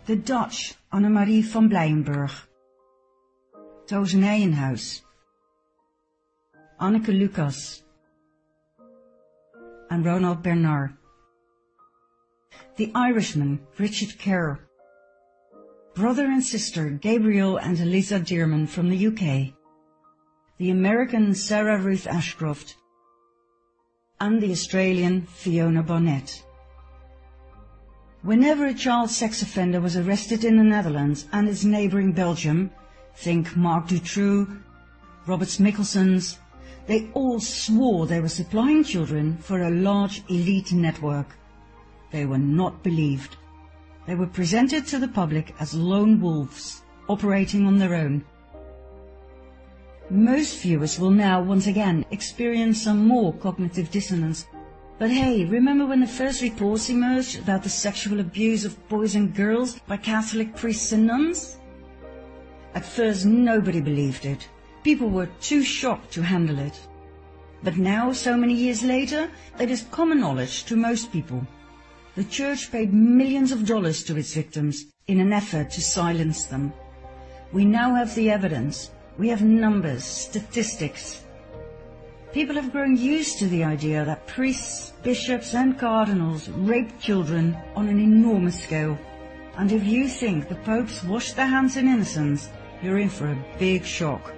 [0.06, 2.32] The Dutch Annemarie van Blijenburg.
[3.88, 5.02] Toos Nijenhuis.
[6.80, 7.84] Anneke Lucas,
[9.90, 10.96] and Ronald Bernard.
[12.78, 14.60] The Irishman, Richard Kerr.
[15.94, 19.54] Brother and sister Gabriel and Eliza Dearman from the UK.
[20.58, 22.78] The American Sarah Ruth Ashcroft.
[24.22, 26.46] And the Australian Fiona Barnett.
[28.22, 32.72] Whenever a child sex offender was arrested in the Netherlands and its neighbouring Belgium,
[33.16, 34.62] think Marc Dutroux,
[35.26, 36.38] Roberts Mickelsons,
[36.90, 41.38] they all swore they were supplying children for a large elite network.
[42.10, 43.38] They were not believed.
[44.08, 48.26] They were presented to the public as lone wolves, operating on their own.
[50.10, 54.48] Most viewers will now once again experience some more cognitive dissonance.
[54.98, 59.36] But hey, remember when the first reports emerged about the sexual abuse of boys and
[59.36, 61.60] girls by Catholic priests and nuns?
[62.74, 64.50] At first nobody believed it.
[64.84, 66.80] People were too shocked to handle it.
[67.64, 69.30] But now, so many years later,
[69.60, 71.46] it is common knowledge to most people.
[72.16, 76.72] The church paid millions of dollars to its victims in an effort to silence them.
[77.52, 78.92] We now have the evidence.
[79.18, 81.24] We have numbers, statistics.
[82.32, 87.90] People have grown used to the idea that priests, bishops and cardinals rape children on
[87.90, 88.98] an enormous scale.
[89.58, 92.50] And if you think the popes washed their hands in innocence,
[92.82, 94.32] you're in for a big shock.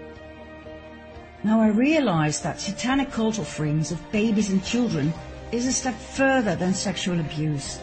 [1.43, 5.11] Now I realize that satanic cult offerings of babies and children
[5.51, 7.79] is a step further than sexual abuse,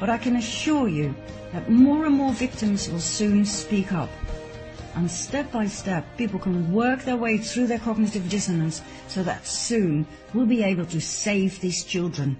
[0.00, 1.14] but I can assure you
[1.52, 4.08] that more and more victims will soon speak up.
[4.94, 9.46] And step by step, people can work their way through their cognitive dissonance so that
[9.46, 12.38] soon we'll be able to save these children.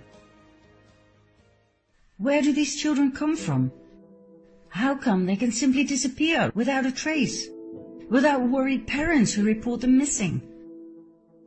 [2.16, 3.70] Where do these children come from?
[4.68, 7.48] How come they can simply disappear without a trace?
[8.08, 10.40] Without worried parents who report them missing?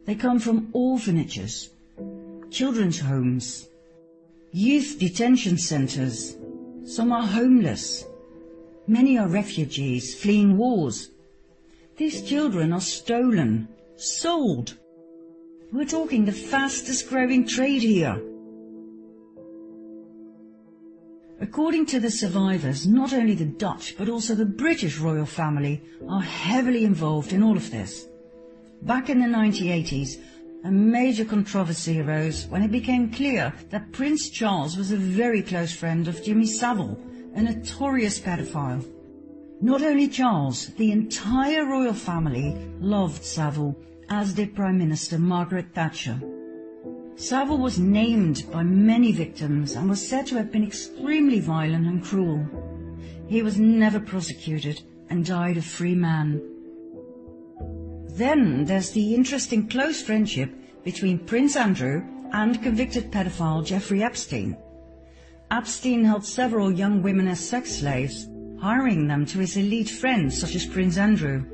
[0.07, 1.69] They come from orphanages,
[2.49, 3.67] children's homes,
[4.53, 6.38] youth detention centers.
[6.85, 8.05] Some are homeless.
[8.88, 11.11] Many are refugees fleeing wars.
[11.97, 13.67] These children are stolen,
[13.97, 14.77] sold.
[15.73, 18.21] We're talking the fastest growing trade here.
[21.41, 26.21] According to the survivors, not only the Dutch but also the British royal family are
[26.21, 28.06] heavily involved in all of this.
[28.81, 30.17] Back in the 1980s,
[30.63, 35.73] a major controversy arose when it became clear that Prince Charles was a very close
[35.73, 36.99] friend of Jimmy Savile,
[37.35, 38.85] a notorious pedophile.
[39.61, 43.75] Not only Charles, the entire royal family loved Savile,
[44.09, 46.21] as did Prime Minister Margaret Thatcher.
[47.15, 52.03] Savile was named by many victims and was said to have been extremely violent and
[52.03, 52.45] cruel.
[53.27, 56.41] He was never prosecuted and died a free man.
[58.18, 60.49] Then there's the interesting close friendship
[60.84, 62.02] between Prince Andrew
[62.34, 64.57] and convicted pedophile Jeffrey Epstein.
[65.52, 68.27] Epstein held several young women as sex slaves,
[68.60, 71.45] hiring them to his elite friends such as Prince Andrew.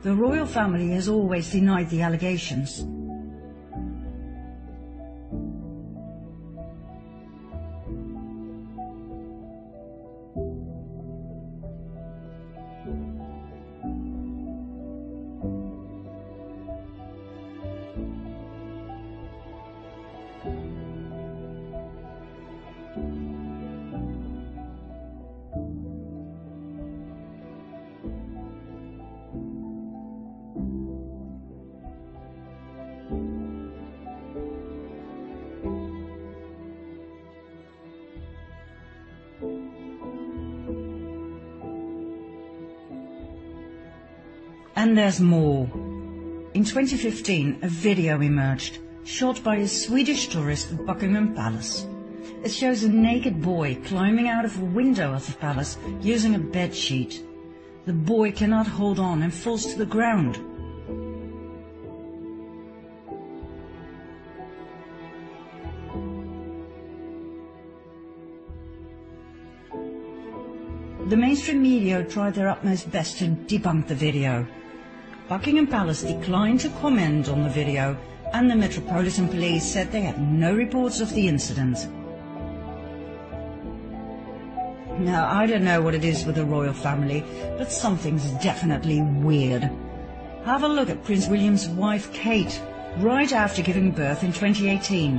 [0.00, 2.86] The royal family has always denied the allegations.
[44.98, 45.66] There's more.
[46.54, 51.86] In 2015, a video emerged, shot by a Swedish tourist at Buckingham Palace.
[52.42, 56.38] It shows a naked boy climbing out of a window of the palace using a
[56.40, 57.24] bed sheet.
[57.86, 60.34] The boy cannot hold on and falls to the ground.
[71.08, 74.46] The mainstream media tried their utmost best to debunk the video.
[75.28, 77.98] Buckingham Palace declined to comment on the video
[78.32, 81.86] and the Metropolitan Police said they had no reports of the incident.
[84.98, 87.22] Now, I don't know what it is with the royal family,
[87.58, 89.70] but something's definitely weird.
[90.46, 92.58] Have a look at Prince William's wife Kate,
[92.96, 95.18] right after giving birth in 2018.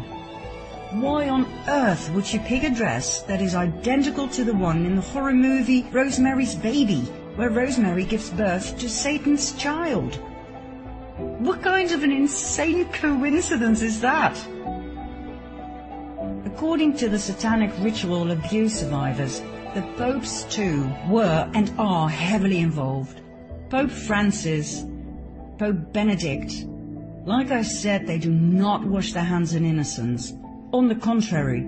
[1.01, 4.95] Why on earth would she pick a dress that is identical to the one in
[4.95, 7.07] the horror movie Rosemary's Baby?
[7.39, 10.15] Where Rosemary gives birth to Satan's child.
[11.39, 14.37] What kind of an insane coincidence is that?
[16.45, 19.39] According to the satanic ritual abuse survivors,
[19.73, 23.21] the popes too were and are heavily involved.
[23.69, 24.83] Pope Francis,
[25.57, 26.65] Pope Benedict,
[27.23, 30.33] like I said, they do not wash their hands in innocence.
[30.73, 31.61] On the contrary,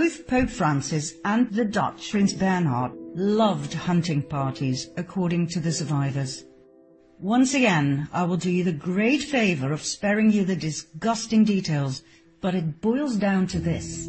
[0.00, 6.46] Both Pope Francis and the Dutch Prince Bernhard loved hunting parties, according to the survivors.
[7.18, 12.02] Once again, I will do you the great favor of sparing you the disgusting details,
[12.40, 14.08] but it boils down to this.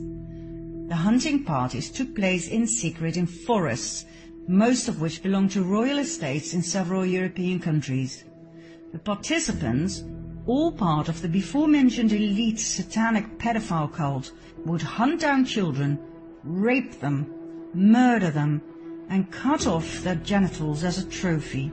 [0.88, 4.06] The hunting parties took place in secret in forests,
[4.48, 8.24] most of which belonged to royal estates in several European countries.
[8.94, 10.06] The participants,
[10.48, 14.32] all part of the before-mentioned elite satanic pedophile cult,
[14.66, 16.00] would hunt down children,
[16.44, 17.32] rape them,
[17.74, 18.62] murder them,
[19.10, 21.72] and cut off their genitals as a trophy.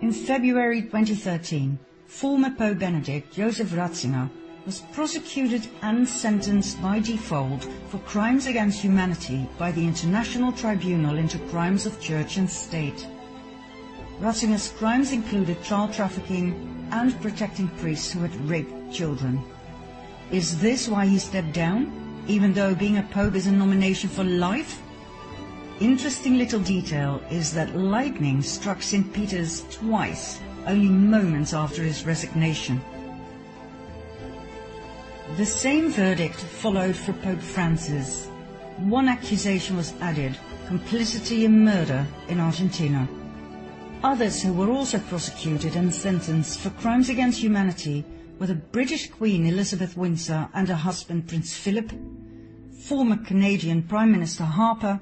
[0.00, 4.28] In February 2013, former Pope Benedict Joseph Ratzinger
[4.66, 11.38] was prosecuted and sentenced by default for crimes against humanity by the International Tribunal into
[11.50, 13.06] Crimes of Church and State.
[14.20, 19.42] Ratzinger's crimes included child trafficking and protecting priests who had raped children.
[20.30, 21.92] Is this why he stepped down,
[22.28, 24.80] even though being a pope is a nomination for life?
[25.80, 29.12] Interesting little detail is that lightning struck St.
[29.12, 32.80] Peter's twice, only moments after his resignation.
[35.36, 38.28] The same verdict followed for Pope Francis.
[38.78, 40.38] One accusation was added,
[40.68, 43.08] complicity in murder in Argentina.
[44.04, 48.04] Others who were also prosecuted and sentenced for crimes against humanity
[48.38, 51.90] were the British Queen Elizabeth Windsor and her husband Prince Philip,
[52.82, 55.00] former Canadian Prime Minister Harper,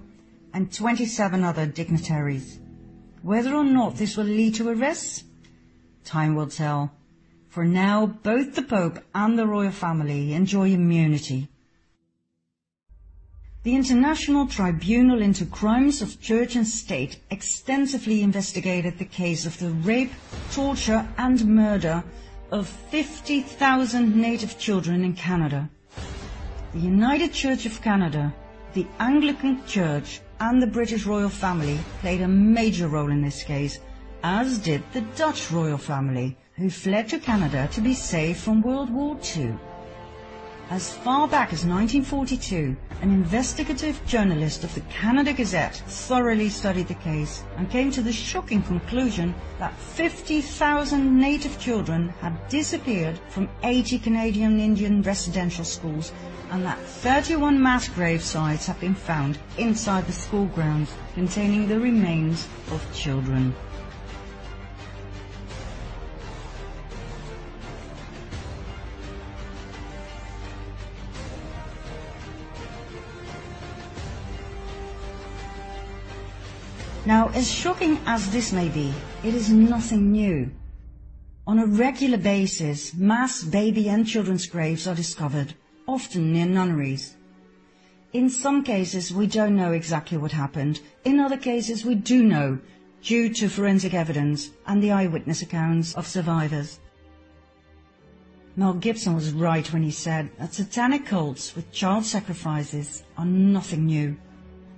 [0.54, 2.60] and 27 other dignitaries.
[3.22, 5.24] Whether or not this will lead to arrests,
[6.04, 6.92] time will tell.
[7.48, 11.48] For now, both the Pope and the royal family enjoy immunity.
[13.64, 19.70] The International Tribunal into Crimes of Church and State extensively investigated the case of the
[19.70, 20.10] rape,
[20.50, 22.02] torture and murder
[22.50, 25.70] of 50,000 native children in Canada.
[26.72, 28.34] The United Church of Canada,
[28.72, 33.78] the Anglican Church and the British royal family played a major role in this case,
[34.24, 38.90] as did the Dutch royal family, who fled to Canada to be safe from World
[38.90, 39.54] War II.
[40.72, 46.94] As far back as 1942, an investigative journalist of the Canada Gazette thoroughly studied the
[46.94, 53.98] case and came to the shocking conclusion that 50,000 native children had disappeared from 80
[53.98, 56.10] Canadian Indian residential schools
[56.50, 61.78] and that 31 mass grave sites have been found inside the school grounds containing the
[61.78, 63.54] remains of children.
[77.04, 80.52] Now, as shocking as this may be, it is nothing new.
[81.48, 85.54] On a regular basis, mass baby and children's graves are discovered,
[85.88, 87.16] often near nunneries.
[88.12, 90.78] In some cases, we don't know exactly what happened.
[91.04, 92.60] In other cases, we do know,
[93.02, 96.78] due to forensic evidence and the eyewitness accounts of survivors.
[98.54, 103.86] Mel Gibson was right when he said that satanic cults with child sacrifices are nothing
[103.86, 104.16] new.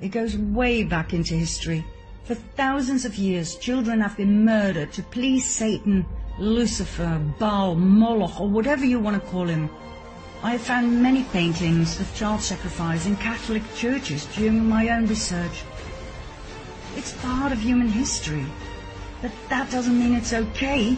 [0.00, 1.84] It goes way back into history
[2.24, 6.06] for thousands of years, children have been murdered to please Satan,
[6.38, 9.68] Lucifer, Baal, Moloch, or whatever you want to call him.
[10.42, 15.62] I have found many paintings of child sacrifice in Catholic churches during my own research.
[16.96, 18.46] It's part of human history,
[19.20, 20.96] but that doesn't mean it's okay.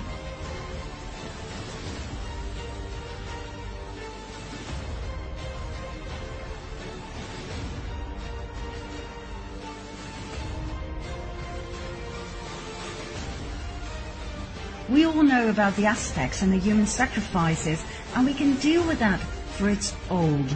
[15.16, 17.82] All know about the Aztecs and the human sacrifices,
[18.14, 19.18] and we can deal with that,
[19.56, 20.54] for it's old.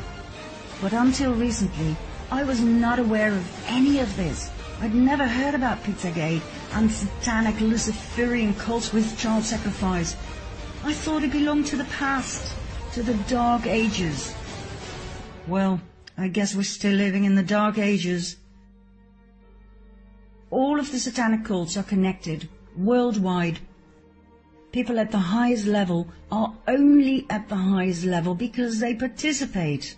[0.82, 1.96] But until recently,
[2.30, 4.50] I was not aware of any of this.
[4.82, 6.42] I'd never heard about Pizzagate
[6.74, 10.14] and satanic Luciferian cults with child sacrifice.
[10.84, 12.54] I thought it belonged to the past,
[12.92, 14.34] to the Dark Ages.
[15.46, 15.80] Well,
[16.18, 18.36] I guess we're still living in the Dark Ages.
[20.50, 23.60] All of the satanic cults are connected, worldwide,
[24.72, 29.96] people at the highest level are only at the highest level because they participate.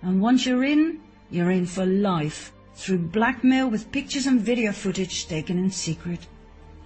[0.00, 1.00] And once you're in,
[1.30, 6.26] you're in for life through blackmail with pictures and video footage taken in secret.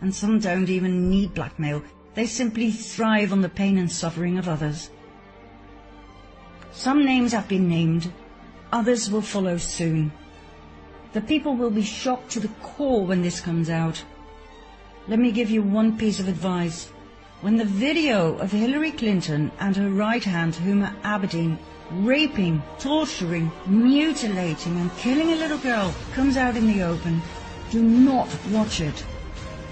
[0.01, 1.83] And some don't even need blackmail.
[2.15, 4.91] They simply thrive on the pain and suffering of others.
[6.73, 8.13] Some names have been named.
[8.73, 10.13] Others will follow soon.
[11.13, 14.03] The people will be shocked to the core when this comes out.
[15.09, 16.91] Let me give you one piece of advice.
[17.47, 21.59] When the video of Hillary Clinton and her right hand, Huma Abedin,
[21.93, 27.23] raping, torturing, mutilating and killing a little girl comes out in the open,
[27.71, 29.05] do not watch it.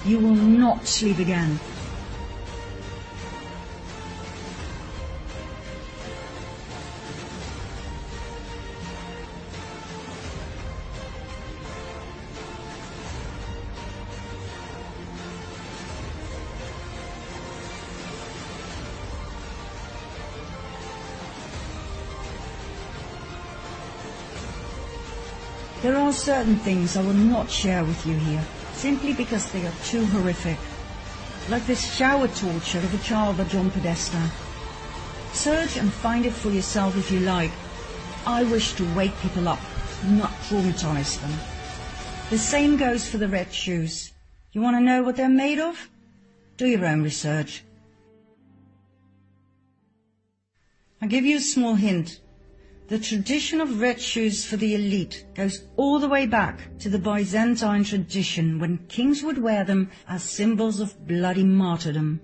[0.05, 1.59] You will not sleep again.
[26.15, 28.43] Certain things I will not share with you here,
[28.73, 30.59] simply because they are too horrific.
[31.51, 34.31] Like this shower torture of a child by John Podesta.
[35.32, 37.51] Search and find it for yourself if you like.
[38.27, 39.59] I wish to wake people up,
[40.07, 41.33] not traumatize them.
[42.31, 44.12] The same goes for the red shoes.
[44.52, 45.91] You want to know what they're made of?
[46.57, 47.65] Do your own research.
[51.02, 52.20] I'll give you a small hint.
[52.87, 56.99] The tradition of red shoes for the elite goes all the way back to the
[56.99, 62.21] Byzantine tradition when kings would wear them as symbols of bloody martyrdom.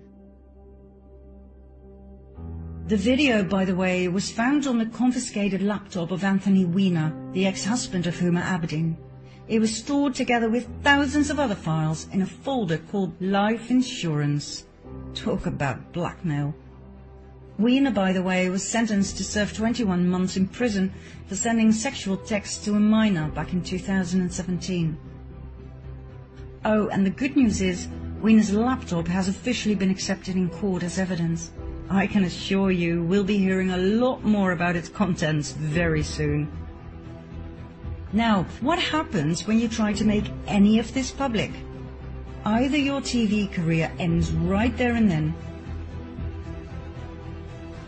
[2.89, 7.47] The video, by the way, was found on the confiscated laptop of Anthony Weiner, the
[7.47, 8.97] ex-husband of Huma Abedin.
[9.49, 14.67] It was stored together with thousands of other files in a folder called Life Insurance.
[15.15, 16.55] Talk about blackmail.
[17.61, 20.91] Weiner, by the way, was sentenced to serve 21 months in prison
[21.27, 24.97] for sending sexual texts to a minor back in 2017.
[26.65, 27.87] Oh, and the good news is,
[28.23, 31.53] Weiner's laptop has officially been accepted in court as evidence.
[31.91, 36.51] I can assure you we'll be hearing a lot more about its contents very soon.
[38.15, 41.51] Now, what happens when you try to make any of this public?
[42.47, 45.35] Either your TV career ends right there and then,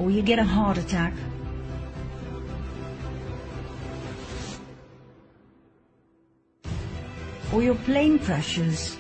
[0.03, 1.15] or you get a heart attack.
[7.53, 8.97] Or your plane crashes.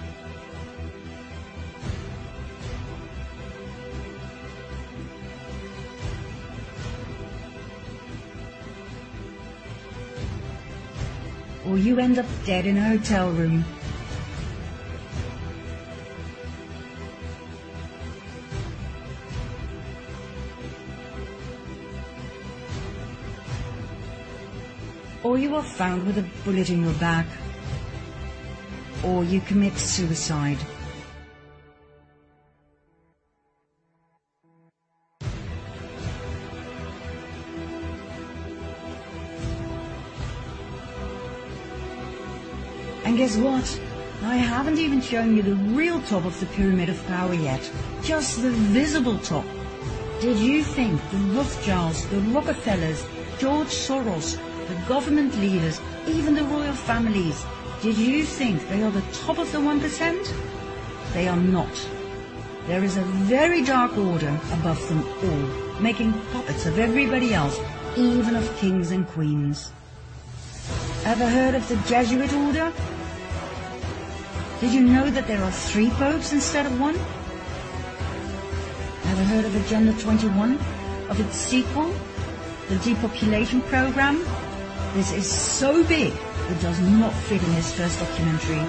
[11.66, 13.64] Or you end up dead in a hotel room.
[25.25, 27.26] Or you are found with a bullet in your back,
[29.05, 30.59] or you commit suicide.
[43.05, 43.81] And guess what?
[44.23, 47.70] I haven't even shown you the real top of the pyramid of power yet.
[48.02, 49.44] Just the visible top.
[50.20, 53.05] Did you think the Rothschilds, the Rockefellers,
[53.39, 54.39] George Soros,
[54.73, 57.44] the government leaders, even the royal families,
[57.83, 61.12] did you think they are the top of the 1%?
[61.12, 61.89] They are not.
[62.67, 67.59] There is a very dark order above them all, making puppets of everybody else,
[67.97, 69.73] even of kings and queens.
[71.05, 72.73] Ever heard of the Jesuit order?
[74.60, 76.94] Did you know that there are three popes instead of one?
[79.10, 80.55] Ever heard of Agenda 21?
[81.10, 81.92] Of its sequel?
[82.68, 84.25] The depopulation program?
[84.94, 86.12] This is so big
[86.50, 88.60] it does not fit in his first documentary.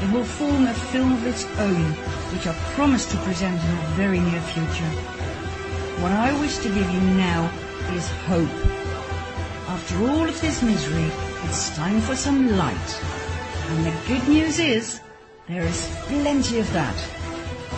[0.00, 1.82] It will form a film of its own,
[2.32, 4.92] which I promise to present in the very near future.
[6.00, 7.50] What I wish to give you now
[7.92, 8.54] is hope.
[9.66, 11.10] After all of this misery,
[11.44, 12.90] it's time for some light.
[13.70, 15.00] And the good news is,
[15.48, 16.96] there is plenty of that.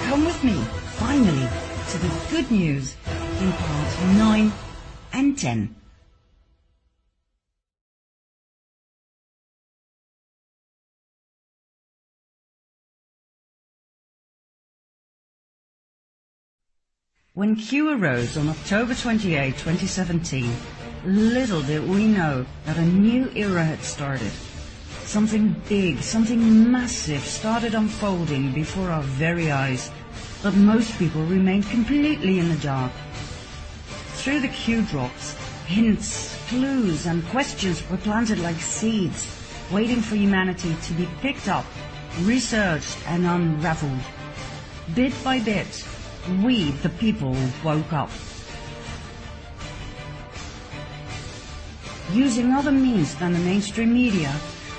[0.05, 0.55] Come with me,
[1.01, 1.49] finally,
[1.93, 2.94] to the good news
[3.41, 4.52] in part 9
[5.15, 5.75] and 10.
[17.37, 20.55] When Q arose on October 28, 2017,
[21.05, 24.31] little did we know that a new era had started.
[25.03, 29.91] Something big, something massive started unfolding before our very eyes,
[30.45, 32.93] but most people remained completely in the dark.
[34.15, 35.35] Through the Q drops,
[35.67, 39.27] hints, clues and questions were planted like seeds,
[39.73, 41.67] waiting for humanity to be picked up,
[42.21, 44.05] researched and unraveled.
[44.95, 45.85] Bit by bit,
[46.43, 48.11] we, the people, woke up.
[52.12, 54.33] Using other means than the mainstream media,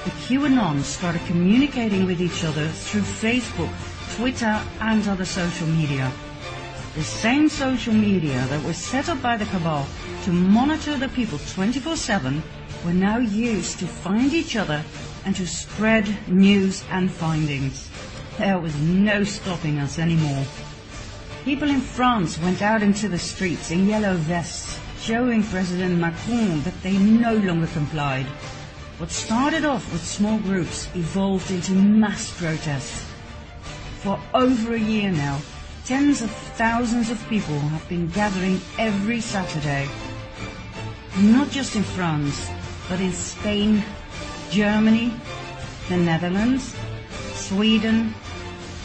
[0.03, 3.73] the QAnon started communicating with each other through Facebook,
[4.15, 6.11] Twitter and other social media.
[6.95, 9.85] The same social media that was set up by the cabal
[10.23, 12.41] to monitor the people 24-7
[12.85, 14.83] were now used to find each other
[15.25, 17.89] and to spread news and findings.
[18.37, 20.45] There was no stopping us anymore.
[21.45, 26.81] People in France went out into the streets in yellow vests, showing President Macron that
[26.81, 28.25] they no longer complied.
[28.97, 33.05] What started off with small groups evolved into mass protests.
[33.99, 35.39] For over a year now,
[35.85, 39.87] tens of thousands of people have been gathering every Saturday.
[41.19, 42.49] Not just in France,
[42.89, 43.83] but in Spain,
[44.49, 45.13] Germany,
[45.89, 46.75] the Netherlands,
[47.35, 48.15] Sweden,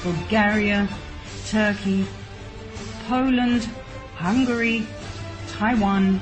[0.03, 0.87] Bulgaria,
[1.47, 2.07] Turkey,
[3.11, 3.69] Poland,
[4.15, 4.87] Hungary,
[5.49, 6.21] Taiwan,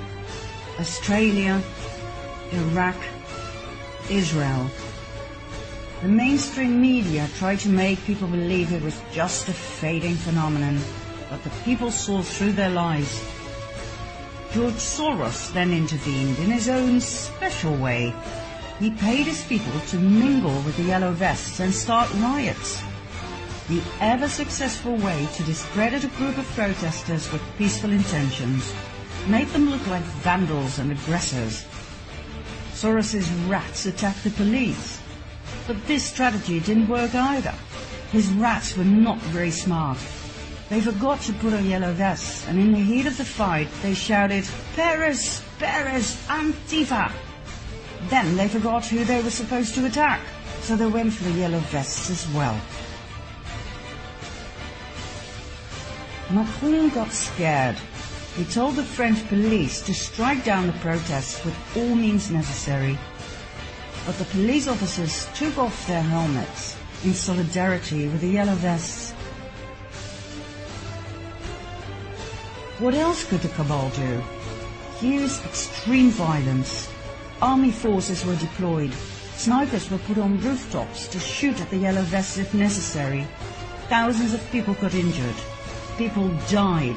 [0.81, 1.61] Australia,
[2.51, 2.97] Iraq,
[4.09, 4.71] Israel.
[6.01, 10.81] The mainstream media tried to make people believe it was just a fading phenomenon,
[11.29, 13.23] but the people saw through their lies.
[14.55, 18.15] George Soros then intervened in his own special way.
[18.81, 22.83] He paid his people to mingle with the yellow vests and start riots.
[23.69, 28.73] The ever successful way to discredit a group of protesters with peaceful intentions
[29.27, 31.67] made them look like vandals and aggressors.
[32.73, 35.03] Soros's rats attacked the police.
[35.67, 37.55] But this strategy didn't work either.
[38.11, 39.99] His rats were not very smart.
[40.71, 43.93] They forgot to put on yellow vests, and in the heat of the fight, they
[43.93, 47.13] shouted, Paris, Paris, Antifa!
[48.09, 50.23] Then they forgot who they were supposed to attack,
[50.63, 52.59] so they went for the yellow vests as well.
[56.31, 57.77] Macron got scared.
[58.37, 62.99] He told the French police to strike down the protests with all means necessary
[64.09, 69.13] but the police officers took off their helmets in solidarity with the yellow vests.
[72.79, 74.23] What else could the cabal do?
[75.03, 76.91] Use extreme violence.
[77.43, 78.95] Army forces were deployed.
[79.37, 83.27] Snipers were put on rooftops to shoot at the yellow vests if necessary.
[83.91, 85.37] Thousands of people got injured.
[85.99, 86.97] People died.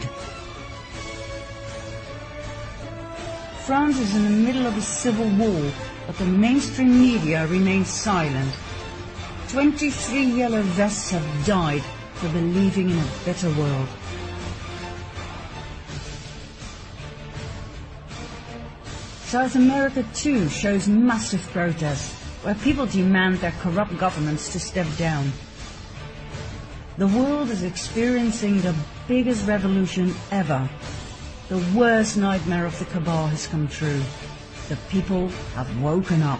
[3.66, 5.72] France is in the middle of a civil war
[6.06, 8.54] but the mainstream media remains silent.
[9.50, 11.82] 23 yellow vests have died
[12.14, 13.88] for believing in a better world.
[19.26, 22.14] South America too shows massive protests
[22.44, 25.32] where people demand their corrupt governments to step down.
[27.02, 28.76] The world is experiencing the
[29.08, 30.70] biggest revolution ever.
[31.50, 34.04] The worst nightmare of the cabal has come true
[34.70, 36.40] the people have woken up.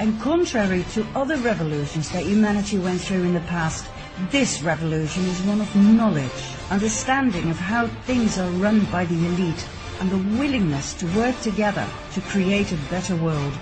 [0.00, 3.86] And contrary to other revolutions that humanity went through in the past,
[4.32, 9.64] this revolution is one of knowledge, understanding of how things are run by the elite,
[10.00, 13.52] and the willingness to work together to create a better world.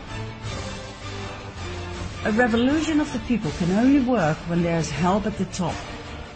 [2.24, 5.74] A revolution of the people can only work when there is help at the top.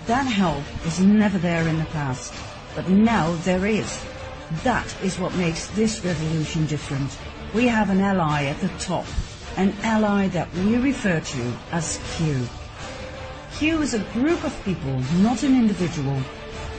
[0.06, 2.32] That help was never there in the past,
[2.76, 4.00] but now there is.
[4.62, 7.18] That is what makes this revolution different.
[7.52, 9.06] We have an ally at the top,
[9.56, 12.46] an ally that we refer to as Q.
[13.56, 16.16] Q is a group of people, not an individual.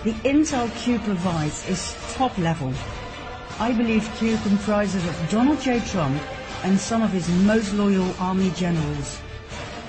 [0.05, 2.73] The intel Q provides is top level.
[3.59, 5.81] I believe Q comprises of Donald J.
[5.81, 6.21] Trump
[6.63, 9.19] and some of his most loyal army generals.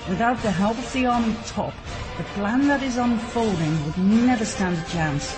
[0.07, 1.73] Without the help of the army top,
[2.17, 5.37] the plan that is unfolding would never stand a chance.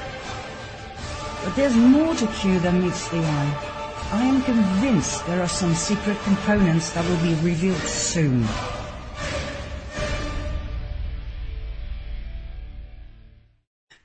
[1.44, 3.74] But there's more to Q than meets the eye.
[4.12, 8.48] I am convinced there are some secret components that will be revealed soon.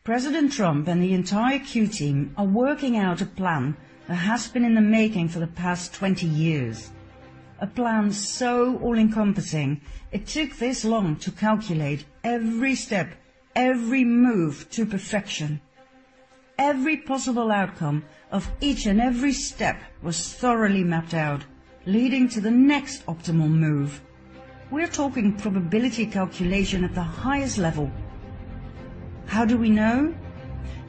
[0.05, 3.77] President Trump and the entire Q team are working out a plan
[4.09, 6.91] that has been in the making for the past 20 years.
[7.63, 13.15] A plan so all-encompassing, it took this long to calculate every step,
[13.55, 15.61] every move to perfection.
[16.59, 21.45] Every possible outcome of each and every step was thoroughly mapped out,
[21.87, 24.01] leading to the next optimal move.
[24.73, 27.93] We're talking probability calculation at the highest level.
[29.27, 30.13] How do we know?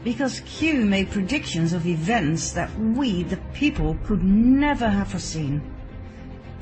[0.04, 5.73] Because Q made predictions of events that we, the people, could never have foreseen.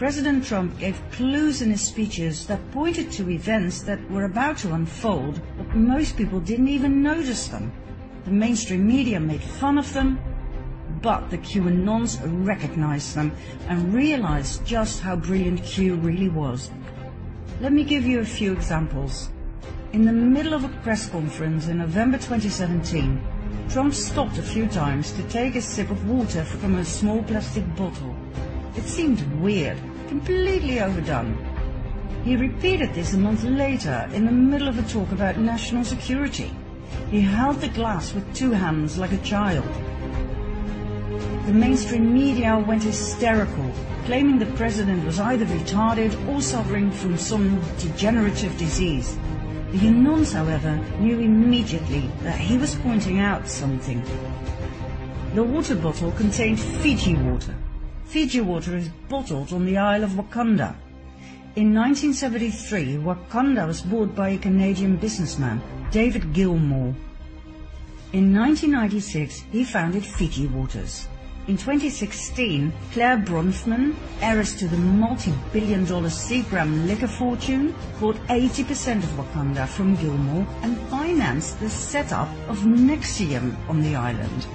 [0.01, 4.73] President Trump gave clues in his speeches that pointed to events that were about to
[4.73, 7.71] unfold, but most people didn't even notice them.
[8.25, 10.19] The mainstream media made fun of them,
[11.03, 13.31] but the QAnons recognized them
[13.69, 16.71] and realized just how brilliant Q really was.
[17.59, 19.29] Let me give you a few examples.
[19.93, 23.21] In the middle of a press conference in November 2017,
[23.69, 27.75] Trump stopped a few times to take a sip of water from a small plastic
[27.75, 28.15] bottle.
[28.75, 29.77] It seemed weird,
[30.11, 31.37] completely overdone.
[32.25, 36.51] He repeated this a month later in the middle of a talk about national security.
[37.09, 39.63] He held the glass with two hands like a child.
[41.45, 43.71] The mainstream media went hysterical,
[44.03, 49.17] claiming the president was either retarded or suffering from some degenerative disease.
[49.71, 54.03] The Anons, however, knew immediately that he was pointing out something.
[55.35, 57.55] The water bottle contained Fiji water.
[58.11, 60.75] Fiji water is bottled on the Isle of Wakaya.
[61.55, 66.93] In 1973, Wakaya was bought by a Canadian businessman, David Gilmour.
[68.11, 71.07] In 1996, he founded Fiji Waters.
[71.47, 79.09] In 2016, Clare Bronfman, heiress to the multi-billion dollar Seagram liquor fortune, bought 80% of
[79.17, 84.47] Wakaya from Gilmour and financed the setup of NXIVM on the island.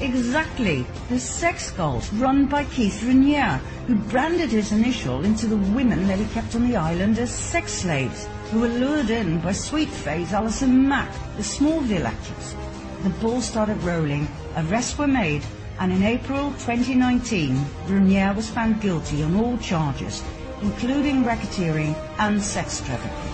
[0.00, 6.06] Exactly, the sex cult run by Keith Raniere, who branded his initial into the women
[6.06, 10.32] that he kept on the island as sex slaves, who were lured in by sweet-faced
[10.32, 12.54] Allison Mack, the Smallville actress.
[13.02, 15.42] The ball started rolling, arrests were made,
[15.80, 17.56] and in April 2019,
[17.88, 20.22] Raniere was found guilty on all charges,
[20.62, 23.32] including racketeering and sex trafficking.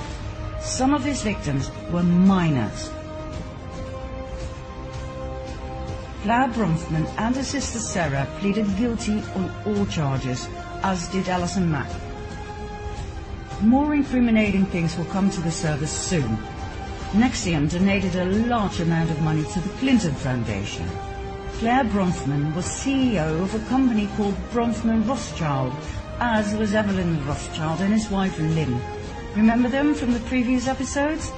[0.63, 2.91] Some of his victims were minors.
[6.25, 10.49] Clare Bronfman and her sister Sara pleaded guilty on all charges,
[10.83, 11.91] as did Allison Mack.
[13.61, 16.39] More incriminating things will come to the surface soon.
[17.13, 20.89] NXIVM donated a large amount of money to the Clinton Foundation.
[21.59, 25.75] Clare Bronfman was CEO of a company called Bronfman Rothschild,
[26.21, 28.81] as was Evelyn Rothschild and his wife Lynn.
[29.37, 31.31] Remember them from the previous episodes?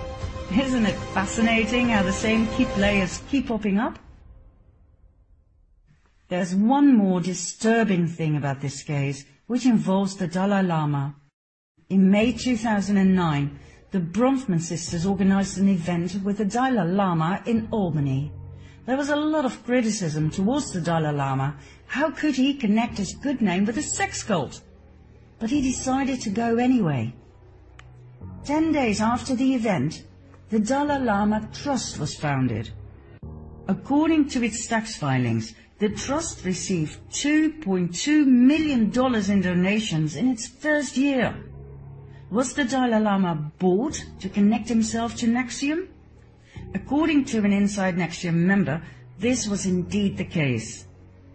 [0.56, 3.98] Isn't it fascinating how the same key players keep popping up?
[6.28, 11.14] There's one more disturbing thing about this case, which involves the Dalai Lama.
[11.88, 13.58] In May 2009,
[13.92, 18.32] the Bronfman sisters organized an event with the Dalai Lama in Albany.
[18.86, 21.56] There was a lot of criticism towards the Dalai Lama.
[21.86, 24.62] How could he connect his good name with a sex cult?
[25.38, 27.14] But he decided to go anyway.
[28.44, 30.05] Ten days after the event,
[30.50, 32.70] the Dalai Lama Trust was founded.
[33.68, 38.84] According to its tax filings, the trust received $2.2 million
[39.30, 41.36] in donations in its first year.
[42.30, 45.88] Was the Dalai Lama bought to connect himself to NXIVM?
[46.74, 48.82] According to an Inside NXIVM member,
[49.18, 50.86] this was indeed the case.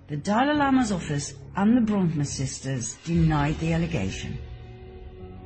[0.07, 4.37] The Dalai Lama's office and the Bronfman sisters denied the allegation.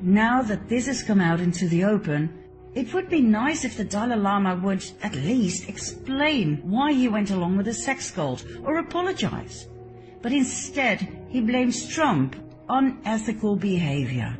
[0.00, 2.30] Now that this has come out into the open,
[2.76, 7.30] it would be nice if the Dalai Lama would at least explain why he went
[7.30, 9.66] along with the sex cult or apologize.
[10.20, 12.36] But instead, he blames Trump
[12.68, 14.36] on ethical behavior.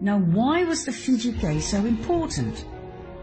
[0.00, 2.64] Now why was the Fiji case so important?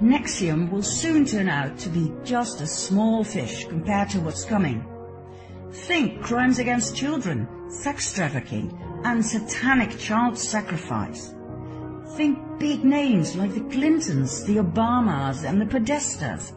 [0.01, 4.85] NXIVM will soon turn out to be just a small fish compared to what's coming.
[5.71, 8.71] Think crimes against children, sex trafficking,
[9.03, 11.33] and satanic child sacrifice.
[12.15, 16.53] Think big names like the Clintons, the Obamas, and the Podestas.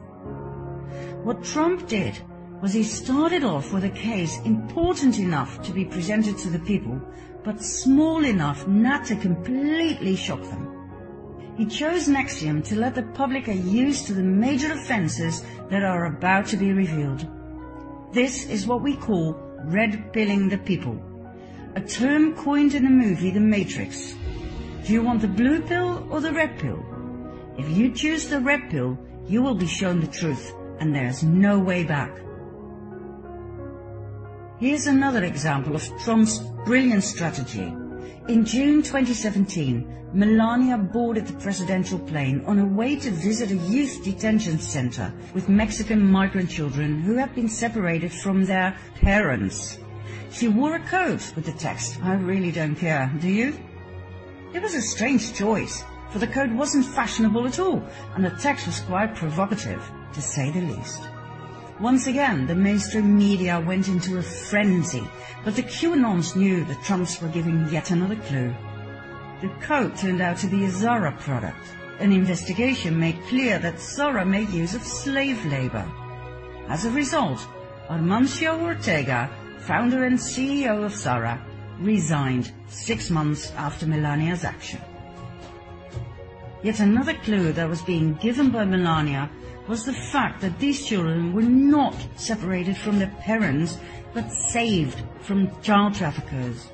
[1.24, 2.20] What Trump did
[2.60, 7.00] was he started off with a case important enough to be presented to the people,
[7.42, 11.54] but small enough not to completely shock them.
[11.56, 16.04] He chose NXIVM to let the public get used to the major offences that are
[16.04, 17.26] about to be revealed.
[18.12, 19.32] This is what we call
[19.64, 21.00] red pilling the people,
[21.76, 24.14] a term coined in the movie The Matrix.
[24.86, 26.78] Do you want the blue pill or the red pill?
[27.58, 31.58] If you choose the red pill, you will be shown the truth, and there's no
[31.58, 32.16] way back.
[34.60, 37.74] Here's another example of Trump's brilliant strategy.
[38.28, 44.04] In June 2017, Melania boarded the presidential plane on her way to visit a youth
[44.04, 49.80] detention center with Mexican migrant children who had been separated from their parents.
[50.30, 53.52] She wore a coat with the text, I really don't care, do you?
[54.56, 58.66] It was a strange choice, for the coat wasn't fashionable at all, and the text
[58.66, 59.82] was quite provocative,
[60.14, 61.02] to say the least.
[61.78, 65.06] Once again, the mainstream media went into a frenzy,
[65.44, 68.54] but the QAnons knew the Trumps were giving yet another clue.
[69.42, 71.76] The coat turned out to be a Zara product.
[71.98, 75.84] An investigation made clear that Zara made use of slave labor.
[76.68, 77.46] As a result,
[77.90, 79.28] Amancio Ortega,
[79.58, 81.44] founder and CEO of Zara,
[81.78, 84.80] resigned six months after Melania's action.
[86.62, 89.30] Yet another clue that was being given by Melania
[89.68, 93.78] was the fact that these children were not separated from their parents,
[94.14, 96.68] but saved from child traffickers.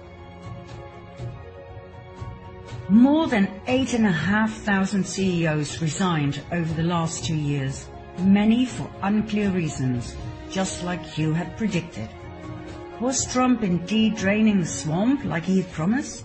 [2.89, 10.15] More than 8,500 CEOs resigned over the last two years, many for unclear reasons,
[10.51, 12.09] just like Q had predicted.
[13.03, 16.25] Was Trump indeed draining the swamp like he had promised?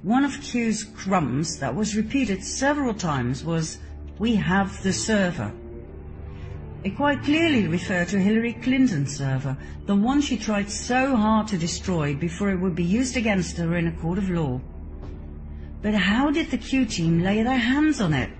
[0.00, 3.80] One of Q's crumbs that was repeated several times was,
[4.18, 5.52] we have the server.
[6.84, 11.58] It quite clearly referred to Hillary Clinton's server, the one she tried so hard to
[11.58, 14.58] destroy before it would be used against her in a court of law.
[15.82, 18.30] But how did the Q team lay their hands on it?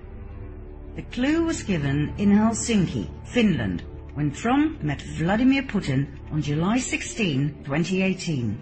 [0.95, 7.63] The clue was given in Helsinki, Finland, when Trump met Vladimir Putin on July 16,
[7.65, 8.61] 2018.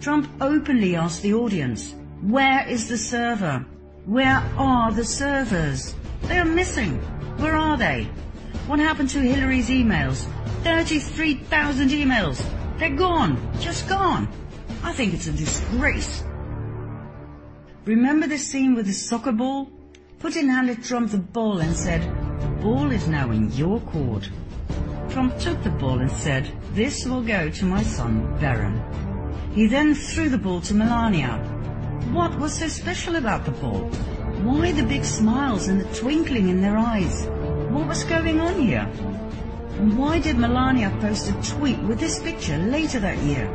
[0.00, 3.66] Trump openly asked the audience, where is the server?
[4.04, 5.94] Where are the servers?
[6.22, 6.98] They are missing.
[7.38, 8.04] Where are they?
[8.66, 10.26] What happened to Hillary's emails?
[10.62, 12.44] 33,000 emails.
[12.78, 13.36] They're gone.
[13.58, 14.28] Just gone.
[14.84, 16.22] I think it's a disgrace.
[17.84, 19.70] Remember the scene with the soccer ball?
[20.20, 22.02] Putin handed Trump the ball and said,
[22.40, 24.30] the ball is now in your court.
[25.10, 28.82] Trump took the ball and said, this will go to my son, Barron.
[29.54, 31.38] He then threw the ball to Melania.
[32.12, 33.88] What was so special about the ball?
[34.42, 37.26] Why the big smiles and the twinkling in their eyes?
[37.70, 38.88] What was going on here?
[39.78, 43.46] And why did Melania post a tweet with this picture later that year?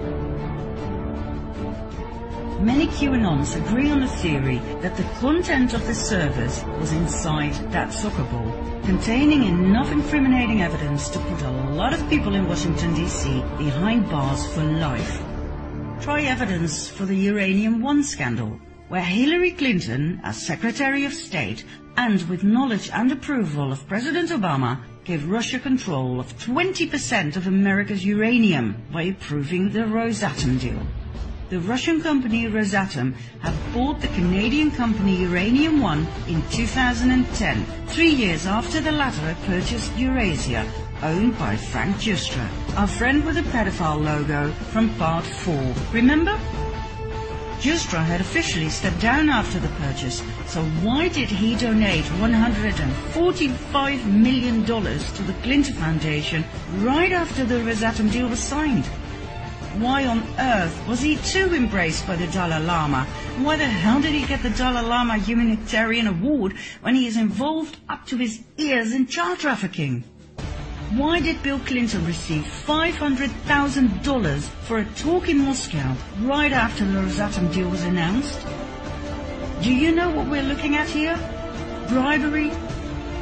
[2.62, 7.92] Many QAnons agree on the theory that the content of the servers was inside that
[7.92, 8.52] soccer ball,
[8.84, 14.46] containing enough incriminating evidence to put a lot of people in Washington DC behind bars
[14.54, 15.24] for life.
[16.02, 18.60] Try evidence for the Uranium One scandal,
[18.90, 21.66] where Hillary Clinton, as Secretary of State,
[21.98, 28.06] and with knowledge and approval of President Obama, gave Russia control of 20% of America's
[28.06, 30.86] uranium by approving the Rosatom deal.
[31.52, 38.48] The Russian company Rosatom had bought the Canadian company Uranium One in 2010, three years
[38.48, 40.66] after the latter had purchased UrAsia,
[41.04, 42.48] owned by Frank Giustra,
[42.78, 45.76] our friend with the pedophile logo from part 4.
[45.92, 46.40] Remember?
[47.60, 54.66] Giustra had officially stepped down after the purchase, so why did he donate $145 million
[54.66, 56.46] to the Clinton Foundation
[56.78, 58.86] right after the Rosatom deal was signed?
[59.80, 63.06] Why on earth was he too embraced by the Dalai Lama?
[63.38, 67.78] Why the hell did he get the Dalai Lama Humanitarian Award when he is involved
[67.88, 70.04] up to his ears in child trafficking?
[70.92, 77.54] Why did Bill Clinton receive $500,000 for a talk in Moscow right after the Rosatom
[77.54, 78.46] deal was announced?
[79.62, 81.16] Do you know what we're looking at here?
[81.88, 82.52] Bribery,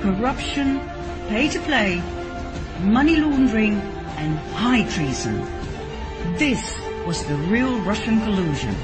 [0.02, 0.80] corruption,
[1.28, 2.02] pay to play,
[2.82, 3.76] money laundering,
[4.18, 5.59] and high treason.
[6.38, 8.76] This was the real Russian collusion.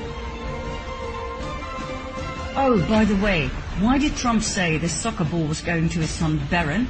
[2.58, 3.48] Oh, by the way,
[3.80, 6.88] why did Trump say this soccer ball was going to his son Barron?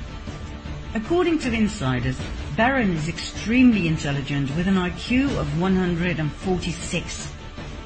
[0.93, 2.17] According to insiders,
[2.55, 7.33] Barron is extremely intelligent with an IQ of 146.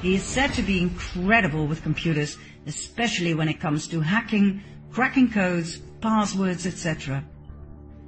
[0.02, 5.30] He is said to be incredible with computers, especially when it comes to hacking, cracking
[5.30, 7.24] codes, passwords, etc.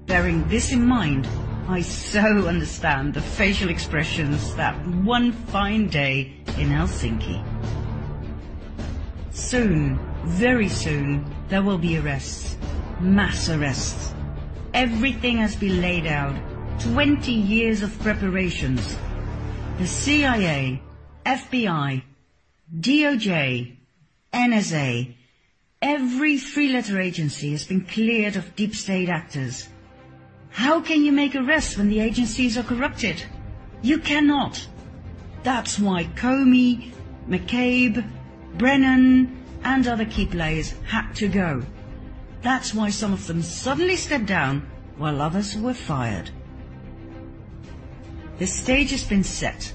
[0.06, 1.26] Bearing this in mind,
[1.68, 7.42] I so understand the facial expressions that one fine day in Helsinki.
[9.30, 12.56] Soon, very soon, there will be arrests.
[13.00, 14.12] Mass arrests
[14.74, 16.34] Everything has been laid out.
[16.80, 18.96] 20 years of preparations.
[19.78, 20.82] The CIA,
[21.26, 22.02] FBI,
[22.80, 23.76] DOJ,
[24.32, 25.14] NSA,
[25.82, 29.68] every three-letter agency has been cleared of deep state actors.
[30.52, 33.22] How can you make arrests when the agencies are corrupted?
[33.80, 34.66] You cannot.
[35.42, 36.92] That's why Comey,
[37.28, 38.04] McCabe,
[38.58, 41.62] Brennan, and other key players had to go.
[42.42, 46.30] That's why some of them suddenly stepped down while others were fired.
[48.38, 49.72] The stage has been set.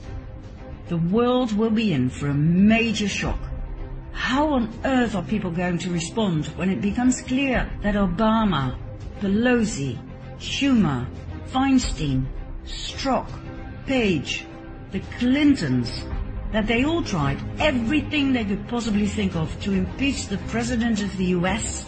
[0.89, 3.39] The world will be in for a major shock.
[4.11, 8.77] How on earth are people going to respond when it becomes clear that Obama,
[9.19, 9.97] Pelosi,
[10.39, 11.07] Schumer,
[11.51, 12.25] Feinstein,
[12.65, 13.27] Strzok,
[13.85, 14.45] Page,
[14.91, 16.03] the Clintons,
[16.51, 21.15] that they all tried everything they could possibly think of to impeach the President of
[21.17, 21.85] the US?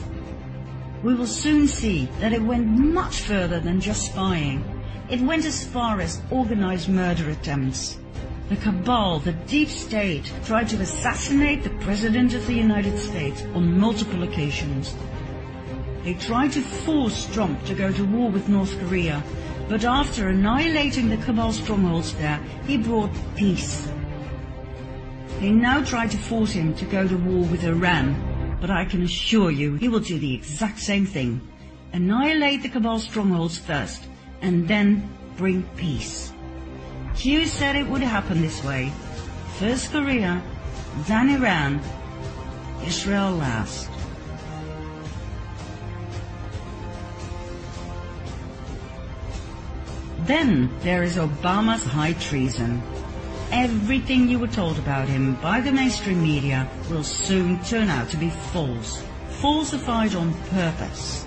[1.03, 4.63] we will soon see that it went much further than just spying.
[5.09, 7.97] It went as far as organized murder attempts.
[8.49, 13.79] The cabal, the deep state, tried to assassinate the President of the United States on
[13.79, 14.93] multiple occasions.
[16.03, 19.21] They tried to force Trump to go to war with North Korea,
[19.67, 23.87] but after annihilating the cabal strongholds there, he brought peace.
[25.39, 29.03] They now try to force him to go to war with Iran, but I can
[29.03, 31.41] assure you he will do the exact same thing.
[31.93, 34.03] Annihilate the Cabal strongholds first,
[34.41, 36.31] and then bring peace.
[37.15, 38.91] Q said it would happen this way.
[39.57, 40.41] First Korea,
[41.07, 41.81] then Iran,
[42.85, 43.89] Israel last.
[50.29, 52.83] Then there is Obama's high treason.
[53.51, 58.17] Everything you were told about him by the mainstream media will soon turn out to
[58.17, 59.03] be false,
[59.41, 61.25] falsified on purpose.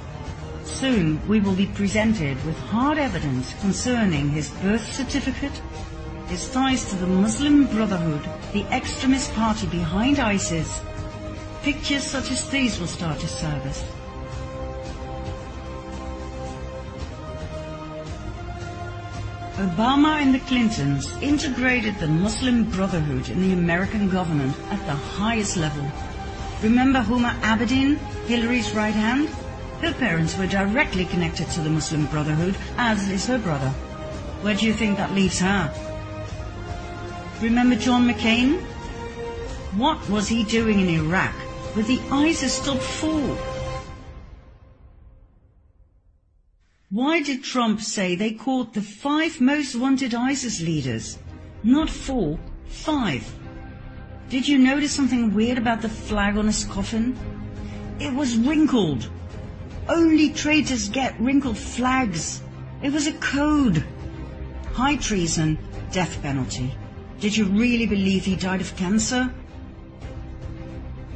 [0.63, 5.61] Soon we will be presented with hard evidence concerning his birth certificate,
[6.29, 8.23] his ties to the Muslim Brotherhood,
[8.53, 10.81] the extremist party behind ISIS.
[11.65, 13.85] Pictures such as these will start to surface.
[19.63, 25.57] Obama and the Clintons integrated the Muslim Brotherhood in the American government at the highest
[25.57, 25.89] level.
[26.65, 29.29] Remember Huma Abedin, Hillary's right hand?
[29.81, 33.69] Her parents were directly connected to the Muslim Brotherhood, as is her brother.
[34.43, 35.73] Where do you think that leaves her?
[37.41, 38.61] Remember John McCain?
[39.77, 41.37] What was he doing in Iraq
[41.77, 43.52] with the ISIS top four?
[46.93, 51.19] Why did Trump say they caught the five most wanted ISIS leaders?
[51.63, 53.25] Not four, five.
[54.29, 57.17] Did you notice something weird about the flag on his coffin?
[57.99, 59.09] It was wrinkled.
[59.89, 62.43] Only traitors get wrinkled flags.
[62.83, 63.83] It was a code.
[64.75, 65.59] High treason,
[65.93, 66.77] death penalty.
[67.21, 69.33] Did you really believe he died of cancer?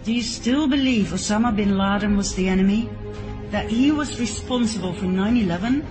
[0.05, 2.89] Do you still believe Osama bin Laden was the enemy?
[3.51, 5.85] That he was responsible for 9-11?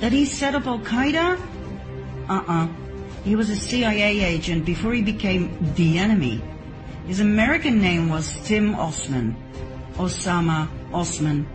[0.00, 1.40] That he set up Al-Qaeda?
[2.28, 2.68] Uh-uh.
[3.24, 6.42] He was a CIA agent before he became the enemy.
[7.06, 9.36] His American name was Tim Osman.
[9.94, 11.46] Osama Osman.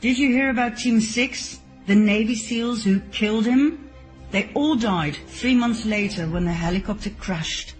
[0.00, 1.60] Did you hear about Team 6?
[1.86, 3.90] The Navy SEALs who killed him?
[4.30, 7.74] They all died three months later when the helicopter crashed.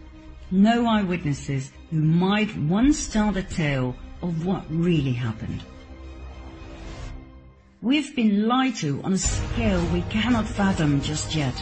[0.50, 5.62] No eyewitnesses who might once tell the tale of what really happened.
[7.82, 11.54] We've been lied to on a scale we cannot fathom just yet.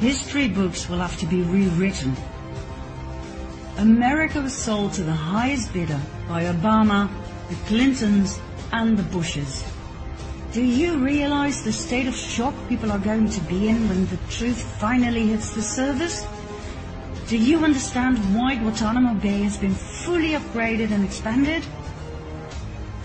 [0.00, 2.16] History books will have to be rewritten.
[3.78, 7.10] America was sold to the highest bidder by Obama,
[7.50, 8.40] the Clintons,
[8.72, 9.62] and the Bushes.
[10.52, 14.16] Do you realize the state of shock people are going to be in when the
[14.30, 16.24] truth finally hits the surface?
[17.28, 21.64] Do you understand why Guantanamo Bay has been fully upgraded and expanded?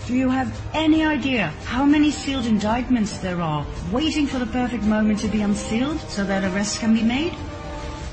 [0.06, 4.84] Do you have any idea how many sealed indictments there are waiting for the perfect
[4.84, 7.34] moment to be unsealed so that arrests can be made?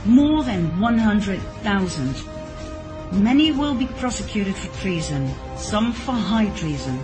[0.04, 2.16] More than 100,000.
[3.12, 7.00] Many will be prosecuted for treason, some for high treason.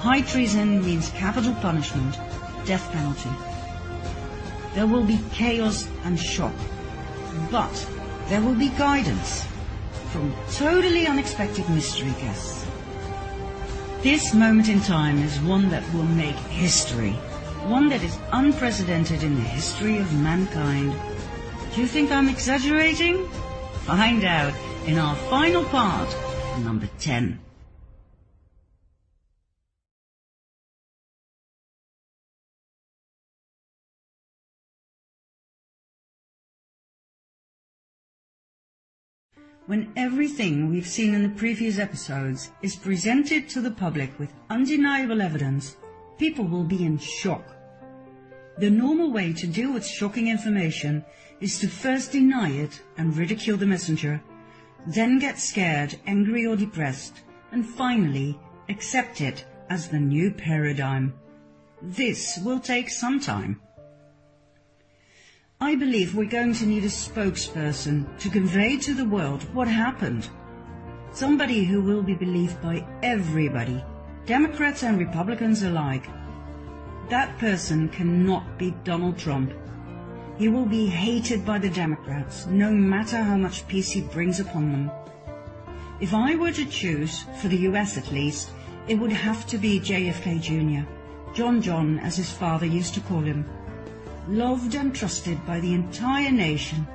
[0.00, 2.18] High treason means capital punishment,
[2.66, 3.30] death penalty.
[4.74, 6.52] There will be chaos and shock.
[7.50, 7.72] But
[8.28, 9.46] there will be guidance
[10.10, 12.66] from totally unexpected mystery guests.
[14.02, 17.12] This moment in time is one that will make history,
[17.68, 20.94] one that is unprecedented in the history of mankind.
[21.74, 23.28] Do you think I'm exaggerating?
[23.86, 24.54] Find out
[24.86, 26.08] in our final part,
[26.62, 27.43] number 10.
[39.66, 45.22] When everything we've seen in the previous episodes is presented to the public with undeniable
[45.22, 45.76] evidence,
[46.18, 47.56] people will be in shock.
[48.58, 51.02] The normal way to deal with shocking information
[51.40, 54.22] is to first deny it and ridicule the messenger,
[54.86, 61.14] then get scared, angry or depressed, and finally accept it as the new paradigm.
[61.80, 63.62] This will take some time.
[65.64, 70.28] I believe we're going to need a spokesperson to convey to the world what happened.
[71.10, 73.82] Somebody who will be believed by everybody,
[74.26, 76.06] Democrats and Republicans alike.
[77.08, 79.54] That person cannot be Donald Trump.
[80.36, 84.70] He will be hated by the Democrats, no matter how much peace he brings upon
[84.70, 84.90] them.
[85.98, 88.50] If I were to choose, for the US at least,
[88.86, 90.86] it would have to be JFK Jr.,
[91.32, 93.46] John John as his father used to call him
[94.28, 96.86] loved and trusted by the entire nation,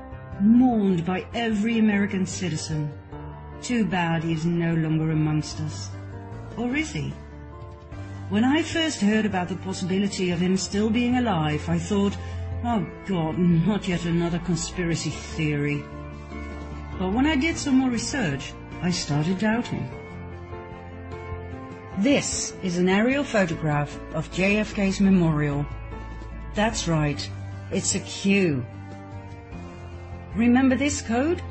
[0.41, 2.91] mourned by every American citizen.
[3.61, 5.89] Too bad he is no longer amongst us.
[6.57, 7.13] Or is he?
[8.29, 12.15] When I first heard about the possibility of him still being alive, I thought,
[12.63, 15.83] oh God, not yet another conspiracy theory.
[16.97, 19.89] But when I did some more research, I started doubting.
[21.97, 25.65] This is an aerial photograph of JFK's memorial
[26.59, 27.29] that's right,
[27.71, 28.65] it's a Q.
[30.35, 31.41] Remember this code?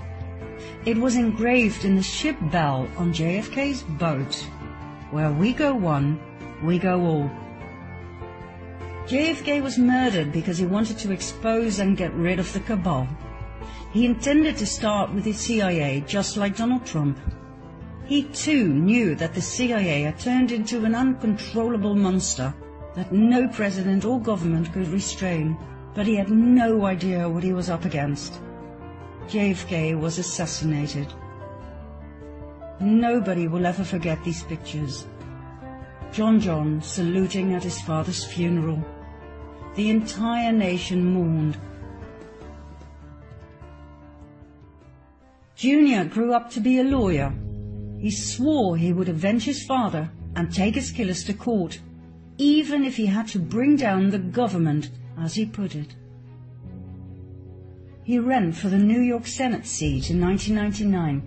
[0.84, 4.34] It was engraved in the ship bell on JFK's boat.
[5.10, 6.20] Where we go one,
[6.62, 7.30] we go all.
[9.06, 13.08] JFK was murdered because he wanted to expose and get rid of the cabal.
[13.94, 17.18] He intended to start with the CIA just like Donald Trump.
[18.04, 22.52] He too knew that the CIA had turned into an uncontrollable monster
[22.98, 25.56] that no president or government could restrain,
[25.94, 28.40] but he had no idea what he was up against.
[29.28, 31.06] JFK was assassinated.
[32.80, 35.06] Nobody will ever forget these pictures.
[36.10, 38.84] John John saluting at his father's funeral.
[39.76, 41.56] The entire nation mourned.
[45.54, 47.32] Junior grew up to be a lawyer.
[48.00, 51.78] He swore he would avenge his father and take his killers to court,
[52.38, 55.94] even if he had to bring down the government, as he put it.
[58.04, 61.26] He ran for the New York Senate seat in 1999,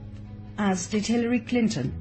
[0.58, 1.94] as did Hillary Clinton.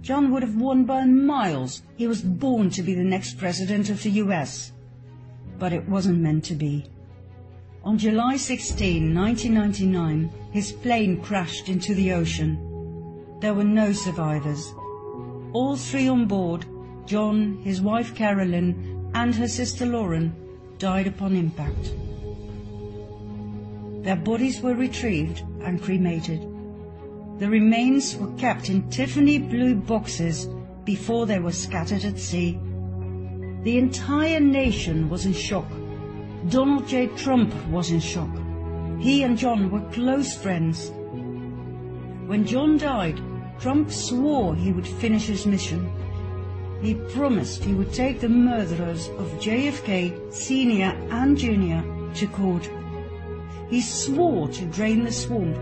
[0.00, 1.82] John would have won by miles.
[1.96, 4.72] He was born to be the next president of the US.
[5.58, 6.86] But it wasn't meant to be.
[7.84, 12.56] On July 16, 1999, his plane crashed into the ocean.
[13.40, 14.72] There were no survivors.
[15.52, 16.64] All three on board,
[17.06, 20.34] John, his wife Carolyn, and her sister Lauren,
[20.78, 21.92] died upon impact.
[24.02, 26.40] Their bodies were retrieved and cremated.
[27.38, 30.48] The remains were kept in Tiffany blue boxes
[30.84, 32.58] before they were scattered at sea.
[33.62, 35.70] The entire nation was in shock.
[36.48, 37.06] Donald J.
[37.16, 38.30] Trump was in shock.
[38.98, 40.90] He and John were close friends.
[42.26, 43.20] When John died,
[43.60, 45.88] Trump swore he would finish his mission.
[46.82, 50.92] He promised he would take the murderers of JFK, Sr.
[51.10, 52.18] and Jr.
[52.18, 52.68] to court.
[53.70, 55.56] He swore to drain the swamp.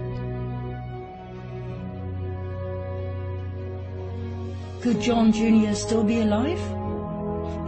[4.81, 5.75] Could John Jr.
[5.75, 6.59] still be alive?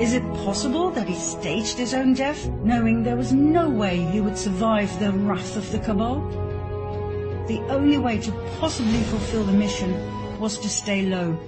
[0.00, 4.22] Is it possible that he staged his own death, knowing there was no way he
[4.22, 6.20] would survive the wrath of the cabal?
[7.48, 9.92] The only way to possibly fulfill the mission
[10.40, 11.38] was to stay low.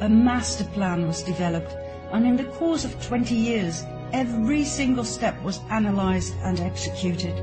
[0.00, 1.74] A master plan was developed,
[2.12, 7.36] and in the course of 20 years, every single step was analyzed and executed.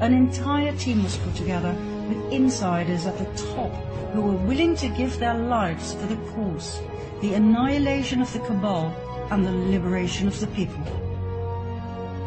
[0.00, 1.76] An entire team was put together
[2.08, 3.70] with insiders at the top
[4.14, 6.80] who were willing to give their lives for the cause,
[7.20, 8.86] the annihilation of the cabal
[9.30, 10.84] and the liberation of the people.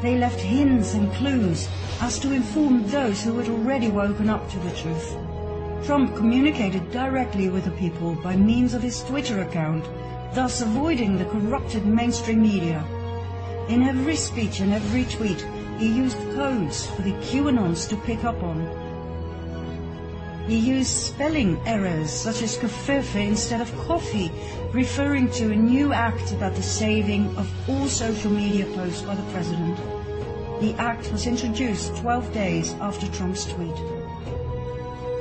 [0.03, 1.68] They left hints and clues
[2.02, 5.16] as to inform those who had already woken up to the truth.
[5.86, 9.86] Trump communicated directly with the people by means of his Twitter account,
[10.34, 12.84] thus avoiding the corrupted mainstream media.
[13.70, 15.46] In every speech and every tweet,
[15.78, 18.86] he used codes for the QAnons to pick up on.
[20.48, 24.32] He used spelling errors such as covfefe instead of coffee,
[24.72, 29.32] referring to a new act about the saving of all social media posts by the
[29.32, 29.78] president.
[30.62, 33.97] The act was introduced 12 days after Trump's tweet.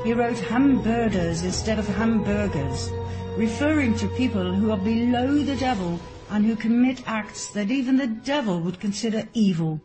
[0.07, 2.91] He wrote hamberders instead of hamburgers,
[3.37, 5.99] referring to people who are below the devil
[6.31, 9.81] and who commit acts that even the devil would consider evil.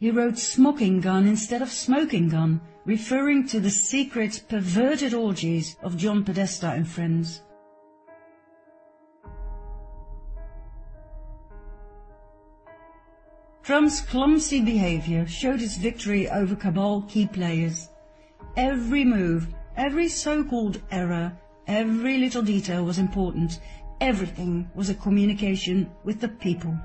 [0.00, 5.96] He wrote smocking gun instead of smoking gun, referring to the secret, perverted orgies of
[5.96, 7.42] John Podesta and friends.
[13.62, 17.90] Trump's clumsy behavior showed his victory over cabal key players.
[18.58, 21.32] Every move, every so-called error,
[21.68, 23.60] every little detail was important.
[24.00, 26.76] Everything was a communication with the people.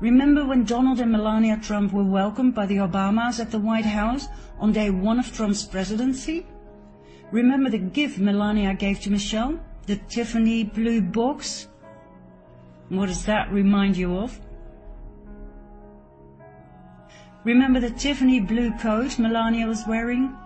[0.00, 4.26] Remember when Donald and Melania Trump were welcomed by the Obamas at the White House
[4.58, 6.44] on day one of Trump's presidency?
[7.30, 9.60] Remember the gift Melania gave to Michelle?
[9.86, 11.68] The Tiffany blue box?
[12.88, 14.40] What does that remind you of?
[17.46, 20.36] Remember the Tiffany blue coat Melania was wearing?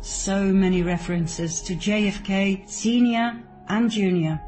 [0.00, 3.42] So many references to JFK Sr.
[3.68, 4.40] and Jr.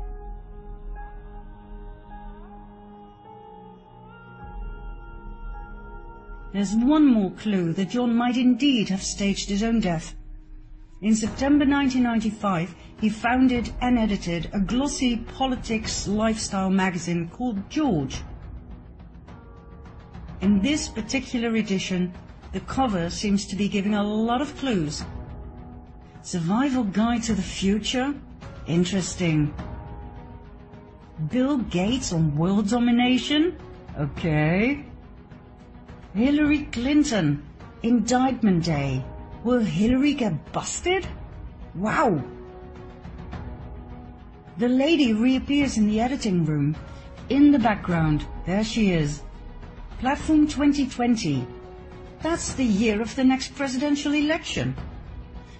[6.55, 10.15] There's one more clue that John might indeed have staged his own death.
[11.02, 18.23] In September 1995, he founded and edited a glossy politics lifestyle magazine called George.
[20.41, 22.13] In this particular edition,
[22.53, 25.05] the cover seems to be giving a lot of clues.
[26.23, 28.15] Survival Guide to the Future?
[28.67, 29.55] Interesting.
[31.31, 33.59] Bill Gates on world domination?
[33.99, 34.85] Okay.
[36.15, 37.43] Hillary Clinton,
[37.83, 39.05] indictment day.
[39.45, 41.07] Will Hillary get busted?
[41.75, 42.23] Wow.
[44.59, 46.77] The lady reappears in the editing room.
[47.29, 49.23] In the background, there she is.
[50.00, 51.47] Platform 2020.
[52.20, 54.76] That's the year of the next presidential election.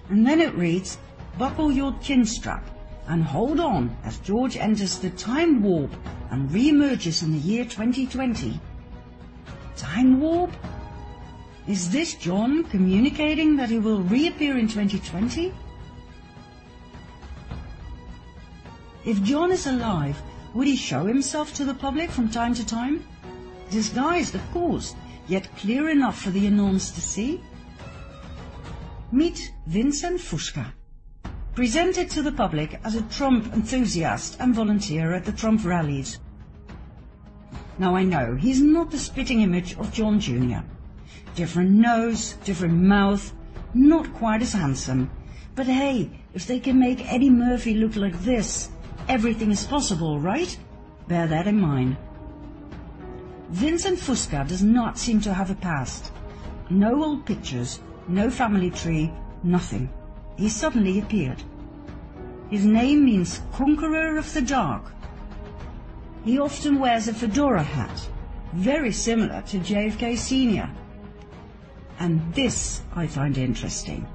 [0.09, 0.99] And then it reads,
[1.39, 2.63] buckle your chin strap
[3.07, 5.91] and hold on as George enters the time warp
[6.29, 8.59] and re-emerges in the year 2020.
[9.75, 10.51] Time warp?
[11.67, 15.51] Is this John communicating that he will reappear in 2020?
[19.03, 20.21] If John is alive,
[20.53, 23.03] would he show himself to the public from time to time?
[23.69, 24.95] Disguised, of course,
[25.27, 27.41] yet clear enough for the anons to see?
[29.11, 30.73] Meet Vincent Fusca,
[31.55, 36.19] presented to the public as a Trump enthusiast and volunteer at the Trump rallies.
[37.77, 40.59] Now I know, he's not the spitting image of John Jr.
[41.35, 43.33] Different nose, different mouth,
[43.73, 45.09] not quite as handsome.
[45.55, 48.69] But hey, if they can make Eddie Murphy look like this,
[49.07, 50.57] Everything is possible, right?
[51.07, 51.95] Bear that in mind.
[53.49, 56.11] Vincent Fusca does not seem to have a past.
[56.69, 59.11] No old pictures, no family tree,
[59.43, 59.89] nothing.
[60.35, 61.41] He suddenly appeared.
[62.49, 64.91] His name means Conqueror of the Dark.
[66.23, 68.09] He often wears a fedora hat,
[68.53, 70.69] very similar to JFK Sr.
[71.99, 74.05] And this I find interesting.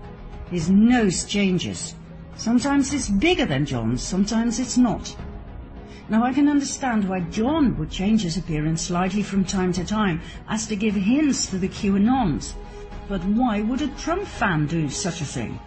[0.51, 1.95] His nose changes
[2.37, 5.15] Sometimes it's bigger than John's, sometimes it's not.
[6.13, 10.21] Now I can understand why John would change his appearance slightly from time to time
[10.47, 12.53] as to give hints to the QAnons,
[13.09, 15.59] but why would a Trump fan do such a thing?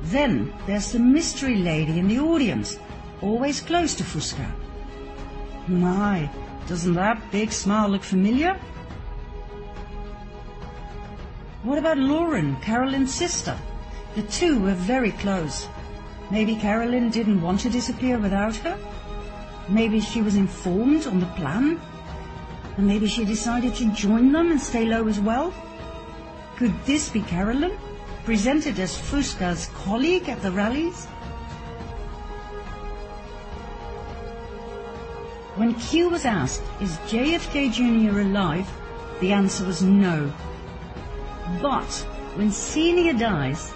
[0.00, 2.80] Then there's the mystery lady in the audience,
[3.20, 4.50] always close to Fusca.
[5.68, 6.28] My,
[6.66, 8.58] doesn't that big smile look familiar?
[11.62, 13.56] What about Lauren, Carolyn's sister?
[14.16, 15.68] The two were very close.
[16.32, 18.76] Maybe Carolyn didn't want to disappear without her?
[19.68, 21.80] Maybe she was informed on the plan?
[22.76, 25.52] And maybe she decided to join them and stay low as well?
[26.56, 27.78] Could this be Carolyn,
[28.24, 31.06] presented as Fusca's colleague at the rallies?
[35.56, 38.20] When Q was asked, is JFK Jr.
[38.20, 38.68] alive?
[39.20, 40.32] The answer was no.
[41.60, 41.92] But
[42.36, 43.72] when Senior dies,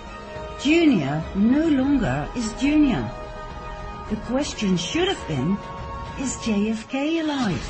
[0.61, 3.09] Junior no longer is Junior.
[4.09, 5.59] The question should have been,
[6.21, 7.63] is JFK alive?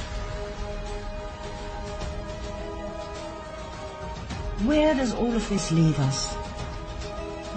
[4.65, 6.34] Where does all of this leave us?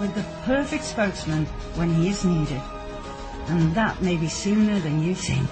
[0.00, 1.46] With the perfect spokesman
[1.76, 2.62] when he is needed.
[3.48, 5.48] And that may be sooner than you think.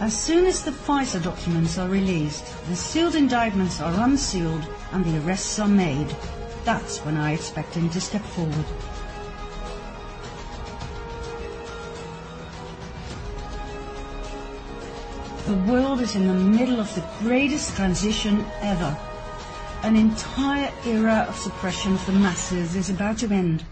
[0.00, 5.18] As soon as the FISA documents are released, the sealed indictments are unsealed and the
[5.24, 6.14] arrests are made,
[6.64, 8.66] that's when I expect him to step forward.
[15.46, 18.96] The world is in the middle of the greatest transition ever.
[19.82, 23.64] An entire era of suppression of the masses is about to end.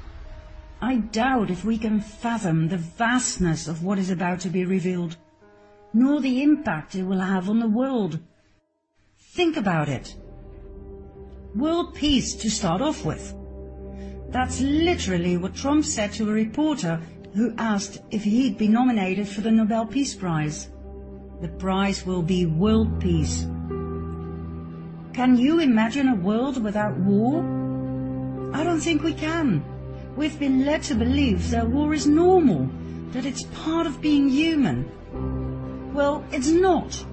[0.81, 5.17] I doubt if we can fathom the vastness of what is about to be revealed,
[5.93, 8.21] nor the impact it will have on the world.
[9.19, 10.17] Think about it
[11.55, 13.35] world peace to start off with.
[14.31, 17.01] That's literally what Trump said to a reporter
[17.35, 20.71] who asked if he'd be nominated for the Nobel Peace Prize.
[21.45, 23.43] The prize will be world peace.
[25.13, 27.41] Can you imagine a world without war?
[28.55, 29.63] I don't think we can.
[30.17, 32.71] We've been led to believe that war is normal,
[33.11, 35.93] that it's part of being human.
[35.93, 37.05] Well, it's not.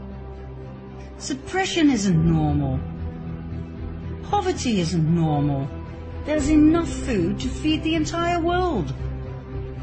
[1.18, 2.80] Suppression isn't normal.
[4.30, 5.68] Poverty isn't normal.
[6.24, 8.94] There's enough food to feed the entire world.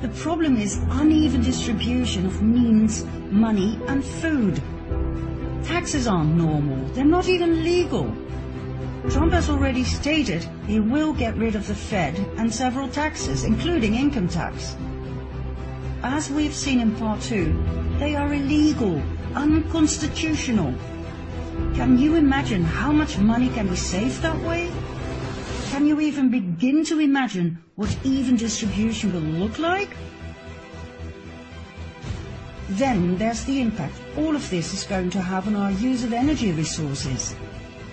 [0.01, 4.63] The problem is uneven distribution of means, money and food.
[5.65, 6.85] Taxes aren't normal.
[6.95, 8.15] They're not even legal.
[9.11, 13.95] Trump has already stated he will get rid of the Fed and several taxes, including
[13.95, 14.77] income tax.
[16.03, 17.61] As we've seen in part two,
[17.99, 19.03] they are illegal,
[19.35, 20.75] unconstitutional,
[21.75, 24.71] can you imagine how much money can be saved that way?
[25.79, 29.97] Can you even begin to imagine what even distribution will look like?
[32.71, 36.13] Then there's the impact all of this is going to have on our use of
[36.13, 37.33] energy resources.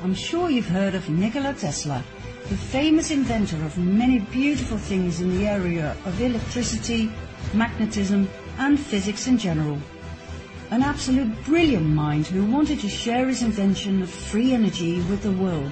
[0.01, 2.03] I'm sure you've heard of Nikola Tesla,
[2.49, 7.11] the famous inventor of many beautiful things in the area of electricity,
[7.53, 9.77] magnetism and physics in general
[10.71, 15.31] an absolute brilliant mind who wanted to share his invention of free energy with the
[15.31, 15.71] world.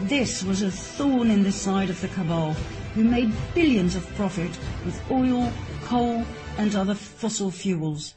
[0.00, 2.54] This was a thorn in the side of the cabal,
[2.94, 4.50] who made billions of profit
[4.84, 5.52] with oil,
[5.84, 6.24] coal,
[6.58, 8.14] and other fossil fuels.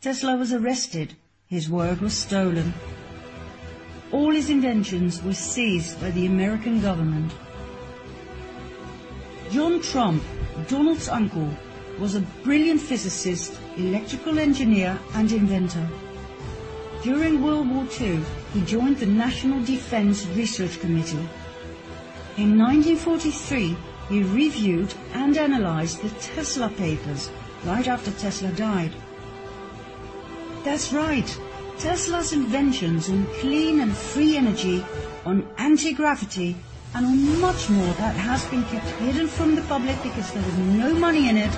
[0.00, 1.14] Tesla was arrested,
[1.48, 2.72] his work was stolen.
[4.12, 7.32] All his inventions were seized by the American government.
[9.50, 10.22] John Trump,
[10.68, 11.50] Donald's uncle,
[11.98, 15.88] was a brilliant physicist, electrical engineer and inventor.
[17.02, 18.22] During World War II,
[18.56, 21.28] he joined the National Defense Research Committee.
[22.38, 23.76] In 1943,
[24.08, 27.28] he reviewed and analyzed the Tesla papers
[27.64, 28.92] right after Tesla died.
[30.64, 31.28] That's right,
[31.76, 34.82] Tesla's inventions on clean and free energy,
[35.26, 36.56] on anti-gravity,
[36.94, 40.58] and on much more that has been kept hidden from the public because there was
[40.80, 41.52] no money in it,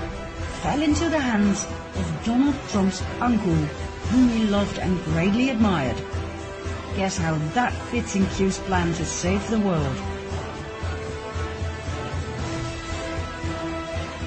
[0.63, 3.55] fell into the hands of Donald Trump's uncle,
[4.11, 5.97] whom he loved and greatly admired.
[6.99, 9.97] Guess how that fits in Q's plan to save the world.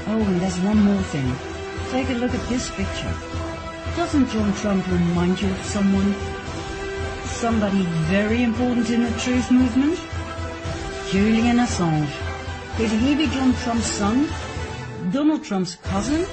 [0.08, 1.36] Oh, and there's one more thing.
[1.92, 3.14] Take a look at this picture.
[3.98, 6.16] Doesn't John Trump remind you of someone?
[7.26, 10.00] Somebody very important in the truth movement?
[11.10, 12.10] Julian Assange.
[12.78, 14.30] Could he be John Trump's son?
[15.12, 16.26] Donald Trump's cousin?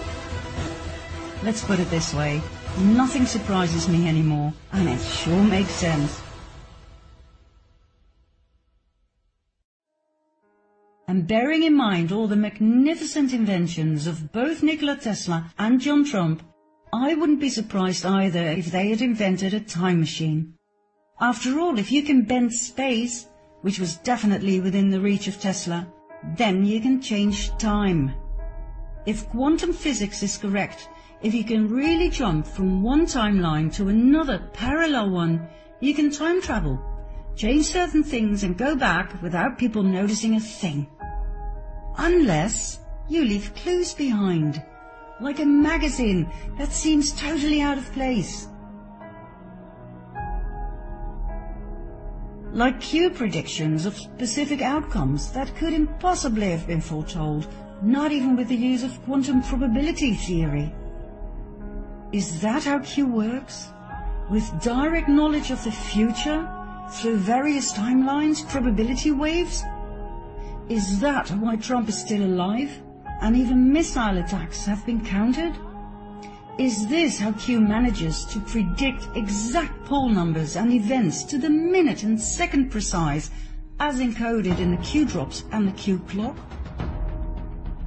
[1.43, 2.41] Let's put it this way.
[2.79, 6.28] Nothing surprises me anymore, and it sure makes sense.
[11.09, 16.43] And bearing in mind all the magnificent inventions of both Nikola Tesla and John Trump,
[16.93, 20.53] I wouldn't be surprised either if they had invented a time machine.
[21.19, 23.27] After all, if you can bend space,
[23.63, 25.91] which was definitely within the reach of Tesla,
[26.37, 28.13] then you can change time.
[29.07, 30.91] If quantum physics is correct,
[31.23, 35.49] if you can really jump from one timeline to another parallel one,
[35.81, 36.79] you can time travel,
[37.35, 40.87] change certain things and go back without people noticing a thing.
[41.99, 42.79] Unless
[43.09, 44.63] you leave clues behind
[45.21, 48.47] like a magazine that seems totally out of place.
[52.53, 57.49] Like Q predictions of specific outcomes that could impossibly have been foretold,
[57.83, 60.73] not even with the use of quantum probability theory.
[62.13, 63.69] Is that how Q works?
[64.31, 66.49] With direct knowledge of the future
[66.93, 69.65] through various timelines, probability waves?
[70.69, 72.71] Is that why Trump is still alive?
[73.21, 75.57] and even missile attacks have been countered?
[76.59, 82.03] Is this how Q manages to predict exact poll numbers and events to the minute
[82.03, 83.31] and second precise
[83.81, 86.37] as encoded in the Q drops and the Q clock?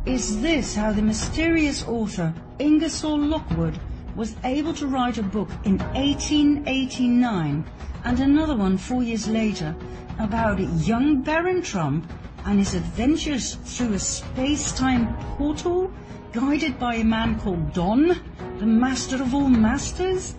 [0.05, 3.77] Is this how the mysterious author Ingersoll Lockwood
[4.15, 7.65] was able to write a book in 1889
[8.03, 9.75] and another one four years later
[10.19, 12.11] about young Baron Trump
[12.45, 15.91] and his adventures through a space-time portal
[16.33, 18.19] guided by a man called Don,
[18.59, 20.35] the master of all masters?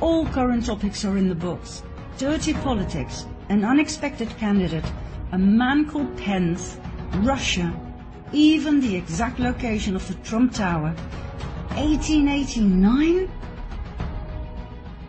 [0.00, 1.82] All current topics are in the books.
[2.18, 4.84] Dirty politics, an unexpected candidate,
[5.32, 6.78] a man called Pence,
[7.18, 7.72] Russia,
[8.32, 10.94] even the exact location of the Trump Tower.
[11.76, 13.30] 1889?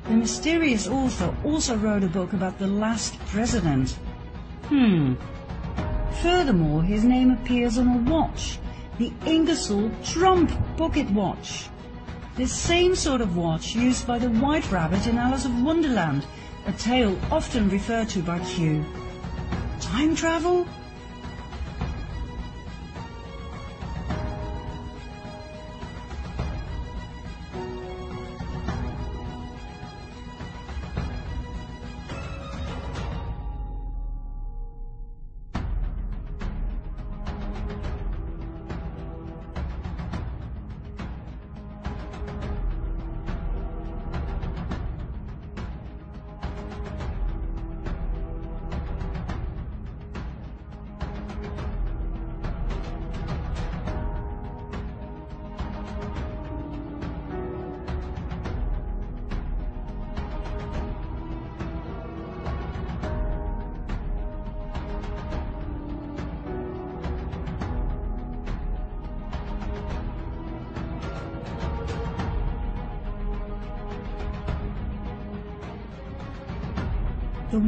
[0.05, 3.91] The mysterious author also wrote a book about the last president.
[4.69, 5.15] Hmm,
[6.21, 8.59] Furthermore, his name appears on a watch,
[8.97, 11.69] the Ingersoll Trump Pocket Watch.
[12.35, 16.25] The same sort of watch used by the White Rabbit in Alice of Wonderland,
[16.65, 18.83] a tale often referred to by Q.
[19.79, 20.67] Time travel?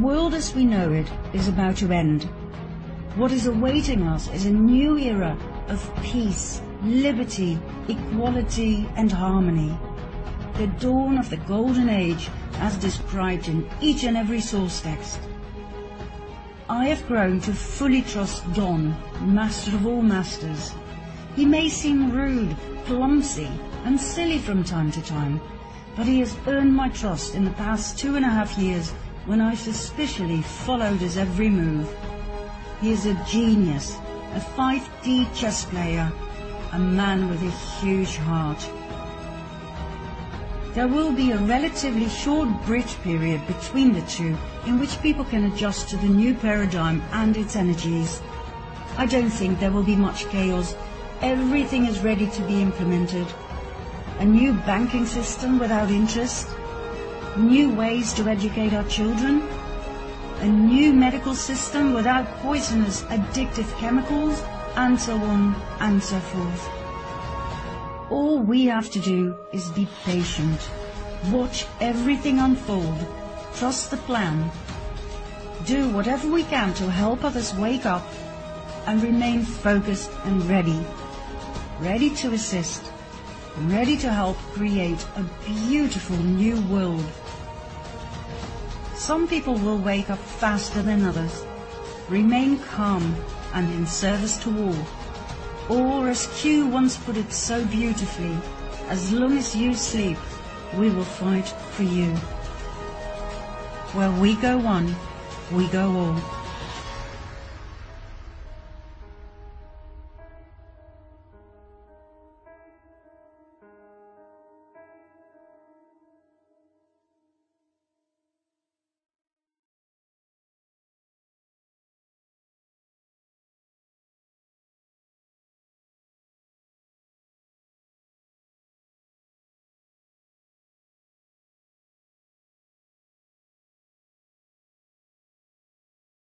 [0.08, 2.22] World as we know it is about to end.
[3.16, 5.36] What is awaiting us is a new era
[5.68, 9.76] of peace, liberty, equality and harmony.
[10.54, 15.20] The dawn of the golden age as described in each and every source text.
[16.70, 20.72] I have grown to fully trust Don, master of all masters.
[21.36, 22.56] He may seem rude,
[22.86, 23.50] clumsy
[23.84, 25.38] and silly from time to time,
[25.96, 28.94] but he has earned my trust in the past two and a half years
[29.28, 31.86] when I suspiciously followed his every move.
[32.80, 33.94] He is a genius,
[34.32, 36.10] a 5D chess player,
[36.72, 38.58] a man with a huge heart.
[40.72, 44.34] There will be a relatively short bridge period between the two
[44.64, 48.22] in which people can adjust to the new paradigm and its energies.
[48.96, 50.74] I don't think there will be much chaos.
[51.20, 53.26] Everything is ready to be implemented.
[54.20, 56.48] A new banking system without interest,
[57.38, 59.42] new ways to educate our children,
[60.40, 64.42] a new medical system without poisonous addictive chemicals,
[64.76, 66.68] and so on and so forth.
[68.10, 70.70] All we have to do is be patient,
[71.30, 73.06] watch everything unfold,
[73.54, 74.50] trust the plan,
[75.66, 78.06] do whatever we can to help others wake up,
[78.86, 80.80] and remain focused and ready,
[81.80, 82.82] ready to assist,
[83.66, 87.04] ready to help create a beautiful new world.
[88.98, 91.44] Some people will wake up faster than others,
[92.08, 93.16] remain calm
[93.54, 94.76] and in service to all
[95.68, 98.36] or as Q once put it so beautifully,
[98.88, 100.18] as long as you sleep,
[100.76, 102.14] we will fight for you.
[103.94, 104.94] Where we go one,
[105.52, 106.37] we go all.